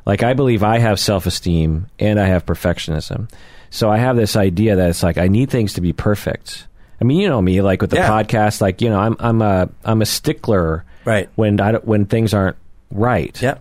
[0.05, 3.29] Like I believe I have self esteem and I have perfectionism.
[3.69, 6.67] So I have this idea that it's like I need things to be perfect.
[6.99, 8.09] I mean, you know me, like with the Yeah.
[8.09, 11.29] podcast, like you know, I'm I'm a I'm a stickler Right.
[11.35, 12.57] when I when things aren't
[12.91, 13.39] right.
[13.41, 13.57] yeah,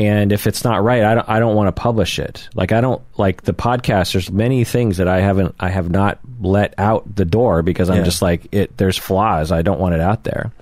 [0.00, 2.48] And if it's not right, I don't I don't want to publish it.
[2.54, 4.12] Like I don't like the podcast.
[4.12, 7.98] There's many things that I haven't I have not let out the door because I'm
[7.98, 8.02] Yeah.
[8.04, 8.76] just like it.
[8.76, 9.50] There's flaws.
[9.50, 10.52] I don't want it out there.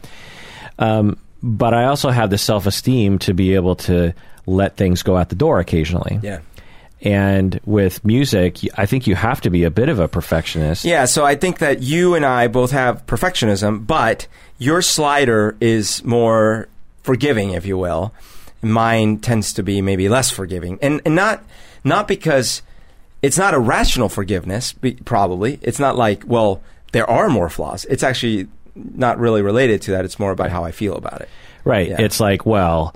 [0.78, 4.14] Um, but I also have the self esteem to be able to
[4.46, 6.18] let things go out the door occasionally.
[6.22, 6.38] yeah.
[7.02, 10.84] And with music, i think you have to be a bit of a perfectionist.
[10.86, 14.26] Yeah, so I think that you and I both have perfectionism, but
[14.58, 16.68] your slider is more
[17.02, 18.14] forgiving, if you will.
[18.62, 21.44] Mine tends to be maybe less forgiving, and and not
[21.84, 22.62] not because
[23.22, 24.74] it's not a rational forgiveness.
[25.04, 26.62] Probably it's not like well
[26.92, 27.84] there are more flaws.
[27.86, 30.04] It's actually not really related to that.
[30.04, 31.28] It's more about how I feel about it.
[31.64, 31.88] Right.
[31.88, 32.00] Yeah.
[32.00, 32.94] It's like, well,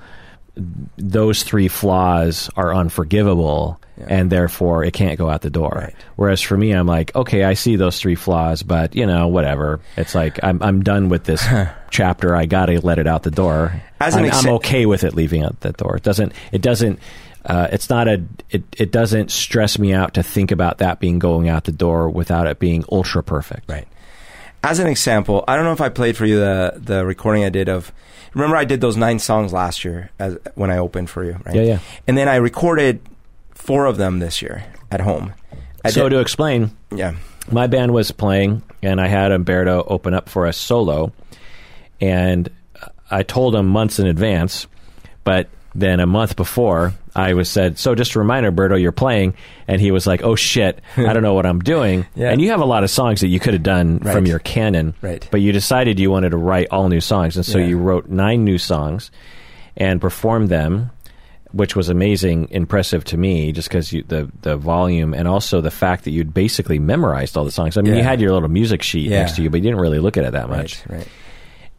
[0.97, 4.07] those three flaws are unforgivable Yeah.
[4.09, 5.73] and therefore it can't go out the door.
[5.75, 5.95] Right.
[6.17, 9.81] Whereas for me, I'm like, okay, I see those three flaws, but you know, whatever.
[9.97, 11.47] It's like, I'm, I'm done with this
[11.91, 12.35] chapter.
[12.35, 13.83] I got to let it out the door.
[14.01, 15.97] As an I'm, I'm okay with it leaving out the door.
[15.97, 16.99] It doesn't, it doesn't,
[17.45, 21.19] uh, it's not a, it, it doesn't stress me out to think about that being
[21.19, 23.69] going out the door without it being ultra perfect.
[23.69, 23.89] Right.
[24.63, 27.49] As an example, I don't know if I played for you the the recording I
[27.49, 27.93] did of.
[28.35, 31.55] Remember, I did those nine songs last year as when I opened for you, right?
[31.57, 31.79] Yeah, yeah.
[32.07, 33.01] And then I recorded
[33.61, 35.33] four of them this year at home.
[35.85, 37.13] I So did- to explain, yeah,
[37.51, 41.13] my band was playing, and I had Humberto open up for a solo,
[42.01, 42.49] and
[43.11, 44.67] I told him months in advance,
[45.25, 49.35] but then a month before, I was said, "So just a reminder, Berto, you're playing,"
[49.69, 52.31] and he was like, "Oh shit, I don't know what I'm doing." Yeah.
[52.31, 54.13] And you have a lot of songs that you could have done Right.
[54.15, 55.27] from your canon, Right.
[55.31, 57.67] But you decided you wanted to write all new songs, and so Yeah.
[57.67, 59.11] you wrote nine new songs
[59.77, 60.91] and performed them.
[61.53, 66.05] Which was amazing, impressive to me, just because the the volume and also the fact
[66.05, 67.77] that you'd basically memorized all the songs.
[67.77, 69.21] I mean, you had your little music sheet Yeah.
[69.21, 70.81] next to you, but you didn't really look at it that much.
[70.89, 71.09] Right, right.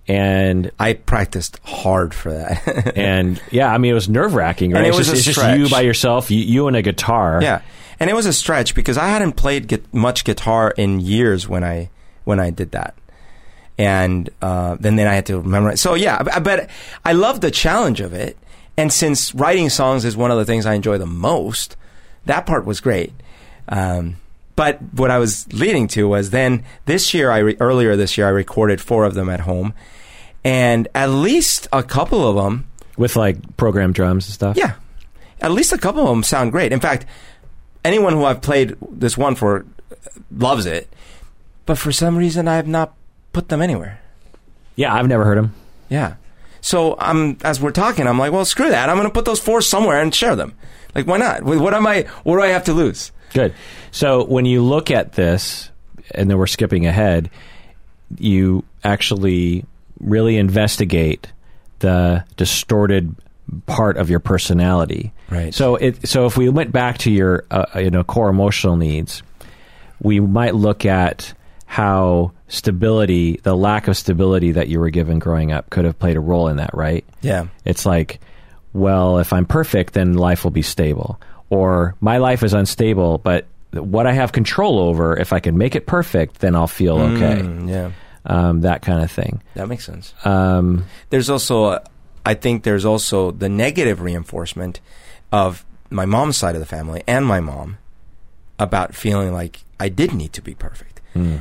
[0.08, 2.94] And I practiced hard for that.
[2.98, 4.80] and yeah, I mean, it was nerve wracking, right?
[4.80, 6.82] And it it's was just, a it's just you by yourself, you, you and a
[6.82, 7.40] guitar.
[7.42, 7.62] yeah,
[8.00, 11.64] and it was a stretch because I hadn't played gu- much guitar in years when
[11.64, 11.90] I
[12.26, 12.96] when I did that,
[13.78, 15.80] and uh, then then I had to memorize.
[15.80, 16.70] So yeah, but
[17.06, 18.38] I love the challenge of it,
[18.78, 21.76] and since writing songs is one of the things I enjoy the most,
[22.26, 23.14] that part was great.
[23.70, 24.18] Um,
[24.56, 28.28] but what I was leading to was then this year, I re- earlier this year,
[28.28, 29.74] I recorded four of them at home,
[30.44, 32.68] and at least a couple of them
[32.98, 34.58] with like program drums and stuff.
[34.58, 34.76] yeah.
[35.40, 36.72] At least a couple of them sound great.
[36.72, 37.06] In fact,
[37.84, 39.66] anyone who I've played this one for
[40.30, 40.88] loves it.
[41.66, 42.94] But for some reason, I have not
[43.34, 44.00] put them anywhere.
[44.76, 44.94] yeah.
[44.94, 45.56] I've never heard them.
[45.90, 46.16] Yeah.
[46.62, 48.90] So I'm as we're talking, I'm like, well, screw that.
[48.90, 50.54] I'm going to put those four somewhere and share them.
[50.96, 51.44] Like, why not?
[51.44, 52.04] What what am I?
[52.24, 53.12] What do I have to lose?
[53.34, 53.54] Good.
[53.92, 55.72] So when you look at this,
[56.14, 57.30] and then we're skipping ahead,
[58.18, 59.66] you actually
[60.00, 61.32] really investigate
[61.80, 63.16] the distorted
[63.66, 65.14] part of your personality.
[65.30, 65.54] Right.
[65.54, 69.24] So it so if we went back to your uh, you know core emotional needs,
[70.02, 71.34] we might look at
[71.72, 76.18] how stability, the lack of stability that you were given growing up, could have played
[76.18, 77.06] a role in that, right?
[77.22, 77.48] Yeah.
[77.64, 78.20] It's like,
[78.74, 81.18] well, if I'm perfect, then life will be stable.
[81.50, 85.74] Or my life is unstable, but what I have control over, if I can make
[85.74, 87.42] it perfect, then I'll feel okay.
[87.42, 87.92] Mm, yeah.
[88.26, 89.42] Um, that kind of thing.
[89.54, 90.14] That makes sense.
[90.26, 91.84] Um, there's also, a,
[92.26, 94.82] I think there's also the negative reinforcement
[95.32, 97.78] of my mom's side of the family and my mom
[98.60, 100.91] about feeling like I did need to be perfect.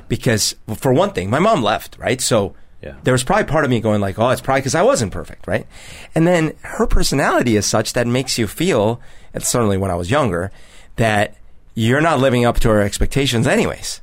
[0.09, 2.21] Because, well, for one thing, my mom left, right?
[2.21, 2.95] So Yeah.
[3.05, 5.47] there was probably part of me going like, oh, it's probably because I wasn't perfect,
[5.47, 5.67] right?
[6.15, 9.01] And then her personality is such that makes you feel,
[9.35, 10.51] and certainly when I was younger,
[10.97, 11.37] that
[11.75, 14.01] you're not living up to her expectations anyways.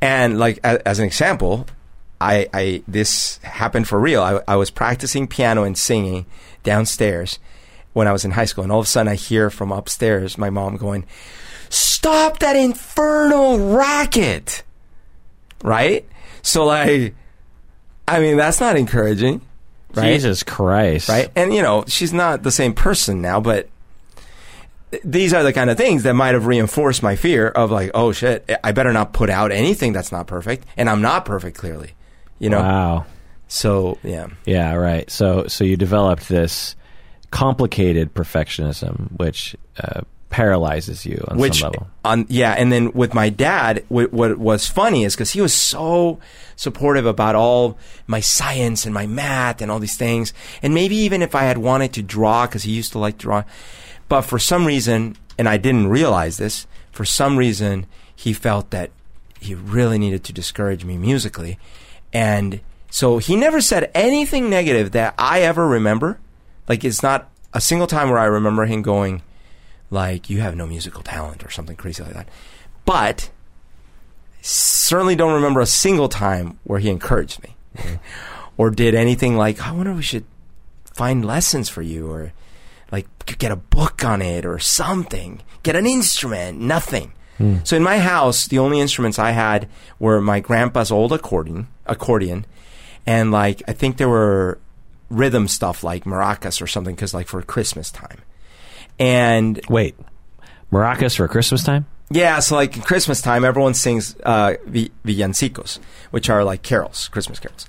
[0.00, 1.66] And like, a, as an example,
[2.20, 4.22] I, I, this happened for real.
[4.22, 6.26] I, I was practicing piano and singing
[6.62, 7.38] downstairs
[7.94, 8.64] when I was in high school.
[8.64, 11.06] And all of a sudden I hear from upstairs my mom going,
[11.70, 14.62] stop that infernal racket.
[15.62, 16.06] Right?
[16.42, 17.14] So like,
[18.06, 19.40] I mean, that's not encouraging.
[19.94, 20.14] Right?
[20.14, 21.08] Jesus Christ.
[21.08, 21.30] right?
[21.34, 23.68] And you know, she's not the same person now, but
[25.04, 28.12] these are the kind of things that might have reinforced my fear of like, oh
[28.12, 31.94] shit, I better not put out anything that's not perfect, and I'm not perfect clearly,
[32.38, 32.60] you know.
[32.60, 33.06] Wow.
[33.48, 35.10] So yeah, Yeah, right.
[35.10, 36.76] So, so you developed this
[37.30, 41.86] complicated perfectionism, which uh, paralyzes you on which some level.
[42.04, 45.54] on yeah, and then with my dad, what, what was funny is because he was
[45.54, 46.18] so
[46.56, 50.32] supportive about all my science and my math and all these things,
[50.62, 53.44] and maybe even if I had wanted to draw because he used to like draw,
[54.08, 58.90] but for some reason, and I didn't realize this, for some reason he felt that
[59.40, 61.58] he really needed to discourage me musically,
[62.12, 66.18] and so he never said anything negative that I ever remember.
[66.68, 69.22] Like it's not a single time where I remember him going
[69.90, 72.28] like you have no musical talent or something crazy like that.
[72.84, 73.30] But
[74.42, 77.56] certainly don't remember a single time where he encouraged me
[78.56, 80.24] or did anything like I wonder if we should
[80.94, 82.32] find lessons for you or
[82.90, 83.06] like
[83.38, 85.42] get a book on it or something.
[85.62, 87.12] Get an instrument, nothing.
[87.38, 87.56] Hmm.
[87.64, 89.68] So in my house, the only instruments I had
[89.98, 92.46] were my grandpa's old accordion, accordion,
[93.04, 94.58] and like I think there were
[95.10, 98.22] rhythm stuff like maracas or something because like for Christmas time.
[98.98, 99.94] And Wait,
[100.72, 101.86] maracas for Christmas time?
[102.10, 105.78] yeah, so like Christmas time, everyone sings uh, villancicos,
[106.10, 107.66] which are like carols, Christmas carols.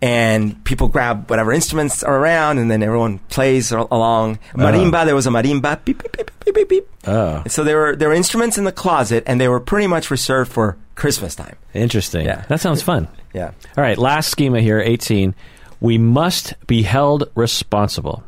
[0.00, 4.38] And people grab whatever instruments are around, and then everyone plays along.
[4.54, 6.88] Marimba, there was a marimba, beep, beep, beep, beep, beep, beep.
[7.06, 10.08] Oh, so there were there were instruments in the closet, and they were pretty much
[10.08, 11.56] reserved for Christmas time.
[11.74, 12.26] interesting.
[12.26, 12.44] Yeah.
[12.48, 13.08] That sounds fun.
[13.34, 13.50] Yeah.
[13.76, 15.34] All right, last schema here, 18.
[15.80, 18.22] We must be held responsible.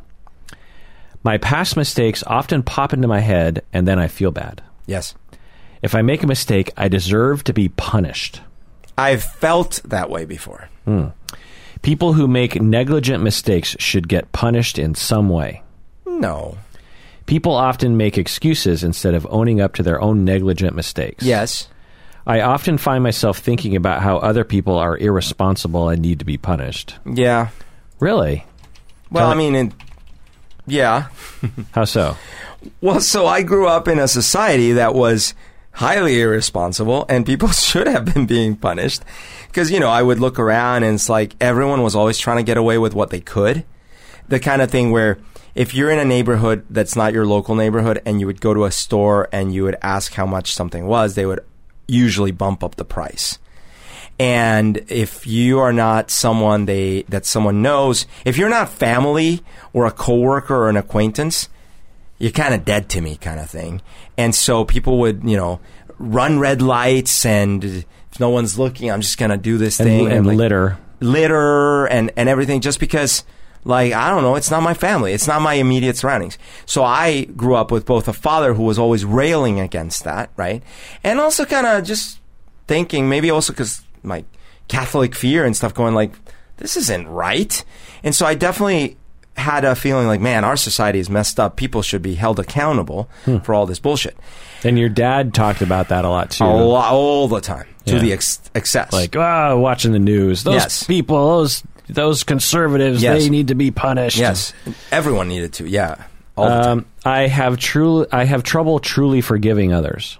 [1.23, 4.61] My past mistakes often pop into my head, and then I feel bad.
[4.87, 5.13] Yes.
[5.81, 8.41] If I make a mistake, I deserve to be punished.
[8.97, 10.69] I've felt that way before.
[10.85, 11.07] Hmm.
[11.81, 15.63] People who make negligent mistakes should get punished in some way.
[16.05, 16.57] No.
[17.25, 21.23] People often make excuses instead of owning up to their own negligent mistakes.
[21.23, 21.67] Yes.
[22.27, 26.37] I often find myself thinking about how other people are irresponsible and need to be
[26.37, 26.95] punished.
[27.05, 27.49] Yeah.
[27.99, 28.45] Really?
[29.09, 29.73] Well, Tell I mean, in,
[30.67, 31.07] yeah.
[31.71, 32.17] How so?
[32.81, 35.33] Well, so I grew up in a society that was
[35.73, 39.03] highly irresponsible, and people should have been being punished.
[39.47, 42.43] Because, you know, I would look around and it's like everyone was always trying to
[42.43, 43.65] get away with what they could.
[44.29, 45.17] The kind of thing where
[45.55, 48.63] if you're in a neighborhood that's not your local neighborhood and you would go to
[48.63, 51.41] a store and you would ask how much something was, they would
[51.87, 53.39] usually bump up the price.
[54.21, 59.41] And if you are not someone they that someone knows, if you're not family
[59.73, 61.49] or a coworker or an acquaintance,
[62.19, 63.81] you're kind of dead to me kind of thing.
[64.19, 65.59] And so people would, you know,
[65.97, 69.89] run red lights and if no one's looking, I'm just going to do this And,
[69.89, 70.77] thing and like, litter.
[70.99, 73.23] litter and, and everything just because
[73.63, 75.13] like I don't know, it's not my family.
[75.13, 76.37] It's not my immediate surroundings.
[76.67, 80.61] So I grew up with both a father who was always railing against that, right?
[81.03, 82.19] And also kind of just
[82.67, 84.23] thinking maybe also cuz my
[84.67, 86.11] Catholic fear and stuff going like
[86.57, 87.63] this isn't right.
[88.03, 88.97] And so I definitely
[89.37, 91.55] had a feeling like man, our society is messed up.
[91.55, 93.09] People should be held accountable
[93.43, 94.15] for all this bullshit.
[94.63, 96.43] And your dad talked about that a lot too.
[96.43, 97.99] A lot, all the time to Yeah.
[98.01, 98.93] the ex- excess.
[98.93, 100.43] Like, ah, watching the news.
[100.43, 100.83] Those Yes.
[100.83, 103.23] people, those those conservatives, Yes.
[103.23, 104.17] they need to be punished.
[104.17, 104.53] yes,
[104.91, 105.67] everyone needed to.
[105.67, 105.95] Yeah.
[106.37, 106.69] All the time.
[106.79, 110.17] Um, I have truly, I have trouble truly forgiving others.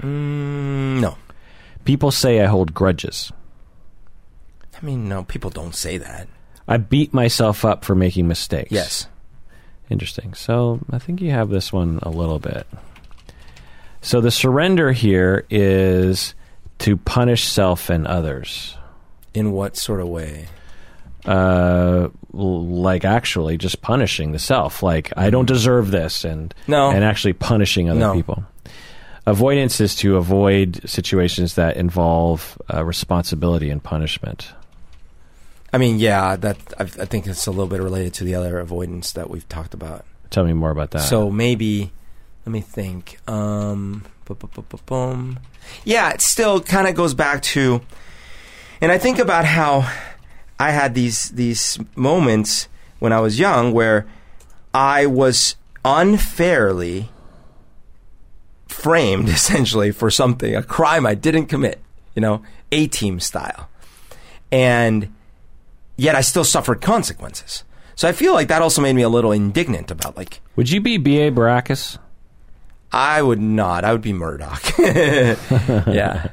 [0.00, 1.16] Mm, no.
[1.86, 3.32] People say I hold grudges.
[4.80, 6.28] I mean, no, people don't say that.
[6.68, 8.70] I beat myself up for making mistakes.
[8.72, 9.08] Yes.
[9.88, 10.34] Interesting.
[10.34, 12.66] So I think you have this one a little bit.
[14.02, 16.34] So the surrender here is
[16.80, 18.76] to punish self and others.
[19.32, 20.48] In what sort of way?
[21.24, 24.82] Uh, like actually just punishing the self.
[24.82, 26.90] Like I don't deserve this, and No.
[26.90, 28.12] and actually punishing other No.
[28.14, 28.44] people.
[29.26, 34.52] Avoidance is to avoid situations that involve uh, responsibility and punishment.
[35.72, 38.60] I mean, yeah, that I, I think it's a little bit related to the other
[38.60, 40.04] avoidance that we've talked about.
[40.30, 41.00] Tell me more about that.
[41.00, 41.90] So maybe,
[42.44, 43.18] let me think.
[43.28, 44.04] Um,
[44.86, 45.40] boom.
[45.84, 47.80] Yeah, it still kind of goes back to,
[48.80, 49.90] and I think about how
[50.58, 52.68] I had these these moments
[53.00, 54.06] when I was young where
[54.72, 57.10] I was unfairly
[58.68, 61.80] framed essentially for something, a crime I didn't commit,
[62.14, 63.68] you know, A team style.
[64.52, 65.12] And
[65.96, 67.64] yet I still suffered consequences.
[67.94, 70.80] So I feel like that also made me a little indignant about like would you
[70.80, 71.30] be B.A.
[71.30, 71.98] Baracus?
[72.92, 73.84] I would not.
[73.84, 74.62] I would be Murdock.
[74.78, 76.28] yeah.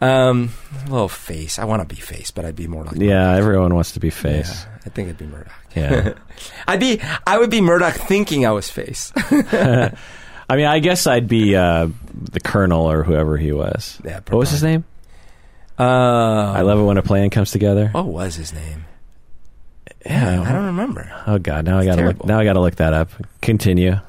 [0.00, 0.52] Um,
[0.86, 1.58] a little face.
[1.58, 4.10] I want to be face, but I'd be more like Yeah, everyone wants to be
[4.10, 4.64] face.
[4.64, 5.52] Yeah, I think I'd be Murdock.
[5.76, 6.14] Yeah.
[6.68, 7.00] I'd be.
[7.26, 9.12] I would be Murdock thinking I was face.
[10.50, 11.88] I mean, I guess I'd be uh,
[12.32, 14.00] the colonel or whoever he was.
[14.04, 14.84] Yeah, what was his name?
[15.78, 15.82] Uh,
[16.52, 17.88] I love it when a plan comes together.
[17.92, 18.84] What was his name?
[20.04, 20.42] Yeah.
[20.42, 21.10] I don't remember.
[21.26, 21.64] Oh God!
[21.66, 22.24] Now I gotta look.
[22.24, 23.10] Now I gotta look that up.
[23.42, 24.00] Continue.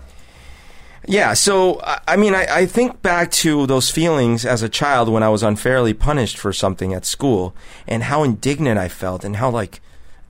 [1.08, 5.10] Yeah, so I- I mean, I, I think back to those feelings as a child
[5.10, 7.56] when I was unfairly punished for something at school,
[7.88, 9.82] and how indignant I felt, and how like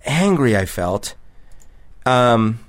[0.06, 1.16] angry I felt.
[2.06, 2.60] Um,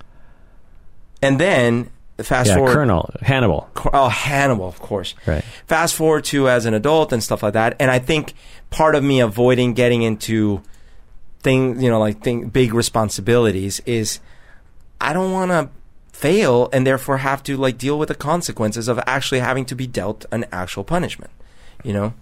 [1.21, 2.73] and then fast yeah, forward.
[2.73, 3.69] Colonel Hannibal.
[3.93, 5.15] Oh, Hannibal, of course.
[5.25, 5.43] Right.
[5.67, 8.33] Fast forward to as an adult and stuff like that, and I think
[8.69, 10.61] part of me avoiding getting into
[11.41, 14.19] things, you know, like thing, big responsibilities is
[14.99, 15.69] I don't want to
[16.17, 19.87] fail and therefore have to like deal with the consequences of actually having to be
[19.87, 21.31] dealt an actual punishment.
[21.83, 22.13] You know,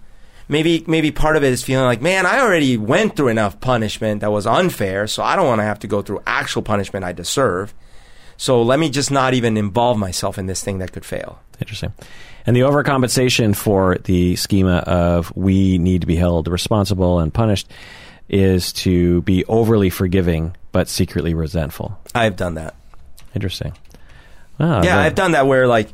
[0.48, 4.20] maybe maybe part of it is feeling like, man, I already went through enough punishment
[4.20, 7.12] that was unfair, so I don't want to have to go through actual punishment I
[7.12, 7.74] deserve.
[8.42, 11.40] So let me just not even involve myself in this thing that could fail.
[11.60, 11.92] Interesting.
[12.44, 17.70] And the overcompensation for the schema of we need to be held responsible and punished
[18.28, 21.96] is to be overly forgiving but secretly resentful.
[22.16, 22.74] I've done that.
[23.32, 23.74] Interesting.
[24.58, 25.90] Ah, yeah, I've done that where like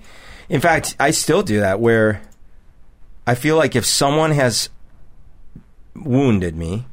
[0.48, 2.22] in fact, I still do that where
[3.26, 4.70] I feel like if someone has
[5.94, 6.86] wounded me,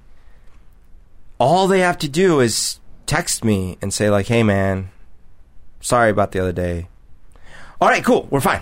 [1.40, 4.90] all they have to do is text me and say like, "Hey man,
[5.86, 6.88] sorry about the other day."
[7.80, 8.28] All right, cool.
[8.32, 8.62] We're fine.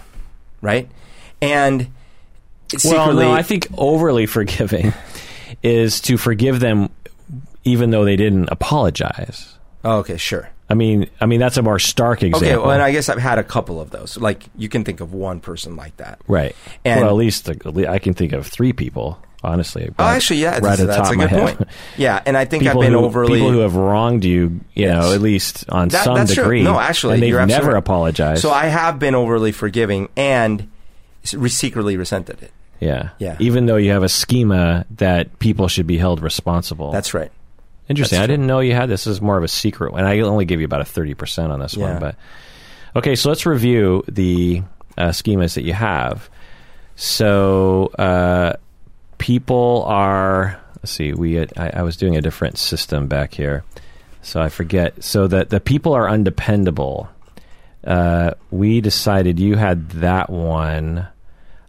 [0.62, 0.90] Right?
[1.42, 1.88] And
[2.84, 4.94] Well, no, I think overly forgiving
[5.62, 6.90] is to forgive them
[7.64, 9.56] even though they didn't apologize.
[9.86, 10.50] Oh, okay, sure.
[10.70, 12.48] I mean, I mean that's a more stark example.
[12.48, 14.18] Okay, well, and I guess I've had a couple of those.
[14.18, 16.20] Like you can think of one person like that.
[16.28, 16.56] right.
[16.84, 19.20] And- well, at least I can think of three people.
[19.44, 21.58] Honestly, Oh, actually, yeah, right that's, at the that's top a of good my head.
[21.58, 21.70] point.
[21.98, 24.88] Yeah, and I think people I've been who, overly people who have wronged you, you
[24.88, 26.44] know, at least on That- some that's true.
[26.44, 26.64] degree.
[26.64, 27.78] No, actually, and they've never right.
[27.78, 28.42] apologized.
[28.42, 30.70] So I have been overly forgiving and
[31.24, 32.52] secretly resented it.
[32.80, 33.10] Yeah.
[33.20, 33.36] Yeah.
[33.40, 36.92] Even though you have a schema that people should be held responsible.
[36.92, 37.32] That's right.
[37.90, 38.18] interesting.
[38.18, 39.04] that's I didn't know you had this.
[39.06, 40.04] This is more of a secret one.
[40.06, 41.92] I only give you about a 30% on this Yeah.
[41.92, 42.00] one.
[42.00, 42.16] But
[42.96, 44.64] okay, so let's review the
[44.98, 46.30] uh, schemas that you have.
[46.96, 48.54] So uh,
[49.24, 53.64] people are, let's see, we had, I, I was doing a different system back here.
[54.22, 55.02] So I forget.
[55.02, 57.08] So that the people are undependable.
[57.86, 61.08] Uh, we decided you had that one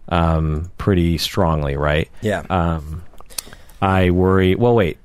[0.09, 2.11] um, pretty strongly, right?
[2.23, 2.43] Yeah.
[2.51, 3.05] Um,
[3.81, 4.57] I worry.
[4.57, 4.99] Well, wait.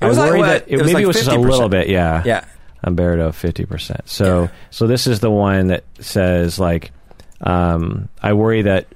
[0.00, 1.70] It was I like that It was maybe like it was just a little 50%.
[1.70, 1.88] bit.
[1.90, 2.22] Yeah.
[2.24, 2.44] yeah.
[2.84, 4.08] Humberto fifty percent.
[4.08, 4.48] So Yeah.
[4.70, 6.90] so this is the one that says like,
[7.42, 8.86] um, I worry that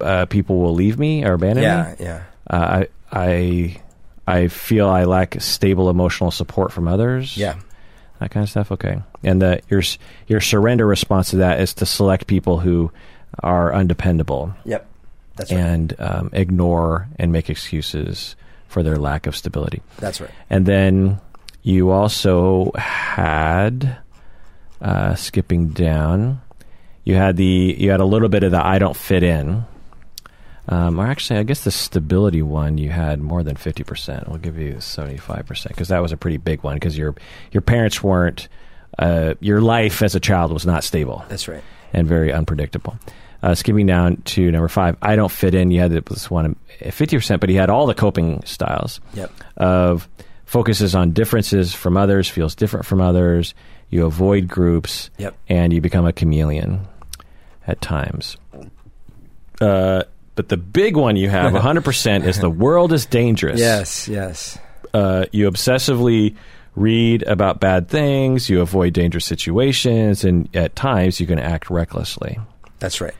[0.00, 1.68] uh, people will leave me or abandon me?
[1.68, 1.94] Yeah.
[1.98, 2.04] me.
[2.04, 2.22] Yeah.
[2.48, 3.76] Uh, I
[4.26, 7.36] I I feel I lack stable emotional support from others.
[7.36, 7.56] Yeah.
[8.20, 8.72] that kind of stuff.
[8.72, 9.82] Okay, and the your
[10.26, 12.90] your surrender response to that is to select people who
[13.42, 14.86] are undependable Yep.
[15.36, 15.58] That's right.
[15.60, 18.36] and um, ignore and make excuses
[18.68, 19.82] for their lack of stability.
[19.98, 20.30] That's right.
[20.48, 21.20] And then
[21.62, 23.96] you also had
[24.80, 26.40] uh, skipping down.
[27.04, 29.64] You had the you had a little bit of the I don't fit in.
[30.68, 34.28] Um, or actually, I guess the stability one you had more than fifty percent.
[34.28, 37.14] We'll give you seventy five percent because that was a pretty big one because your
[37.52, 38.48] your parents weren't.
[38.96, 41.64] Uh, your life as a child was not stable That's right.
[41.92, 42.96] and very unpredictable.
[43.42, 45.72] Uh, skipping down to number five, I don't fit in.
[45.72, 46.54] You had this one
[46.92, 49.32] fifty percent, but he had all the coping styles Yep.
[49.56, 50.08] of
[50.46, 53.52] focuses on differences from others, feels different from others.
[53.90, 55.34] You avoid groups, Yep.
[55.48, 56.86] and you become a chameleon
[57.66, 58.36] at times.
[59.60, 60.04] Uh,
[60.34, 63.60] but the big one you have, 100%, is the world is dangerous.
[63.60, 64.08] Yes.
[64.08, 64.58] Yes.
[64.92, 66.36] Uh, you obsessively
[66.76, 72.38] read about bad things, you avoid dangerous situations, and at times you can act recklessly.
[72.78, 73.14] That's right.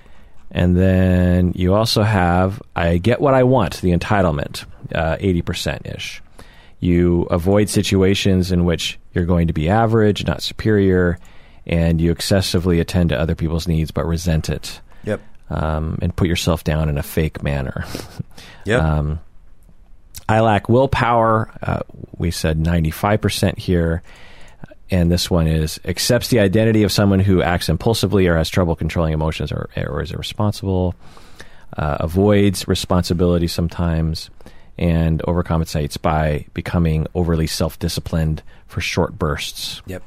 [0.50, 4.64] And then you also have I get what I want, the entitlement,
[4.94, 6.22] uh, 80% ish.
[6.80, 11.18] You avoid situations in which you're going to be average, not superior,
[11.66, 14.80] and you excessively attend to other people's needs but resent it.
[15.54, 17.84] Um, and put yourself down in a fake manner.
[18.64, 18.78] yeah.
[18.78, 19.20] Um,
[20.28, 21.50] I lack willpower.
[21.62, 21.80] Uh,
[22.16, 24.02] we said 95% here.
[24.90, 28.76] And this one is accepts the identity of someone who acts impulsively or has trouble
[28.76, 30.94] controlling emotions or, or is irresponsible,
[31.76, 34.30] uh, avoids responsibility sometimes,
[34.76, 39.82] and overcompensates by becoming overly self disciplined for short bursts.
[39.86, 40.02] yep.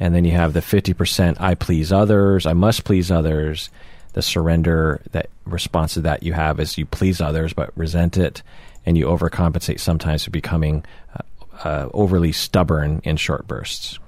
[0.00, 3.70] And then you have the 50% I please others, I must please others.
[4.14, 8.42] The surrender that response to that you have is you please others but resent it,
[8.84, 10.84] and you overcompensate sometimes for becoming
[11.16, 13.98] uh, uh, overly stubborn in short bursts.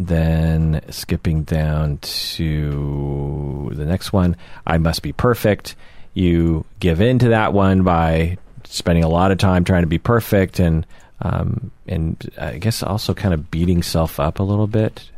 [0.00, 4.36] Then skipping down to the next one,
[4.66, 5.76] I must be perfect.
[6.14, 9.98] You give in to that one by spending a lot of time trying to be
[9.98, 10.86] perfect and
[11.20, 15.10] um, and I guess also kind of beating self up a little bit.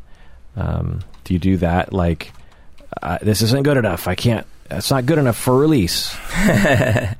[0.56, 1.92] Um, do you do that?
[1.92, 2.32] Like,
[3.02, 4.08] uh, this isn't good enough.
[4.08, 4.46] I can't.
[4.70, 6.14] It's not good enough for release.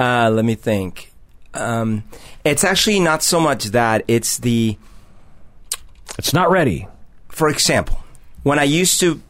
[0.00, 1.12] Uh, let me think.
[1.54, 2.02] Um,
[2.44, 4.02] it's actually not so much that.
[4.08, 4.76] It's the,
[6.18, 6.88] It's not ready.
[7.28, 8.02] for example,
[8.42, 9.20] when I used to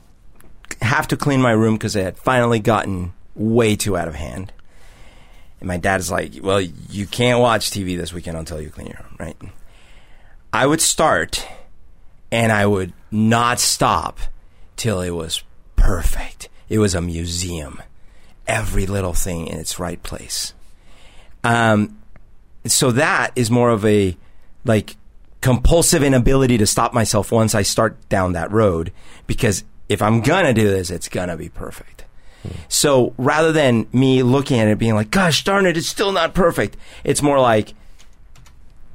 [0.80, 4.50] have to clean my room because it had finally gotten way too out of hand.
[5.60, 8.86] And my dad is like, well, you can't watch TV this weekend until you clean
[8.86, 9.36] your room, right?
[10.54, 11.46] I would start
[12.30, 14.18] and I would not stop
[14.76, 15.42] till it was
[15.86, 16.48] perfect.
[16.68, 17.82] It was a museum.
[18.46, 20.54] Every little thing in its right place.
[21.44, 21.98] Um,
[22.66, 24.16] so that is more of a
[24.64, 24.96] like
[25.40, 28.92] compulsive inability to stop myself once I start down that road
[29.26, 32.04] because if I'm gonna do this, it's gonna be perfect.
[32.68, 36.34] So rather than me looking at it being like, gosh darn it, it's still not
[36.34, 37.74] perfect, it's more like,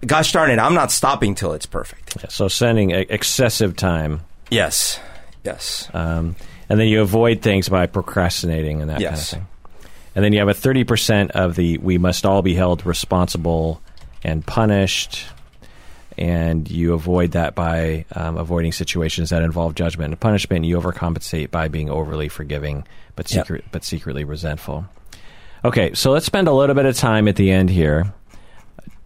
[0.06, 2.30] gosh darn it, I'm not stopping till it's perfect.
[2.32, 5.00] So sending excessive time, Yes.
[5.46, 5.90] Yes.
[5.94, 6.36] um,
[6.70, 9.32] and then you avoid things by procrastinating and that Yes.
[9.32, 9.90] kind of thing.
[10.16, 13.82] And then you have a thirty percent of the we must all be held responsible
[14.24, 15.26] and punished.
[16.18, 20.66] And you avoid that by um, avoiding situations that involve judgment and punishment.
[20.66, 23.48] You overcompensate by being overly forgiving, but Yep.
[23.72, 24.86] but secretly resentful.
[25.64, 28.12] Okay, so let's spend a little bit of time at the end here,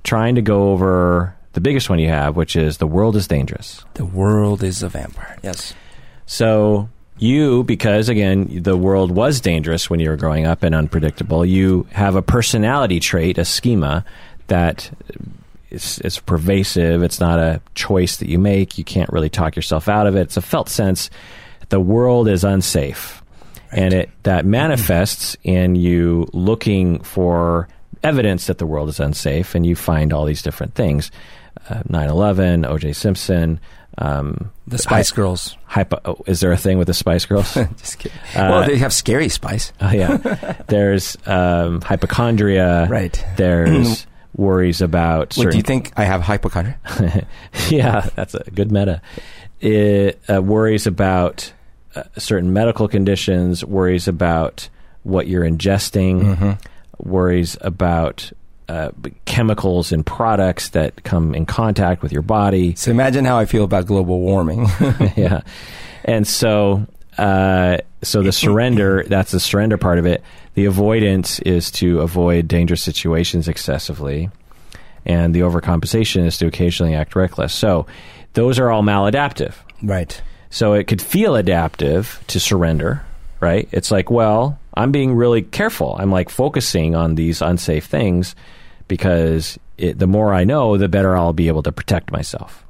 [0.06, 3.84] trying to go over the biggest one you have, which is the world is dangerous.
[3.96, 5.38] The world is a vampire.
[5.44, 5.74] Yes.
[6.26, 6.88] So
[7.22, 11.86] you, because again, the world was dangerous when you were growing up and unpredictable, you
[11.92, 14.04] have a personality trait, a schema
[14.48, 14.92] that
[15.70, 17.04] is, is pervasive.
[17.04, 18.78] It's not a choice that you make.
[18.78, 20.22] You can't really talk yourself out of it.
[20.22, 21.10] It's a felt sense
[21.60, 23.22] that the world is unsafe.
[23.72, 27.68] and it that manifests in you looking for
[28.04, 31.12] evidence that the world is unsafe, and you find all these different things.
[31.70, 32.94] Uh, 9/11, O.J.
[32.94, 33.60] Simpson.
[33.98, 35.58] Um, The Spice Girls.
[35.66, 37.54] hypo, oh, is there a thing with the Spice Girls?
[37.78, 38.18] Just kidding.
[38.36, 39.74] Uh, well, they have scary spice.
[39.82, 40.18] Oh yeah.
[40.68, 42.88] There's um, hypochondria.
[42.90, 43.24] Right.
[43.38, 45.36] There's worries about.
[45.38, 46.80] Wait, do you think I have hypochondria?
[47.70, 49.02] yeah, that's a good meta.
[49.60, 51.52] It uh, worries about
[51.96, 53.64] uh, certain medical conditions.
[53.64, 54.70] Worries about
[55.04, 56.24] what you're ingesting.
[56.24, 57.10] Mm-hmm.
[57.10, 58.32] Worries about
[58.72, 58.92] uh,
[59.26, 62.74] chemicals and products that come in contact with your body.
[62.76, 64.66] So imagine how I feel about global warming.
[65.18, 65.42] yeah.
[66.06, 66.88] And so,
[67.18, 70.24] uh, so the surrender, that's the surrender part of it.
[70.54, 74.30] The avoidance is to avoid dangerous situations excessively.
[75.06, 77.54] And the overcompensation is to occasionally act reckless.
[77.54, 77.88] So
[78.34, 79.54] those are all maladaptive.
[79.84, 80.22] right.
[80.50, 83.04] So it could feel adaptive to surrender,
[83.42, 83.68] right?
[83.72, 85.96] It's like, well, I'm being really careful.
[86.00, 88.36] I'm like focusing on these unsafe things
[88.92, 92.66] because it, the more I know, the better I'll be able to protect myself.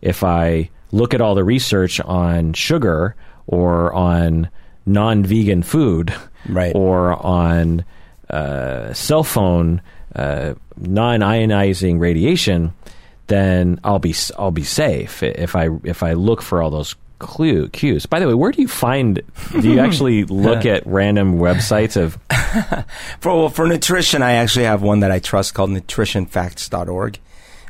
[0.00, 3.16] If I look at all the research on sugar
[3.48, 4.48] or on
[4.86, 6.14] non vegan food
[6.48, 6.72] Right.
[6.76, 7.84] or on
[8.30, 9.82] uh, cell phone
[10.14, 12.72] uh, non ionizing radiation,
[13.26, 17.68] then I'll be I'll be safe if I if I look for all those clue
[17.68, 18.06] cues.
[18.06, 19.22] By the way, where do you find?
[19.52, 22.18] Do you actually look at random websites of?
[23.20, 27.18] For well, for nutrition, I actually have one that I trust called nutritionfacts.org.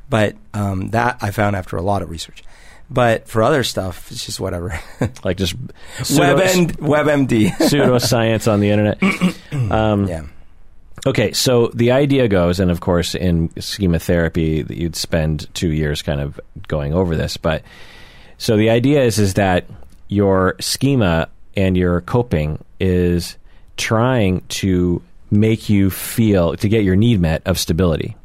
[0.09, 2.43] But um, that I found after a lot of research.
[2.91, 4.81] But for other stuff, it's just whatever.
[5.25, 5.55] like just
[6.03, 7.51] pseudo, WebM, WebMD.
[7.51, 8.99] pseudoscience on the internet.
[9.71, 10.23] Um, yeah.
[11.07, 15.71] Okay, so the idea goes, and of course, in schema therapy, that you'd spend two
[15.71, 17.37] years kind of going over this.
[17.37, 17.63] But
[18.41, 19.67] so the idea is is that
[20.09, 23.37] your schema and your coping is
[23.77, 28.17] trying to make you feel to get your need met of stability.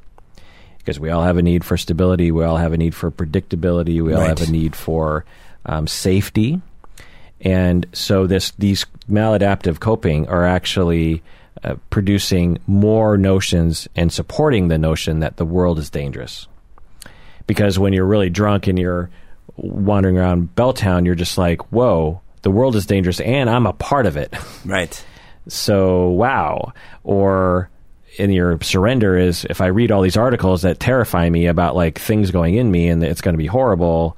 [0.77, 4.01] Because we all have a need for stability, we all have a need for predictability,
[4.01, 4.39] we all Right.
[4.39, 5.25] have a need for
[5.65, 6.61] um, safety,
[7.41, 11.21] and so this these maladaptive coping are actually
[11.63, 16.47] uh, producing more notions and supporting the notion that the world is dangerous.
[17.47, 19.09] Because when you're really drunk and you're
[19.57, 24.05] wandering around Belltown, you're just like, "Whoa, the world is dangerous, and I'm a part
[24.05, 24.33] of it."
[24.65, 25.03] Right.
[25.47, 26.73] so wow
[27.03, 27.69] or
[28.17, 31.99] in your surrender is if i read all these articles that terrify me about like
[31.99, 34.17] things going in me and it's going to be horrible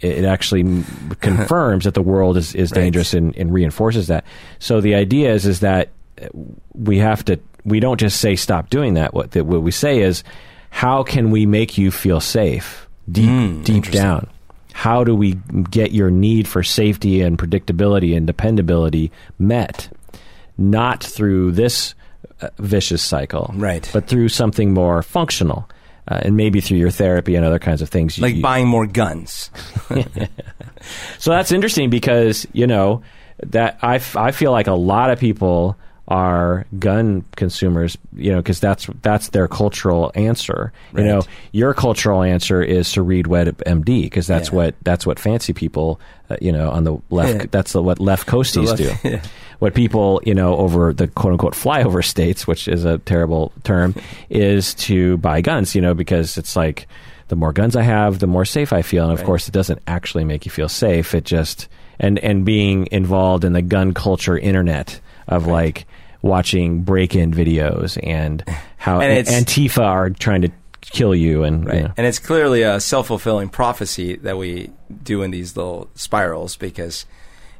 [0.00, 0.62] it, actually
[1.20, 2.82] confirms that the world is, is Right.
[2.82, 4.24] dangerous and, and reinforces that
[4.60, 5.88] so the idea is is that
[6.74, 10.00] we have to we don't just say stop doing that what that what we say
[10.02, 10.22] is
[10.70, 14.28] how can we make you feel safe deep Mm, deep down
[14.72, 15.34] how do we
[15.70, 19.88] get your need for safety and predictability and dependability met
[20.58, 21.94] not through this
[22.40, 23.88] uh, vicious cycle, Right.
[23.92, 25.68] But through something more functional,
[26.08, 28.18] uh, and maybe through your therapy and other kinds of things.
[28.18, 29.50] Like you- buying more guns.
[31.18, 33.02] so that's interesting because you know
[33.44, 35.76] that I, f- I feel like a lot of people
[36.08, 40.72] are gun consumers, you know, because that's that's their cultural answer.
[40.96, 41.22] You know,
[41.52, 44.54] your cultural answer is to read WebMD because that's Yeah.
[44.56, 47.34] what that's what fancy people, uh, you know, on the left.
[47.34, 47.46] Yeah.
[47.50, 49.08] That's the, what left coasties left- do.
[49.10, 49.22] yeah.
[49.60, 53.94] What people, you know, over the quote unquote flyover states, which is a terrible term,
[54.28, 55.74] is to buy guns.
[55.76, 56.88] You know, because it's like
[57.28, 59.04] the more guns I have, the more safe I feel.
[59.04, 59.26] And of Right.
[59.26, 61.14] course, it doesn't actually make you feel safe.
[61.14, 61.68] It just
[62.00, 65.86] and and being involved in the gun culture internet of like
[66.22, 68.44] watching break-in videos and
[68.76, 70.50] how And Antifa are trying to
[70.80, 71.92] kill you and you know.
[71.96, 74.70] And it's clearly a self fulfilling prophecy that we
[75.02, 77.06] do in these little spirals because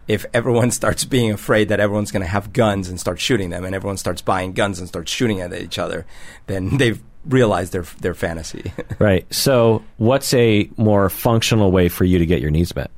[0.09, 3.65] if everyone starts being afraid that everyone's going to have guns and start shooting them,
[3.65, 6.05] and everyone starts buying guns and starts shooting at each other,
[6.47, 8.73] then they've realized their their fantasy.
[8.99, 9.33] right.
[9.33, 12.91] So, what's a more functional way for you to get your needs met?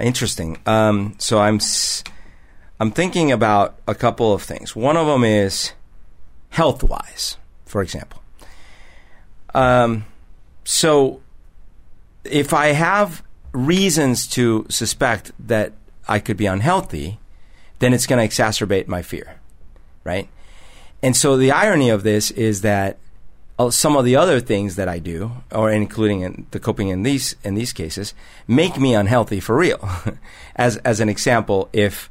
[0.00, 0.58] Interesting.
[0.66, 2.02] Um, so I'm s-
[2.84, 4.76] I'm thinking about a couple of things.
[4.76, 5.72] One of them is
[6.50, 8.20] health wise, for example.
[9.54, 10.04] Um,
[10.64, 11.22] so
[12.24, 15.72] if I have reasons to suspect that
[16.06, 17.18] I could be unhealthy,
[17.78, 19.40] then it's going to exacerbate my fear,
[20.04, 20.28] right?
[21.02, 22.98] And so the irony of this is that
[23.58, 27.02] uh, some of the other things that I do, or including in the coping in
[27.02, 28.12] these in these cases,
[28.46, 29.88] make me unhealthy for real.
[30.56, 32.10] as as an example, if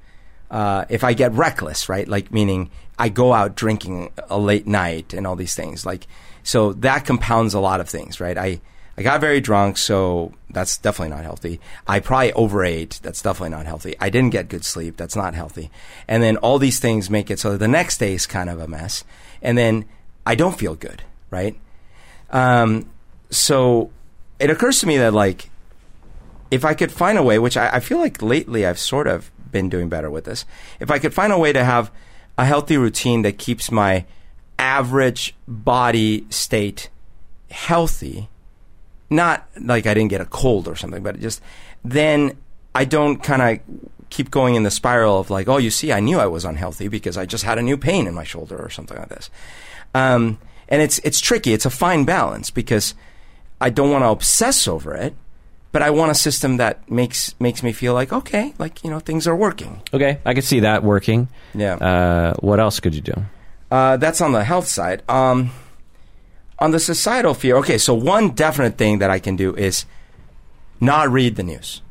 [0.51, 5.13] uh, if I get reckless, right, like meaning I go out drinking a late night
[5.13, 6.07] and all these things, like
[6.43, 8.37] so that compounds a lot of things, right?
[8.37, 8.61] I
[8.95, 11.59] I got very drunk, so that's definitely not healthy.
[11.87, 12.99] I probably overate.
[13.01, 13.95] That's definitely not healthy.
[13.99, 14.97] I didn't get good sleep.
[14.97, 15.71] That's not healthy.
[16.07, 18.67] And then all these things make it so the next day is kind of a
[18.67, 19.03] mess.
[19.41, 19.85] And then
[20.27, 21.01] I don't feel good,
[21.31, 21.59] right?
[22.29, 22.87] Um,
[23.31, 23.89] so
[24.37, 25.49] it occurs to me that like,
[26.51, 29.31] if I could find a way, which I, I feel like lately I've sort of
[29.53, 30.43] been doing better with this,
[30.81, 31.89] if I could find a way to have
[32.38, 34.05] a healthy routine that keeps my
[34.59, 36.89] average body state
[37.49, 38.27] healthy,
[39.09, 41.41] not like I didn't get a cold or something, but just
[41.85, 42.35] then
[42.75, 43.59] I don't kind of
[44.09, 46.88] keep going in the spiral of like, oh, you see, I knew I was unhealthy
[46.88, 49.30] because I just had a new pain in my shoulder or something like this.
[49.95, 51.53] Um, and it's it's tricky.
[51.53, 52.95] It's a fine balance because
[53.61, 55.15] I don't want to obsess over it,
[55.73, 58.99] but I want a system that makes makes me feel like okay, like you know
[58.99, 59.81] things are working.
[59.93, 61.27] Okay, I could see that working.
[61.53, 61.75] Yeah.
[61.75, 63.13] Uh, what else could you do?
[63.69, 65.03] Uh, that's on the health side.
[65.09, 65.51] Um,
[66.59, 69.85] on the societal fear, okay, so one definite thing that I can do is
[70.79, 71.81] not read the news.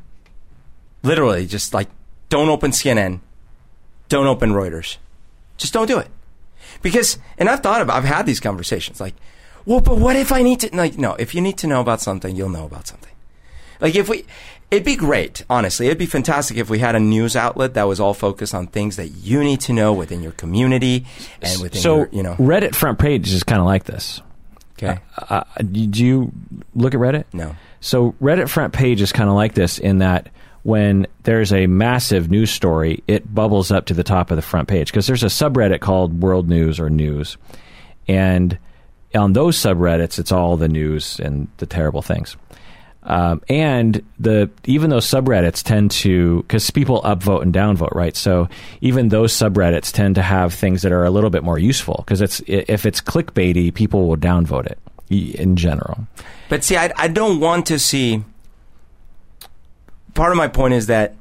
[1.03, 1.89] Literally, just like
[2.29, 3.19] don't open CNN,
[4.09, 4.97] don't open Reuters.
[5.57, 6.07] Just don't do it.
[6.81, 9.13] Because, and I've thought about, I've had these conversations like,
[9.65, 12.01] well, but what if I need to, like, no, if you need to know about
[12.01, 13.12] something, you'll know about something.
[13.83, 14.25] Like, if we,
[14.71, 15.87] it'd be great, honestly.
[15.87, 18.95] It'd be fantastic if we had a news outlet that was all focused on things
[18.95, 21.05] that you need to know within your community
[21.41, 22.35] and within so your, you know.
[22.35, 24.21] Reddit front page is kind of like this.
[24.81, 24.99] Okay.
[25.17, 26.31] Uh, do you
[26.73, 27.25] look at Reddit?
[27.33, 27.55] No.
[27.81, 30.29] So Reddit front page is kind of like this in that
[30.63, 34.69] when there's a massive news story, it bubbles up to the top of the front
[34.69, 37.37] page because there's a subreddit called World News or News,
[38.07, 38.57] and
[39.13, 42.37] on those subreddits, it's all the news and the terrible things.
[43.05, 48.15] Um, and the even those subreddits tend to because people upvote and downvote, right?
[48.15, 48.47] So
[48.81, 52.21] even those subreddits tend to have things that are a little bit more useful because
[52.21, 56.07] it's if it's clickbaity, people will downvote it in general.
[56.49, 58.23] But see, I, I don't want to see.
[60.13, 61.15] Part of my point is that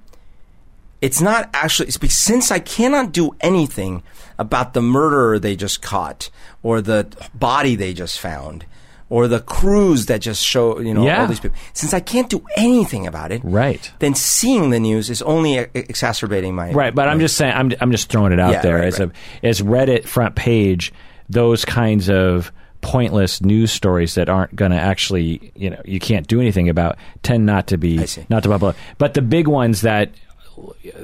[1.01, 4.03] it's not actually it's because since I cannot do anything
[4.39, 6.31] about the murderer they just caught
[6.63, 8.67] or the body they just found
[9.13, 11.21] or the crews that just show you know Yeah.
[11.21, 11.57] all these people.
[11.75, 13.91] Since I can't do anything about it, Right.
[13.99, 17.73] then seeing the news is only e- exacerbating my Right, but I'm just saying I'm
[17.81, 19.11] I'm just throwing it out Yeah, there right, as right.
[19.43, 20.93] a as Reddit front page
[21.29, 26.27] those kinds of pointless news stories that aren't going to actually, you know, you can't
[26.27, 28.77] do anything about tend not to be not to bubble up.
[28.99, 30.11] But the big ones that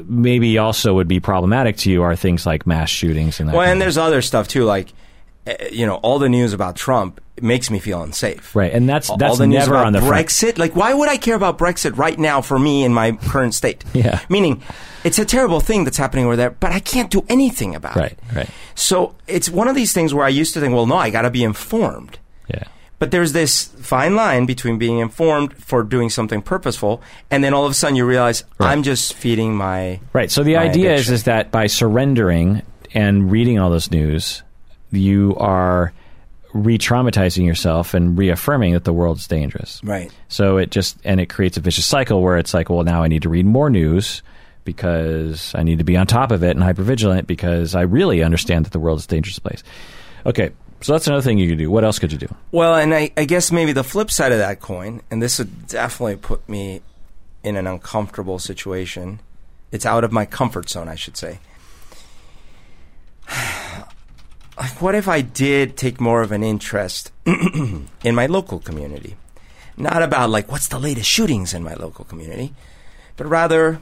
[0.06, 3.54] maybe also would be problematic to you are things like mass shootings and that.
[3.56, 4.92] Well, and there's other stuff too, like
[5.48, 8.54] Eh, you know, all the news about Trump makes me feel unsafe.
[8.56, 10.26] right, and that's all that's the news never on the front.
[10.26, 10.58] Brexit.
[10.58, 13.84] Like, why would I care about Brexit right now for me in my current state?
[13.94, 14.20] Yeah.
[14.28, 14.60] Meaning,
[15.04, 18.12] it's a terrible thing that's happening over there, but I can't do anything about Right,
[18.12, 18.18] it.
[18.28, 18.36] right.
[18.36, 18.50] right.
[18.74, 21.22] So it's one of these things where I used to think, well, no, I got
[21.22, 22.18] to be informed.
[22.48, 22.64] Yeah.
[22.98, 27.00] But there's this fine line between being informed for doing something purposeful,
[27.30, 28.72] and then all of a sudden you realize Right.
[28.72, 30.30] I'm just feeding my Right.
[30.32, 32.62] So the idea is is that by surrendering
[32.94, 34.42] and reading all this news,
[34.90, 35.92] you are
[36.54, 39.80] re-traumatizing yourself and reaffirming that the world's dangerous.
[39.84, 40.10] right.
[40.28, 43.08] So it just and it creates a vicious cycle where it's like, well, now I
[43.08, 44.22] need to read more news
[44.64, 48.66] because I need to be on top of it and hypervigilant because I really understand
[48.66, 49.62] that the world is a dangerous place.
[50.26, 50.50] Okay.
[50.80, 51.70] So that's another thing you could do.
[51.70, 52.32] What else could you do?
[52.52, 55.66] Well, and I, I guess maybe the flip side of that coin, and this would
[55.66, 56.82] definitely put me
[57.42, 59.20] in an uncomfortable situation.
[59.72, 61.40] It's out of my comfort zone, I should say.
[64.58, 69.16] Like, what if I did take more of an interest in my local community?
[69.76, 72.52] Not about, like, what's the latest shootings in my local community,
[73.16, 73.80] but rather,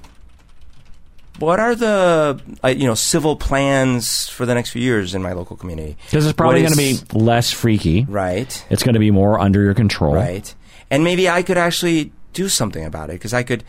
[1.38, 5.32] what are the, uh, you know, civil plans for the next few years in my
[5.32, 5.96] local community?
[6.04, 8.04] Because it's probably going to be less freaky.
[8.04, 8.64] Right.
[8.68, 10.14] It's going to be more under your control.
[10.14, 10.54] Right.
[10.90, 13.64] And maybe I could actually do something about it because I could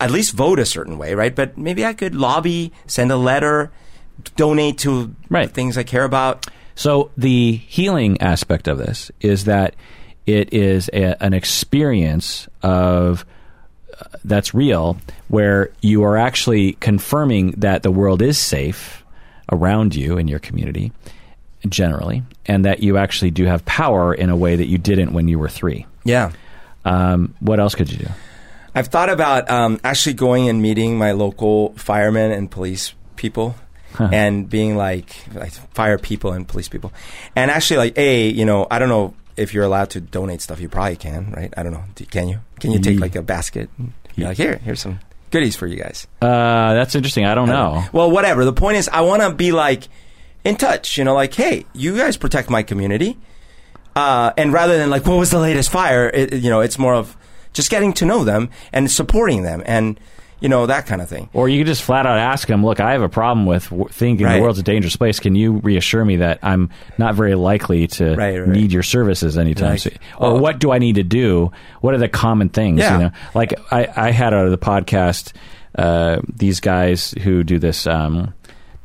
[0.00, 1.34] at least vote a certain way, right?
[1.34, 3.70] But maybe I could lobby, send a letter,
[4.36, 5.50] donate to Right.
[5.50, 6.46] things I care about.
[6.74, 9.74] So the healing aspect of this is that
[10.26, 13.24] it is a, an experience of
[13.98, 14.98] uh, that's real
[15.28, 19.04] where you are actually confirming that the world is safe
[19.50, 20.92] around you in your community
[21.68, 25.28] generally and that you actually do have power in a way that you didn't when
[25.28, 25.86] you were 3.
[26.04, 26.32] Yeah.
[26.84, 28.08] Um, what else could you do?
[28.74, 33.54] I've thought about um, actually going and meeting my local firemen and police people.
[33.98, 36.92] And being like, like fire people and police people,
[37.34, 40.60] and actually like, a you know, I don't know if you're allowed to donate stuff.
[40.60, 41.52] You probably can, right?
[41.56, 41.84] I don't know.
[41.94, 42.40] Do, can you?
[42.60, 43.70] Can you take like a basket?
[43.78, 45.00] And be like, here, here's some
[45.30, 46.06] goodies for you guys.
[46.22, 47.24] Uh, that's interesting.
[47.24, 47.84] I don't know.
[47.92, 48.44] Well, whatever.
[48.44, 49.88] The point is, I want to be like
[50.44, 50.96] in touch.
[50.98, 53.18] You know, like, hey, you guys protect my community.
[53.94, 56.10] Uh, and rather than like, what was the latest fire?
[56.12, 57.16] It, you know, it's more of
[57.52, 59.98] just getting to know them and supporting them and,
[60.40, 61.28] you know, that kind of thing.
[61.32, 63.88] Or you could just flat out ask them, "Look, I have a problem with w-
[63.90, 64.36] thinking Right.
[64.36, 65.18] the world's a dangerous place.
[65.18, 66.68] Can you reassure me that I'm
[66.98, 68.48] not very likely to Right, right.
[68.48, 69.94] need your services anytime soon?
[70.18, 70.34] Or Oh.
[70.38, 71.50] what do I need to do?
[71.80, 72.80] What are the common things?
[72.80, 72.92] Yeah.
[72.92, 75.32] You know, like I, I had out of the podcast
[75.78, 78.32] uh, these guys who do this um,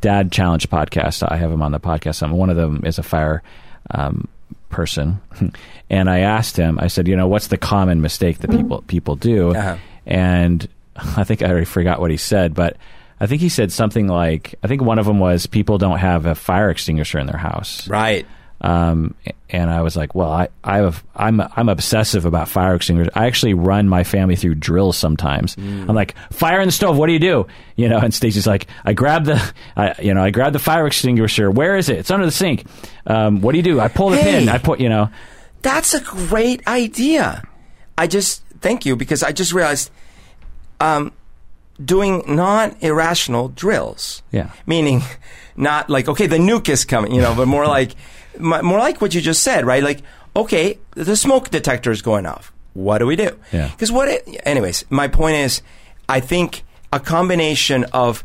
[0.02, 1.23] Dad Challenge podcast.
[1.30, 2.30] I have them on the podcast.
[2.32, 3.44] One of them is a fire.
[3.91, 4.28] Um,
[4.69, 5.19] person
[5.90, 9.18] and i asked him i said you know what's the common mistake that people people
[9.18, 9.76] do Uh-huh.
[10.06, 10.65] and
[11.18, 12.78] I think I already forgot what he said, but
[13.19, 16.26] I think he said something like, I think one of them was people don't have
[16.26, 17.88] a fire extinguisher in their house.
[17.88, 18.26] Right.
[18.64, 19.15] Um,
[19.49, 23.11] and I was like, well, I, I have, I'm, I'm obsessive about fire extinguishers.
[23.15, 25.56] I actually run my family through drills sometimes.
[25.56, 25.90] Mm.
[25.90, 26.95] I'm like, fire in the stove.
[26.95, 27.48] What do you do?
[27.76, 29.41] You know, and Stacy's like, I grab the,
[29.76, 31.49] I, you know, I grab the fire extinguisher.
[31.49, 31.98] Where is it?
[31.98, 32.65] It's under the sink.
[33.07, 33.80] Um, what do you do?
[33.80, 34.40] I pull the Hey.
[34.40, 34.49] pin.
[34.49, 35.10] I put, you know,
[35.64, 37.44] That's a great idea.
[37.98, 39.90] I just thank you because I just realized
[40.82, 41.14] um,
[41.84, 44.24] doing non irrational drills.
[44.32, 44.52] Yeah.
[44.66, 45.02] Meaning
[45.56, 47.95] not like, okay, the nuke is coming, you know, but more like
[48.40, 49.84] more like what you just said, right?
[49.84, 50.02] Like,
[50.36, 52.52] okay, the smoke detector is going off.
[52.74, 53.38] What do we do?
[53.52, 53.70] Yeah.
[53.70, 55.62] Because what it, anyways, my point is
[56.08, 56.64] I think
[56.94, 58.24] a combination of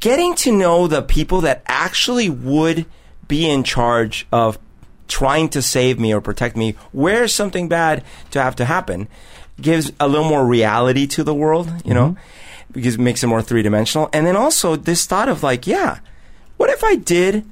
[0.00, 2.86] getting to know the people that actually would
[3.28, 4.58] be in charge of
[5.08, 9.08] trying to save me or protect me where something bad to have to happen
[9.62, 12.16] gives a little more reality to the world you know
[12.72, 14.08] because it makes it more three-dimensional.
[14.12, 15.98] And then also this thought of like yeah
[16.56, 17.44] what if i did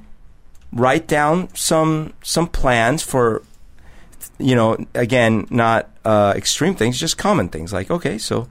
[0.71, 3.41] write down some some plans for
[4.37, 7.73] you know again not uh, extreme things just common things.
[7.73, 8.47] Like okay so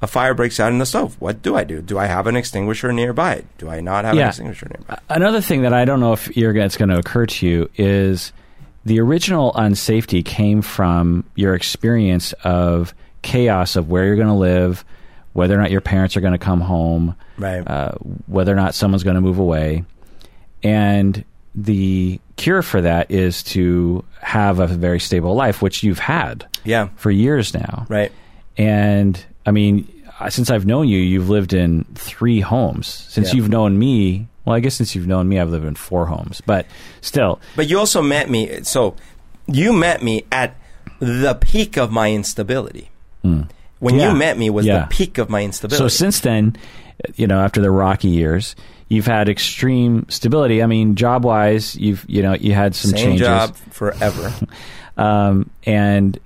[0.00, 1.16] a fire breaks out in the stove.
[1.20, 1.80] What do i do?
[1.82, 3.44] Do i have an extinguisher nearby?
[3.58, 4.98] Do i not have an extinguisher nearby?
[5.08, 8.32] Another thing that I don't know if you're, it's going to occur to you is
[8.84, 14.84] the original unsafety came from your experience of chaos of where you're going to live,
[15.32, 17.62] whether or not your parents are going to come home, Right.
[17.66, 17.92] uh,
[18.26, 19.84] whether or not someone's going to move away.
[20.62, 26.46] And the cure for that is to have a very stable life, which you've had
[26.64, 27.86] yeah for years now.
[27.88, 28.10] right
[28.56, 29.86] And I mean,
[30.28, 32.86] since I've known you, you've lived in three homes.
[32.86, 33.36] Since Yeah.
[33.38, 36.40] you've known me, well, I guess since you've known me, I've lived in four homes.
[36.44, 36.66] But
[37.00, 38.62] still, But you also met me.
[38.62, 38.96] So
[39.46, 40.56] you met me at
[40.98, 42.90] the peak of my instability.
[43.22, 43.48] When
[43.98, 44.10] Yeah.
[44.12, 44.80] you met me was Yeah.
[44.80, 45.82] the peak of my instability.
[45.82, 46.56] so since then,
[47.16, 48.54] you know, after the rocky years,
[48.88, 50.62] you've had extreme stability.
[50.62, 53.26] I mean, job wise, you've you know you had some same changes.
[53.26, 54.32] job forever.
[54.94, 56.18] Um, and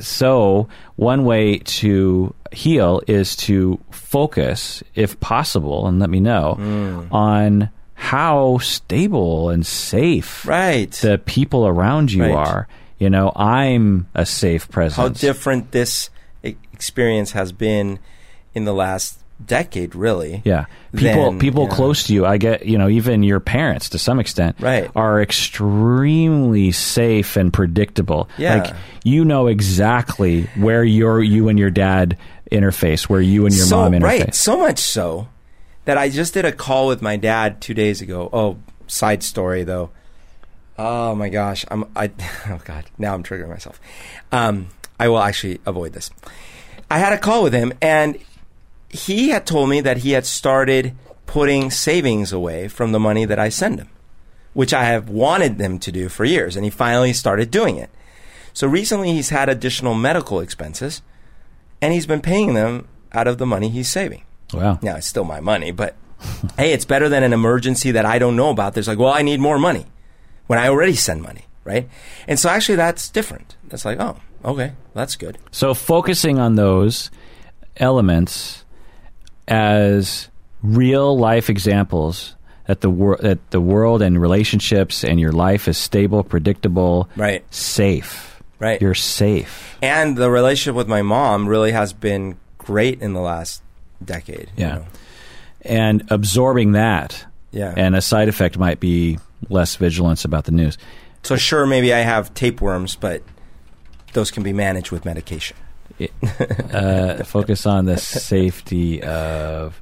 [0.00, 7.12] so, one way to heal is to focus, if possible, and let me know, Mm.
[7.12, 10.90] on how stable and safe right.
[10.92, 12.34] the people around you Right.
[12.34, 12.68] are.
[12.98, 14.96] You know, I'm a safe presence.
[14.96, 16.10] How different this
[16.42, 17.98] experience has been
[18.54, 20.42] in the last decade, really.
[20.44, 21.74] Yeah, people Then, people yeah.
[21.74, 22.26] close to you.
[22.26, 24.90] I get you know even your parents to some extent Right.
[24.94, 28.28] are extremely safe and predictable.
[28.38, 28.56] Yeah.
[28.62, 32.16] like you know exactly where your you and your dad
[32.50, 34.02] interface, where you and your so, mom interface.
[34.02, 34.34] Right.
[34.34, 35.28] So much so
[35.84, 38.28] that I just did a call with my dad two days ago.
[38.32, 38.56] Oh,
[38.86, 39.90] side story though.
[40.78, 42.10] Oh my gosh, I'm I.
[42.46, 43.80] Oh god, now I'm triggering myself.
[44.32, 44.68] Um,
[44.98, 46.10] I will actually avoid this.
[46.90, 48.18] I had a call with him, and
[48.90, 50.94] he had told me that he had started
[51.26, 53.88] putting savings away from the money that I send him,
[54.52, 57.90] which I have wanted them to do for years, and he finally started doing it.
[58.52, 61.02] So recently, he's had additional medical expenses,
[61.80, 64.24] and he's been paying them out of the money he's saving.
[64.52, 64.80] Wow.
[64.82, 65.94] Now it's still my money, but
[66.56, 68.74] hey, it's better than an emergency that I don't know about.
[68.74, 69.86] There's like, well, I need more money
[70.48, 71.88] when I already send money, right?
[72.26, 73.54] And so actually, that's different.
[73.68, 75.38] That's like, oh, okay, that's good.
[75.52, 77.12] So focusing on those
[77.76, 78.59] elements
[79.50, 80.28] as
[80.62, 82.34] real life examples
[82.66, 87.44] that the wor- that the world and relationships and your life is stable, predictable, Right.
[87.52, 88.40] safe.
[88.58, 88.80] Right.
[88.80, 89.76] You're safe.
[89.82, 93.62] And the relationship with my mom really has been great in the last
[94.04, 94.48] decade.
[94.56, 94.74] you Yeah.
[94.76, 94.84] know?
[95.62, 97.74] And absorbing that Yeah.
[97.76, 99.18] and a side effect might be
[99.48, 100.78] less vigilance about the news.
[101.22, 103.22] so sure, maybe I have tapeworms, but
[104.14, 105.56] those can be managed with medication.
[106.72, 109.80] uh, focus on the safety of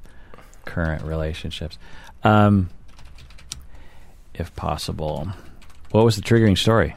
[0.65, 1.79] current relationships,
[2.25, 2.71] um,
[4.35, 5.29] if possible.
[5.91, 6.95] What was the triggering story?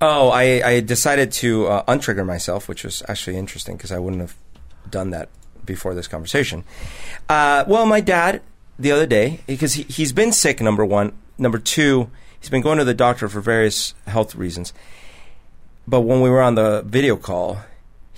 [0.00, 4.22] Oh, I, I decided to uh, untrigger myself, which was actually interesting because I wouldn't
[4.22, 4.34] have
[4.90, 5.28] done that
[5.64, 6.64] before this conversation.
[7.28, 8.40] Uh, well, my dad
[8.78, 10.60] the other day because he, he's been sick.
[10.60, 12.10] Number one, number two,
[12.40, 14.72] he's been going to the doctor for various health reasons.
[15.86, 17.58] But when we were on the video call,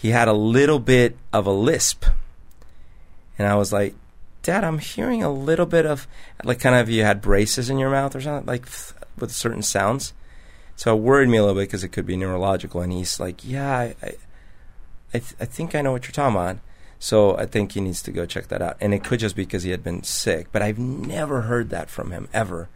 [0.02, 2.06] he had a little bit of a lisp.
[3.38, 3.94] And I was like,
[4.42, 6.08] Dad, I'm hearing a little bit of,
[6.42, 8.66] like, kind of you had braces in your mouth or something, like
[9.16, 10.12] with certain sounds.
[10.74, 12.80] So it worried me a little bit because it could be neurological.
[12.80, 14.14] And he's like, Yeah, I, I,
[15.14, 16.58] I, th- I think I know what you're talking about.
[16.98, 18.78] So I think he needs to go check that out.
[18.80, 20.48] And it could just be because he had been sick.
[20.50, 22.68] But I've never heard that from him, ever.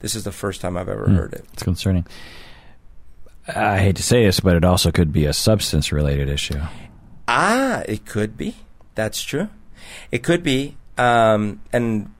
[0.00, 1.16] This is the first time I've ever hmm.
[1.16, 1.44] heard it.
[1.52, 2.06] It's concerning.
[3.48, 6.60] I hate to say this, but it also could be a substance related issue.
[7.26, 8.56] Ah, it could be.
[8.94, 9.48] That's true.
[10.10, 10.76] It could be.
[10.98, 12.12] Um, and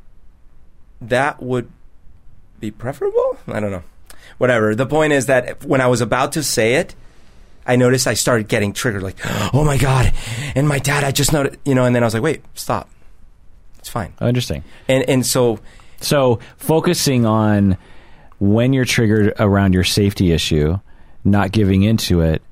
[1.00, 1.70] that would
[2.58, 3.38] be preferable?
[3.46, 3.82] I don't know.
[4.38, 4.74] Whatever.
[4.74, 6.94] The point is that when I was about to say it,
[7.66, 9.18] I noticed I started getting triggered, like,
[9.54, 10.12] oh my God.
[10.54, 12.88] And my dad, I just noticed, you know, and then I was like, wait, stop.
[13.78, 14.14] It's fine.
[14.20, 14.64] Oh, interesting.
[14.88, 15.60] And, and so,
[16.00, 17.76] So focusing on
[18.38, 20.78] when you're triggered around your safety issue,
[21.24, 22.42] not giving into it,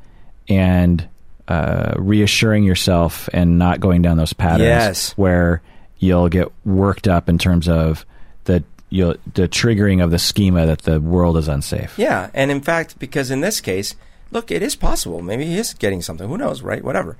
[0.48, 1.09] and
[1.48, 5.12] uh, reassuring yourself and not going down those patterns Yes.
[5.12, 5.62] where
[5.98, 8.06] you'll get worked up in terms of
[8.44, 11.98] the you'll, the triggering of the schema that the world is unsafe.
[11.98, 12.30] yeah.
[12.34, 13.94] And in fact, because in this case,
[14.30, 15.22] look, it is possible.
[15.22, 16.28] Maybe he is getting something.
[16.28, 16.82] Who knows, right?
[16.84, 17.16] Whatever.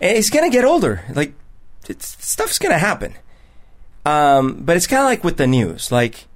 [0.00, 1.02] And he's going to get older.
[1.14, 1.34] Like,
[1.88, 3.14] it's, stuff's going to happen.
[4.06, 5.90] Um, but it's kind of like with the news.
[5.92, 6.26] Like,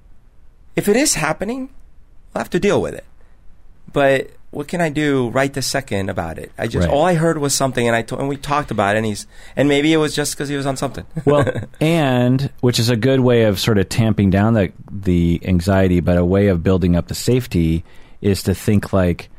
[0.75, 1.69] if it is happening,
[2.33, 3.05] we'll have to deal with it.
[3.91, 6.51] But what can I do right this second about it?
[6.57, 6.93] I just Right.
[6.93, 9.27] all I heard was something, and I to- and we talked about it, and he's
[9.55, 11.05] and maybe it was just because he was on something.
[11.25, 11.45] well,
[11.79, 16.17] and which is a good way of sort of tamping down the the anxiety, but
[16.17, 17.83] a way of building up the safety
[18.21, 19.29] is to think like,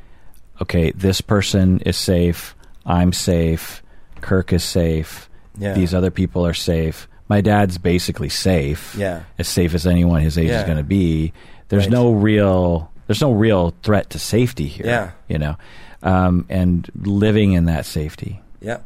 [0.62, 2.54] okay, this person is safe,
[2.86, 3.82] I'm safe,
[4.20, 5.28] Kirk is safe,
[5.58, 5.74] Yeah.
[5.74, 7.08] these other people are safe.
[7.28, 9.20] My dad's basically safe, Yeah.
[9.38, 11.32] as safe as anyone his age is going to be.
[11.68, 11.92] There's Right.
[11.92, 14.86] no real there's no real threat to safety here.
[14.86, 15.10] Yeah.
[15.26, 15.56] you know,
[16.04, 18.40] um, and living in that safety.
[18.60, 18.78] yeah,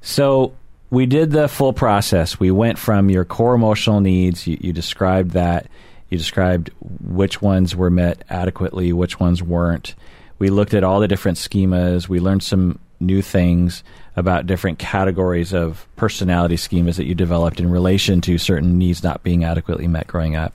[0.00, 0.56] So
[0.90, 2.40] we did the full process.
[2.40, 4.48] We went from your core emotional needs.
[4.48, 5.68] You, you described that.
[6.08, 9.94] You described which ones were met adequately, which ones weren't.
[10.40, 12.08] We looked at all the different schemas.
[12.08, 13.84] We learned some new things
[14.16, 19.22] about different categories of personality schemas that you developed in relation to certain needs not
[19.22, 20.52] being adequately met growing up.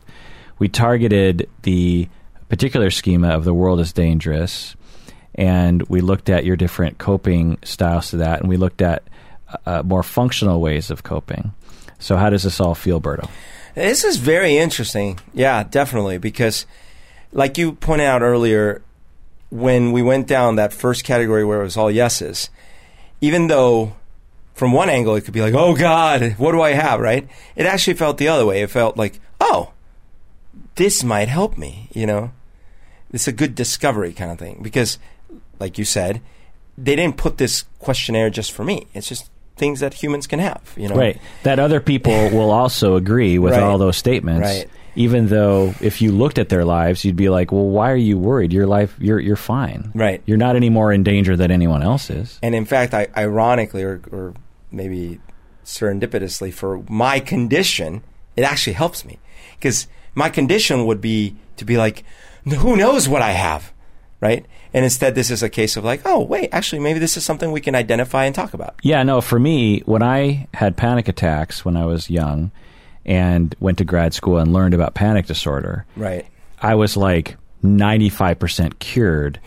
[0.60, 2.10] We targeted the
[2.50, 4.76] particular schema of the world is dangerous
[5.36, 9.04] and we looked at your different coping styles to that, and we looked at
[9.66, 11.54] uh, more functional ways of coping.
[12.00, 13.30] So, how does this all feel, Berto?
[13.76, 15.20] This is very interesting.
[15.34, 16.18] Yeah, definitely.
[16.18, 16.66] Because,
[17.34, 18.82] like you pointed out earlier,
[19.50, 22.50] when we went down that first category where it was all yeses,
[23.20, 23.94] even though
[24.54, 27.28] from one angle it could be like, oh God, what do I have, right?
[27.58, 28.62] It actually felt the other way.
[28.62, 29.74] It felt like, oh,
[30.76, 32.32] this might help me, you know?
[33.14, 34.60] It's a good discovery kind of thing.
[34.62, 34.98] Because,
[35.60, 36.22] like you said,
[36.78, 38.88] they didn't put this questionnaire just for me.
[38.94, 40.96] It's just things that humans can have, you know?
[40.96, 41.20] Right.
[41.44, 43.64] That other people will also agree with Right.
[43.64, 44.42] all those statements.
[44.42, 44.70] Right.
[44.98, 48.18] Even though if you looked at their lives, you'd be like, well, why are you
[48.18, 48.54] worried?
[48.54, 49.92] Your life, you're, you're fine.
[49.94, 50.22] Right.
[50.26, 52.40] You're not any more in danger than anyone else is.
[52.42, 54.34] And in fact, I, ironically, or, or
[54.72, 55.20] maybe
[55.66, 58.04] serendipitously, for my condition,
[58.38, 59.20] it actually helps me
[59.60, 62.04] because my condition would be to be like,
[62.46, 63.72] who knows what I have,
[64.22, 64.46] right?
[64.74, 67.52] And instead, this is a case of like, oh wait, actually, maybe this is something
[67.52, 68.76] we can identify and talk about.
[68.84, 72.52] Yeah, no, for me, when I had panic attacks when I was young
[73.06, 76.26] and went to grad school and learned about panic disorder, Right.
[76.62, 79.40] I was like 95% cured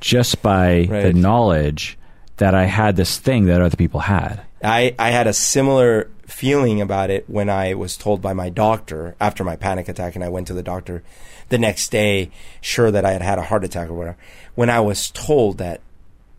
[0.00, 1.20] just by the Hmm.
[1.20, 1.98] Knowledge
[2.38, 4.42] that I had this thing that other people had.
[4.62, 9.14] I, I had a similar feeling about it when I was told by my doctor
[9.20, 11.02] after my panic attack, and I went to the doctor
[11.48, 12.30] the next day,
[12.60, 14.16] sure that I had had a heart attack or whatever.
[14.56, 15.80] When I was told that,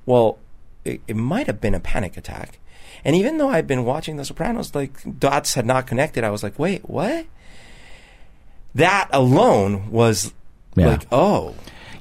[0.06, 0.38] well,
[0.84, 2.60] it, it might have been a panic attack.
[3.06, 6.44] And even though I'd been watching The Sopranos, like dots had not connected, I was
[6.44, 7.26] like, wait, what?
[8.76, 10.34] That alone was
[10.76, 10.88] Yeah.
[10.88, 11.56] like, oh,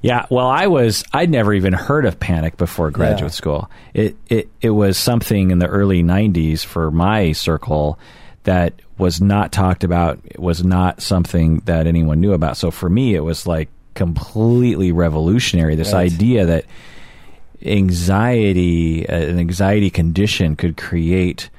[0.06, 3.36] Yeah, well, I was I'd never even heard of panic before graduate Yeah.
[3.36, 3.70] school.
[3.94, 7.98] It it it was something in the early 90s for my circle
[8.44, 12.56] that was not talked about, it was not something that anyone knew about.
[12.56, 16.12] So for me it was like completely revolutionary this Right.
[16.12, 16.64] idea that
[17.64, 21.50] anxiety uh, an anxiety condition could create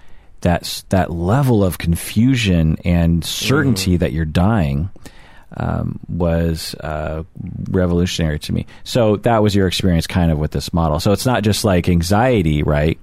[0.41, 4.89] that that level of confusion and certainty that you're dying
[5.55, 7.23] um, was uh,
[7.69, 8.65] revolutionary to me.
[8.83, 10.99] So that was your experience kind of with this model.
[10.99, 12.99] So it's not just like anxiety, right?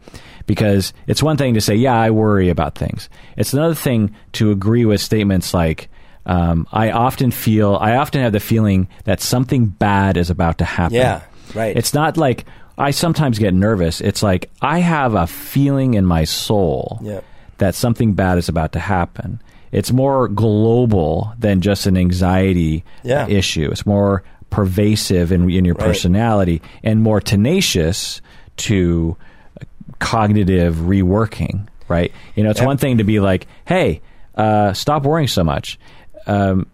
[0.47, 3.09] Because it's one thing to say, yeah, I worry about things.
[3.37, 5.89] It's another thing to agree with statements like,
[6.27, 10.65] um, I often feel, I often have the feeling that something bad is about to
[10.65, 10.97] happen.
[10.97, 11.23] Yeah,
[11.55, 11.77] right.
[11.77, 12.45] It's not like
[12.77, 14.01] I sometimes get nervous.
[14.01, 17.21] It's like I have a feeling in my soul Yeah.
[17.59, 19.41] that something bad is about to happen.
[19.75, 23.27] It's more global than just an anxiety Yeah.
[23.29, 23.69] issue.
[23.71, 25.87] It's more pervasive in, in your Right.
[25.89, 28.23] personality and more tenacious
[28.59, 29.17] to
[29.99, 32.13] cognitive reworking, right?
[32.35, 34.01] You know, it's one thing to be like, hey,
[34.37, 35.79] uh, stop worrying so much.
[36.27, 36.67] Um,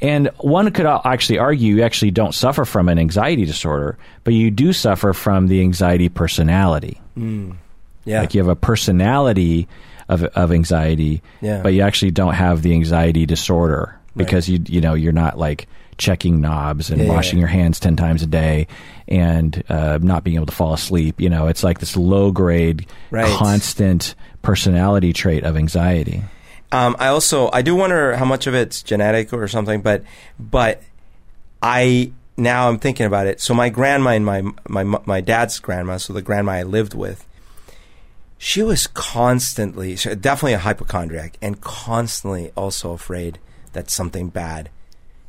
[0.00, 4.50] and one could actually argue you actually don't suffer from an anxiety disorder, but you
[4.50, 7.00] do suffer from the anxiety personality.
[8.04, 8.20] Yeah.
[8.20, 9.66] Like you have a personality
[10.08, 11.62] of, of anxiety, Yeah.
[11.62, 15.68] but you actually don't have the anxiety disorder because you you know you're not like
[15.96, 17.42] checking knobs and Yeah, washing yeah.
[17.42, 18.66] your hands ten times a day
[19.06, 21.20] and uh, not being able to fall asleep.
[21.20, 23.26] You know, it's like this low grade, Right.
[23.36, 26.22] constant personality trait of anxiety.
[26.70, 30.02] Um, I also I do wonder how much of it's genetic or something, but
[30.38, 30.82] but
[31.62, 33.40] I now I'm thinking about it.
[33.40, 37.26] So my grandma and my my my dad's grandma, so the grandma I lived with,
[38.38, 43.38] she was constantly she- definitely a hypochondriac and constantly also afraid
[43.72, 44.70] that something bad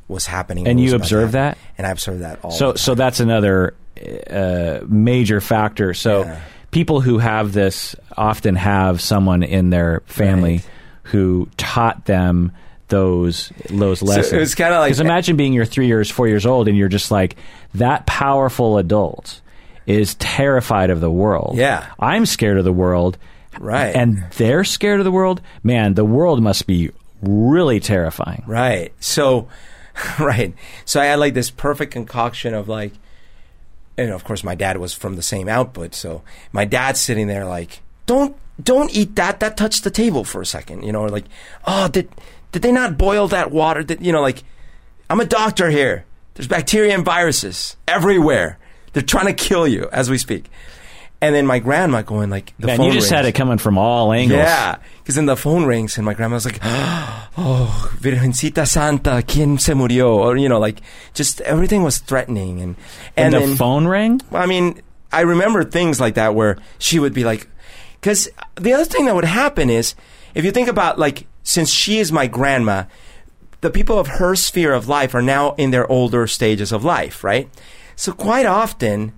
[0.08, 0.66] was happening.
[0.66, 1.58] And you was about to observe happen.
[1.58, 1.58] that?
[1.78, 2.50] and I observed that all.
[2.52, 3.74] So so that's another
[4.30, 5.92] uh, major factor.
[5.94, 6.40] So Yeah.
[6.70, 10.64] people who have this often have someone in their family Right.
[11.04, 12.52] who taught them
[12.88, 14.32] those those lessons.
[14.32, 16.88] it was kinda like- because imagine being you're three years, four years old, and you're
[16.88, 17.36] just like
[17.74, 19.40] that powerful adult
[19.86, 21.56] is terrified of the world.
[21.56, 21.86] Yeah.
[21.98, 23.18] I'm scared of the world.
[23.58, 23.94] Right.
[23.94, 25.40] And they're scared of the world.
[25.62, 26.90] Man, the world must be
[27.22, 28.44] really terrifying.
[28.46, 28.92] Right.
[29.00, 29.48] So,
[30.20, 30.54] right.
[30.84, 32.92] So I had like this perfect concoction of like,
[33.98, 35.94] and of course my dad was from the same output.
[35.94, 39.40] So my dad's sitting there like, don't, don't eat that.
[39.40, 40.84] That touched the table for a second.
[40.84, 41.26] You know, or like,
[41.66, 42.08] oh, did,
[42.52, 43.82] did they not boil that water?
[43.82, 44.42] Did, you know, like,
[45.08, 46.04] I'm a doctor here.
[46.34, 48.58] There's bacteria and viruses everywhere.
[48.92, 50.50] They're trying to kill you as we speak.
[51.22, 53.76] And then my grandma going like, the Man, phone you just had it coming from
[53.76, 54.38] all angles.
[54.38, 59.74] Yeah, because then the phone rings and my grandma's like, "Oh, Virgencita Santa, ¿quién se
[59.74, 60.80] murió?" Or you know, like
[61.12, 62.76] just everything was threatening and
[63.18, 64.22] And, and, the then, phone rang?
[64.32, 64.80] I mean,
[65.12, 67.48] I remember things like that where she would be like,
[68.00, 69.94] because the other thing that would happen is
[70.34, 72.84] if you think about like since she is my grandma,
[73.60, 77.22] the people of her sphere of life are now in their older stages of life,
[77.22, 77.50] right?
[78.00, 79.12] So quite often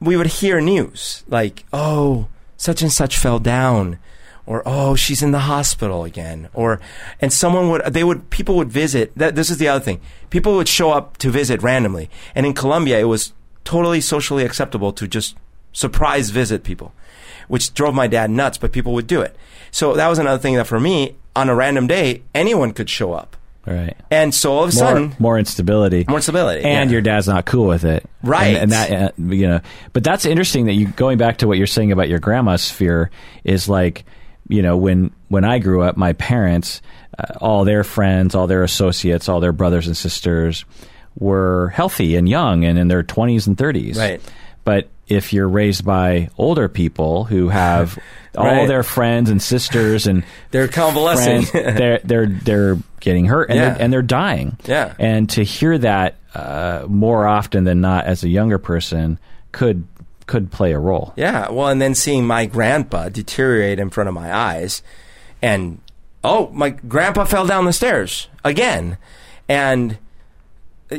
[0.00, 2.26] we would hear news like, oh,
[2.56, 4.00] such and such fell down,
[4.44, 6.80] or oh, she's in the hospital again, or
[7.20, 9.12] and someone would they would people would visit.
[9.14, 10.00] That this is the other thing.
[10.30, 13.32] People would show up to visit randomly, and in Colombia it was
[13.62, 15.36] totally socially acceptable to just
[15.72, 16.92] surprise visit people,
[17.46, 18.58] which drove my dad nuts.
[18.58, 19.36] But people would do it.
[19.70, 23.12] So that was another thing that for me on a random day anyone could show
[23.12, 23.36] up,
[23.66, 23.96] Right.
[24.10, 26.04] and so all of a More, sudden more instability.
[26.08, 26.92] more instability, and yeah.
[26.92, 28.56] your dad's not cool with it, Right.
[28.56, 29.60] And, and that uh, you know,
[29.92, 33.10] but that's interesting that you going back to what you're saying about your grandma's fear
[33.42, 34.04] is like,
[34.48, 36.82] you know, when when I grew up, my parents,
[37.18, 40.64] uh, all their friends, all their associates, all their brothers and sisters
[41.18, 44.20] were healthy and young and in their 20s and 30s, Right.
[44.64, 47.98] But if you're raised by older people who have
[48.36, 51.42] all their friends and sisters and They're convalescing.
[51.42, 53.70] friends, they're they're they're getting hurt and Yeah.
[53.74, 54.56] they're, and they're dying.
[54.64, 54.94] Yeah.
[54.98, 59.18] And to hear that uh, more often than not as a younger person
[59.52, 59.86] could
[60.26, 61.12] could play a role.
[61.16, 64.82] Yeah, well, and then seeing my grandpa deteriorate in front of my eyes,
[65.42, 65.80] and
[66.24, 68.96] oh, my grandpa fell down the stairs again,
[69.50, 69.98] and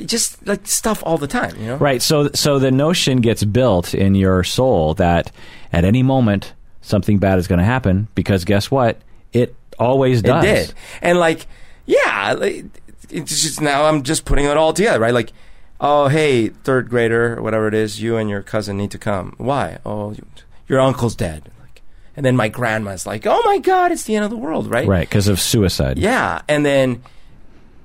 [0.05, 1.77] just like stuff all the time, you know?
[1.77, 2.01] Right.
[2.01, 5.31] So so the notion gets built in your soul that
[5.71, 8.99] at any moment something bad is going to happen because guess what?
[9.33, 10.43] It always It does.
[10.43, 11.47] did, and like,
[11.85, 12.65] yeah, like,
[13.09, 15.13] it's just now I'm just putting it all together, right?
[15.13, 15.33] Like,
[15.81, 19.33] oh, hey, third grader, whatever it is, you and your cousin need to come.
[19.37, 19.79] Why?
[19.85, 20.25] Oh, you,
[20.67, 21.51] your uncle's dead.
[21.61, 21.81] Like,
[22.15, 24.87] and then my grandma's like, oh my god, it's the end of the world, right?
[24.87, 25.97] Right, because of suicide.
[25.97, 27.03] Yeah, and then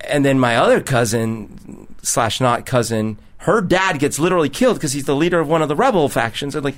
[0.09, 5.05] and then my other cousin slash not cousin, her dad gets literally killed because he's
[5.05, 6.55] the leader of one of the rebel factions.
[6.55, 6.77] And like,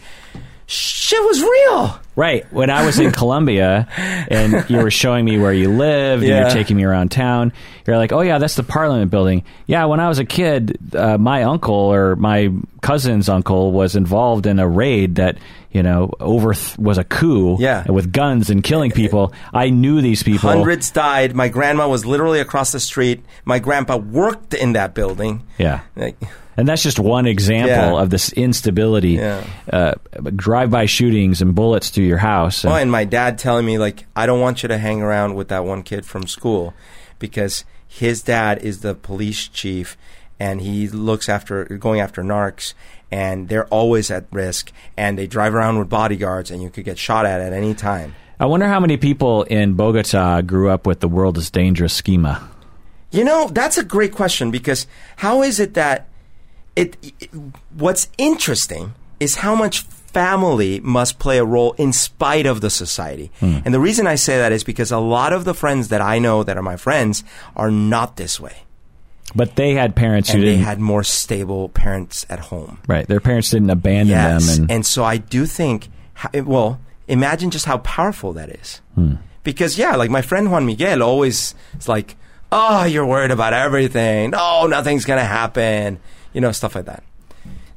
[0.67, 2.01] shit was real.
[2.15, 2.51] Right.
[2.53, 6.41] When I was in Colombia and you were showing me where you lived and Yeah.
[6.43, 7.53] you're taking me around town,
[7.87, 9.45] you're like, oh, yeah, that's the Parliament building.
[9.67, 12.51] Yeah, when I was a kid, uh, my uncle or my
[12.81, 15.39] cousin's uncle was involved in a raid that,
[15.73, 17.91] you know, over was a coup Yeah.
[17.91, 19.33] with guns and killing people.
[19.53, 20.51] I knew these people.
[20.51, 21.35] Hundreds died.
[21.35, 23.25] My grandma was literally across the street.
[23.45, 25.43] My grandpa worked in that building.
[25.59, 25.81] Yeah.
[25.97, 26.17] Like,
[26.55, 28.03] And that's just one example Yeah.
[28.03, 29.13] of this instability.
[29.13, 29.43] Yeah.
[29.73, 29.95] Uh,
[30.37, 32.65] drive-by shootings and bullets through your house.
[32.67, 35.49] oh, and my dad telling me like, I don't want you to hang around with
[35.49, 36.75] that one kid from school
[37.19, 39.97] because his dad is the police chief
[40.39, 42.75] and he looks after going after narcs
[43.13, 46.99] and they're always at risk and they drive around with bodyguards and you could get
[46.99, 48.15] shot at at any time.
[48.41, 52.49] I wonder how many people in Bogota grew up with the world is dangerous schema.
[53.11, 54.87] You know, that's a great question because
[55.17, 56.09] how is it that
[56.75, 57.31] it, it
[57.77, 63.31] what's interesting is how much family must play a role in spite of the society.
[63.41, 63.59] Hmm.
[63.65, 66.19] And the reason I say that is because a lot of the friends that I
[66.19, 67.25] know that are my friends
[67.57, 68.65] are not this way.
[69.35, 70.65] But they had parents who And they didn't.
[70.65, 72.79] had more stable parents at home.
[72.87, 74.47] right, their parents didn't abandon Yes.
[74.57, 75.89] them, and, And, so I do think,
[76.35, 78.81] well, imagine just how powerful that is.
[78.95, 79.15] Hmm.
[79.45, 82.17] Because, yeah, like my friend Juan Miguel always is like,
[82.53, 84.35] oh, you're worried about everything.
[84.37, 85.99] Oh, nothing's going to happen.
[86.33, 87.03] You know, stuff like that.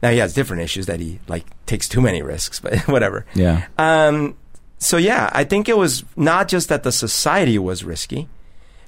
[0.04, 3.26] Now he has different issues that he like takes too many risks, but whatever.
[3.34, 3.66] yeah.
[3.80, 4.36] Um,
[4.78, 8.28] so yeah, I think it was not just that the society was risky,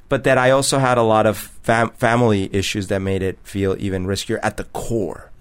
[0.10, 3.76] but that I also had a lot of fam- family issues that made it feel
[3.80, 5.32] even riskier at the core.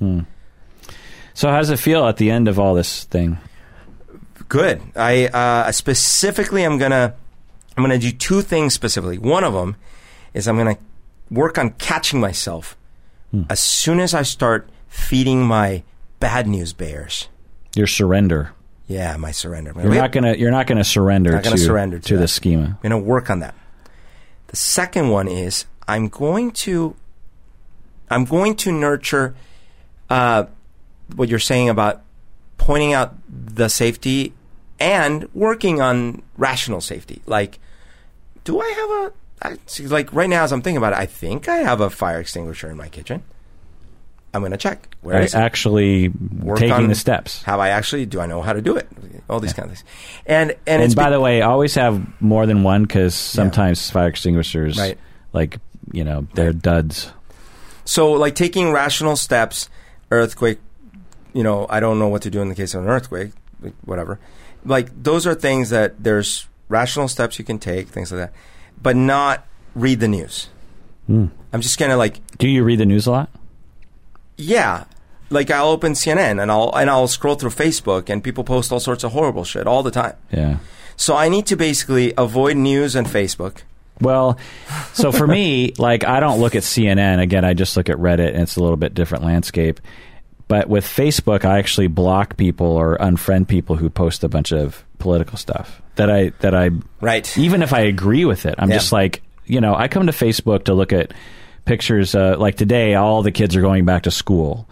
[1.35, 3.39] So how does it feel at the end of all this thing?
[4.49, 4.81] Good.
[4.95, 7.15] I uh, specifically, I'm gonna,
[7.77, 9.19] I'm gonna do two things specifically.
[9.19, 9.77] One of them
[10.35, 10.79] is I'm gonna
[11.31, 12.77] work on catching myself
[13.51, 15.83] as soon as I start feeding my
[16.21, 17.29] bad news bears.
[17.75, 18.53] Your surrender.
[18.87, 19.73] Yeah, my surrender.
[19.77, 20.35] You're not gonna.
[20.35, 21.33] You're not gonna surrender.
[21.33, 22.79] Not gonna to, surrender to to the schema.
[22.83, 23.55] I'm going to work on that.
[24.57, 26.97] Second one is I'm going to
[28.09, 29.35] I'm going to nurture
[30.09, 30.47] uh,
[31.15, 32.03] what you're saying about
[32.57, 34.33] pointing out the safety
[34.81, 37.21] and working on rational safety.
[37.27, 37.59] Like,
[38.45, 39.13] do I have a
[39.43, 39.59] I,
[39.89, 42.71] like right now as I'm thinking about it, I think I have a fire extinguisher
[42.71, 43.25] in my kitchen.
[44.37, 44.95] I'm going to check.
[45.01, 45.35] Where Right, it?
[45.35, 46.09] actually
[46.41, 47.43] Work taking the steps.
[47.43, 48.07] Have I actually?
[48.07, 48.87] Do I know how to do it?
[49.29, 49.89] All these kind of things.
[50.27, 53.91] And and, And it's by be- the way, always have more than one because sometimes
[53.91, 54.99] fire extinguishers, Right.
[55.33, 55.59] like
[55.93, 57.11] you know, they're duds.
[57.85, 59.69] So, like taking rational steps,
[60.11, 60.59] earthquake,
[61.33, 63.31] you know, I don't know what to do in the case of an earthquake,
[63.85, 64.19] whatever.
[64.65, 68.33] Like, those are things that there's rational steps you can take, things like that,
[68.83, 69.47] but not
[69.77, 70.49] read the news.
[71.07, 71.27] Hmm.
[71.53, 73.31] I'm just gonna like, Do you read the news a lot?
[74.37, 74.85] Yeah,
[75.31, 78.81] like I'll open CNN and I'll and I'll scroll through Facebook and people post all
[78.81, 80.15] sorts of horrible shit all the time.
[80.33, 80.59] Yeah.
[80.97, 83.59] So I need to basically avoid news and Facebook.
[84.01, 84.39] Well,
[84.93, 87.21] so for me, like I don't look at CNN.
[87.21, 89.81] Again, I just look at Reddit, and it's a little bit different landscape.
[90.49, 94.85] But with Facebook, I actually block people or unfriend people who post a bunch of
[94.99, 97.37] political stuff that I that I Right.
[97.37, 98.77] even if I agree with it, I'm Yeah.
[98.77, 101.13] just like you know I come to Facebook to look at
[101.67, 102.15] pictures.
[102.15, 104.67] Uh, like today, all the kids are going back to school.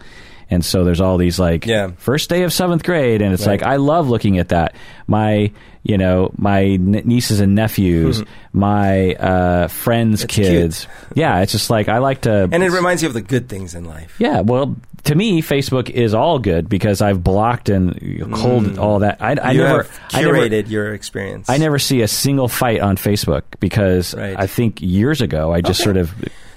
[0.47, 1.91] And so there's all these like Yeah.
[1.97, 3.59] first day of seventh grade, and it's Right.
[3.61, 4.75] like I love looking at that.
[5.07, 5.51] My
[5.81, 8.23] you know my n- nieces and nephews,
[8.53, 10.87] my uh, friends' kids.
[11.15, 12.47] Yeah, it's just like I like to.
[12.51, 14.15] And it reminds you of the good things in life.
[14.19, 19.17] yeah, well, to me, Facebook is all good because I've blocked and cold all that.
[19.21, 21.49] I, I never have I never- curated your experience.
[21.49, 24.35] I never see a single fight on Facebook because Right.
[24.37, 25.85] I think years ago I just Okay.
[25.85, 26.13] sort of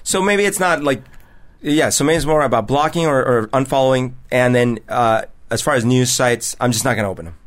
[0.09, 1.03] So maybe it's not like,
[1.61, 1.89] yeah.
[1.89, 5.85] So maybe it's more about blocking or, or unfollowing, and then uh, as far as
[5.85, 7.37] news sites, I'm just not going to open them.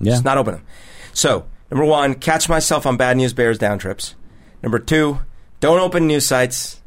[0.00, 0.12] yeah.
[0.12, 0.64] Just not open them.
[1.12, 4.14] So number one, catch myself on bad news bears down trips.
[4.62, 5.20] Number two,
[5.60, 6.80] don't open news sites.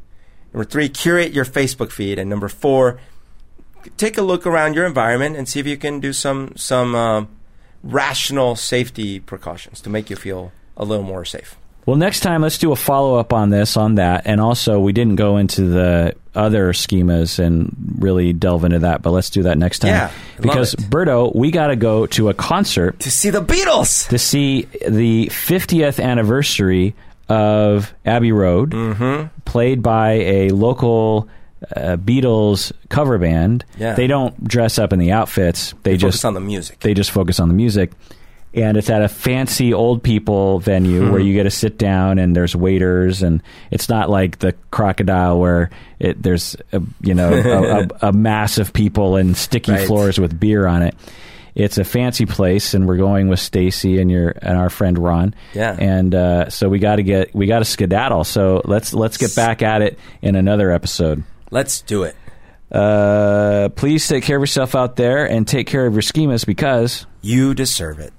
[0.52, 3.00] Number three, curate your Facebook feed, and number four,
[3.98, 7.30] take a look around your environment and see if you can do some some um,
[7.84, 11.56] rational safety precautions to make you feel a little more safe.
[11.90, 14.94] Well, next time let's do a follow up on this on that, and also we
[14.94, 19.58] didn't go into the other schemas and really delve into that, but let's do that
[19.58, 19.90] next time.
[19.90, 20.76] Yeah, because.
[20.76, 24.08] Berto, we got to go to a concert To see the Beatles.
[24.10, 26.94] to see the 50th anniversary
[27.28, 29.28] of Abbey Road, Mm-hmm.
[29.46, 31.28] played by a local
[31.76, 33.66] uh, Beatles cover band.
[33.80, 33.94] Yeah.
[33.96, 36.80] They don't dress up in the outfits; they Focus just on the music.
[36.82, 37.92] they just focus on the music.
[38.54, 41.12] And it's at a fancy old people venue Hmm.
[41.12, 45.40] where you get to sit down and there's waiters and it's not like the crocodile
[45.40, 45.70] where
[46.00, 49.86] it, there's a, you know a, a, a mass of people and sticky Right.
[49.88, 50.96] floors with beer on it.
[51.56, 55.34] It's a fancy place, and we're going with Stacy and your and our friend Ron.
[55.54, 55.76] Yeah.
[55.78, 58.24] and uh, so we got to get we got to skedaddle.
[58.24, 61.24] So let's let's get back at it in another episode.
[61.52, 62.16] Let's do it.
[62.72, 67.06] Uh, please take care of yourself out there and take care of your schemas because
[67.22, 68.14] You deserve it.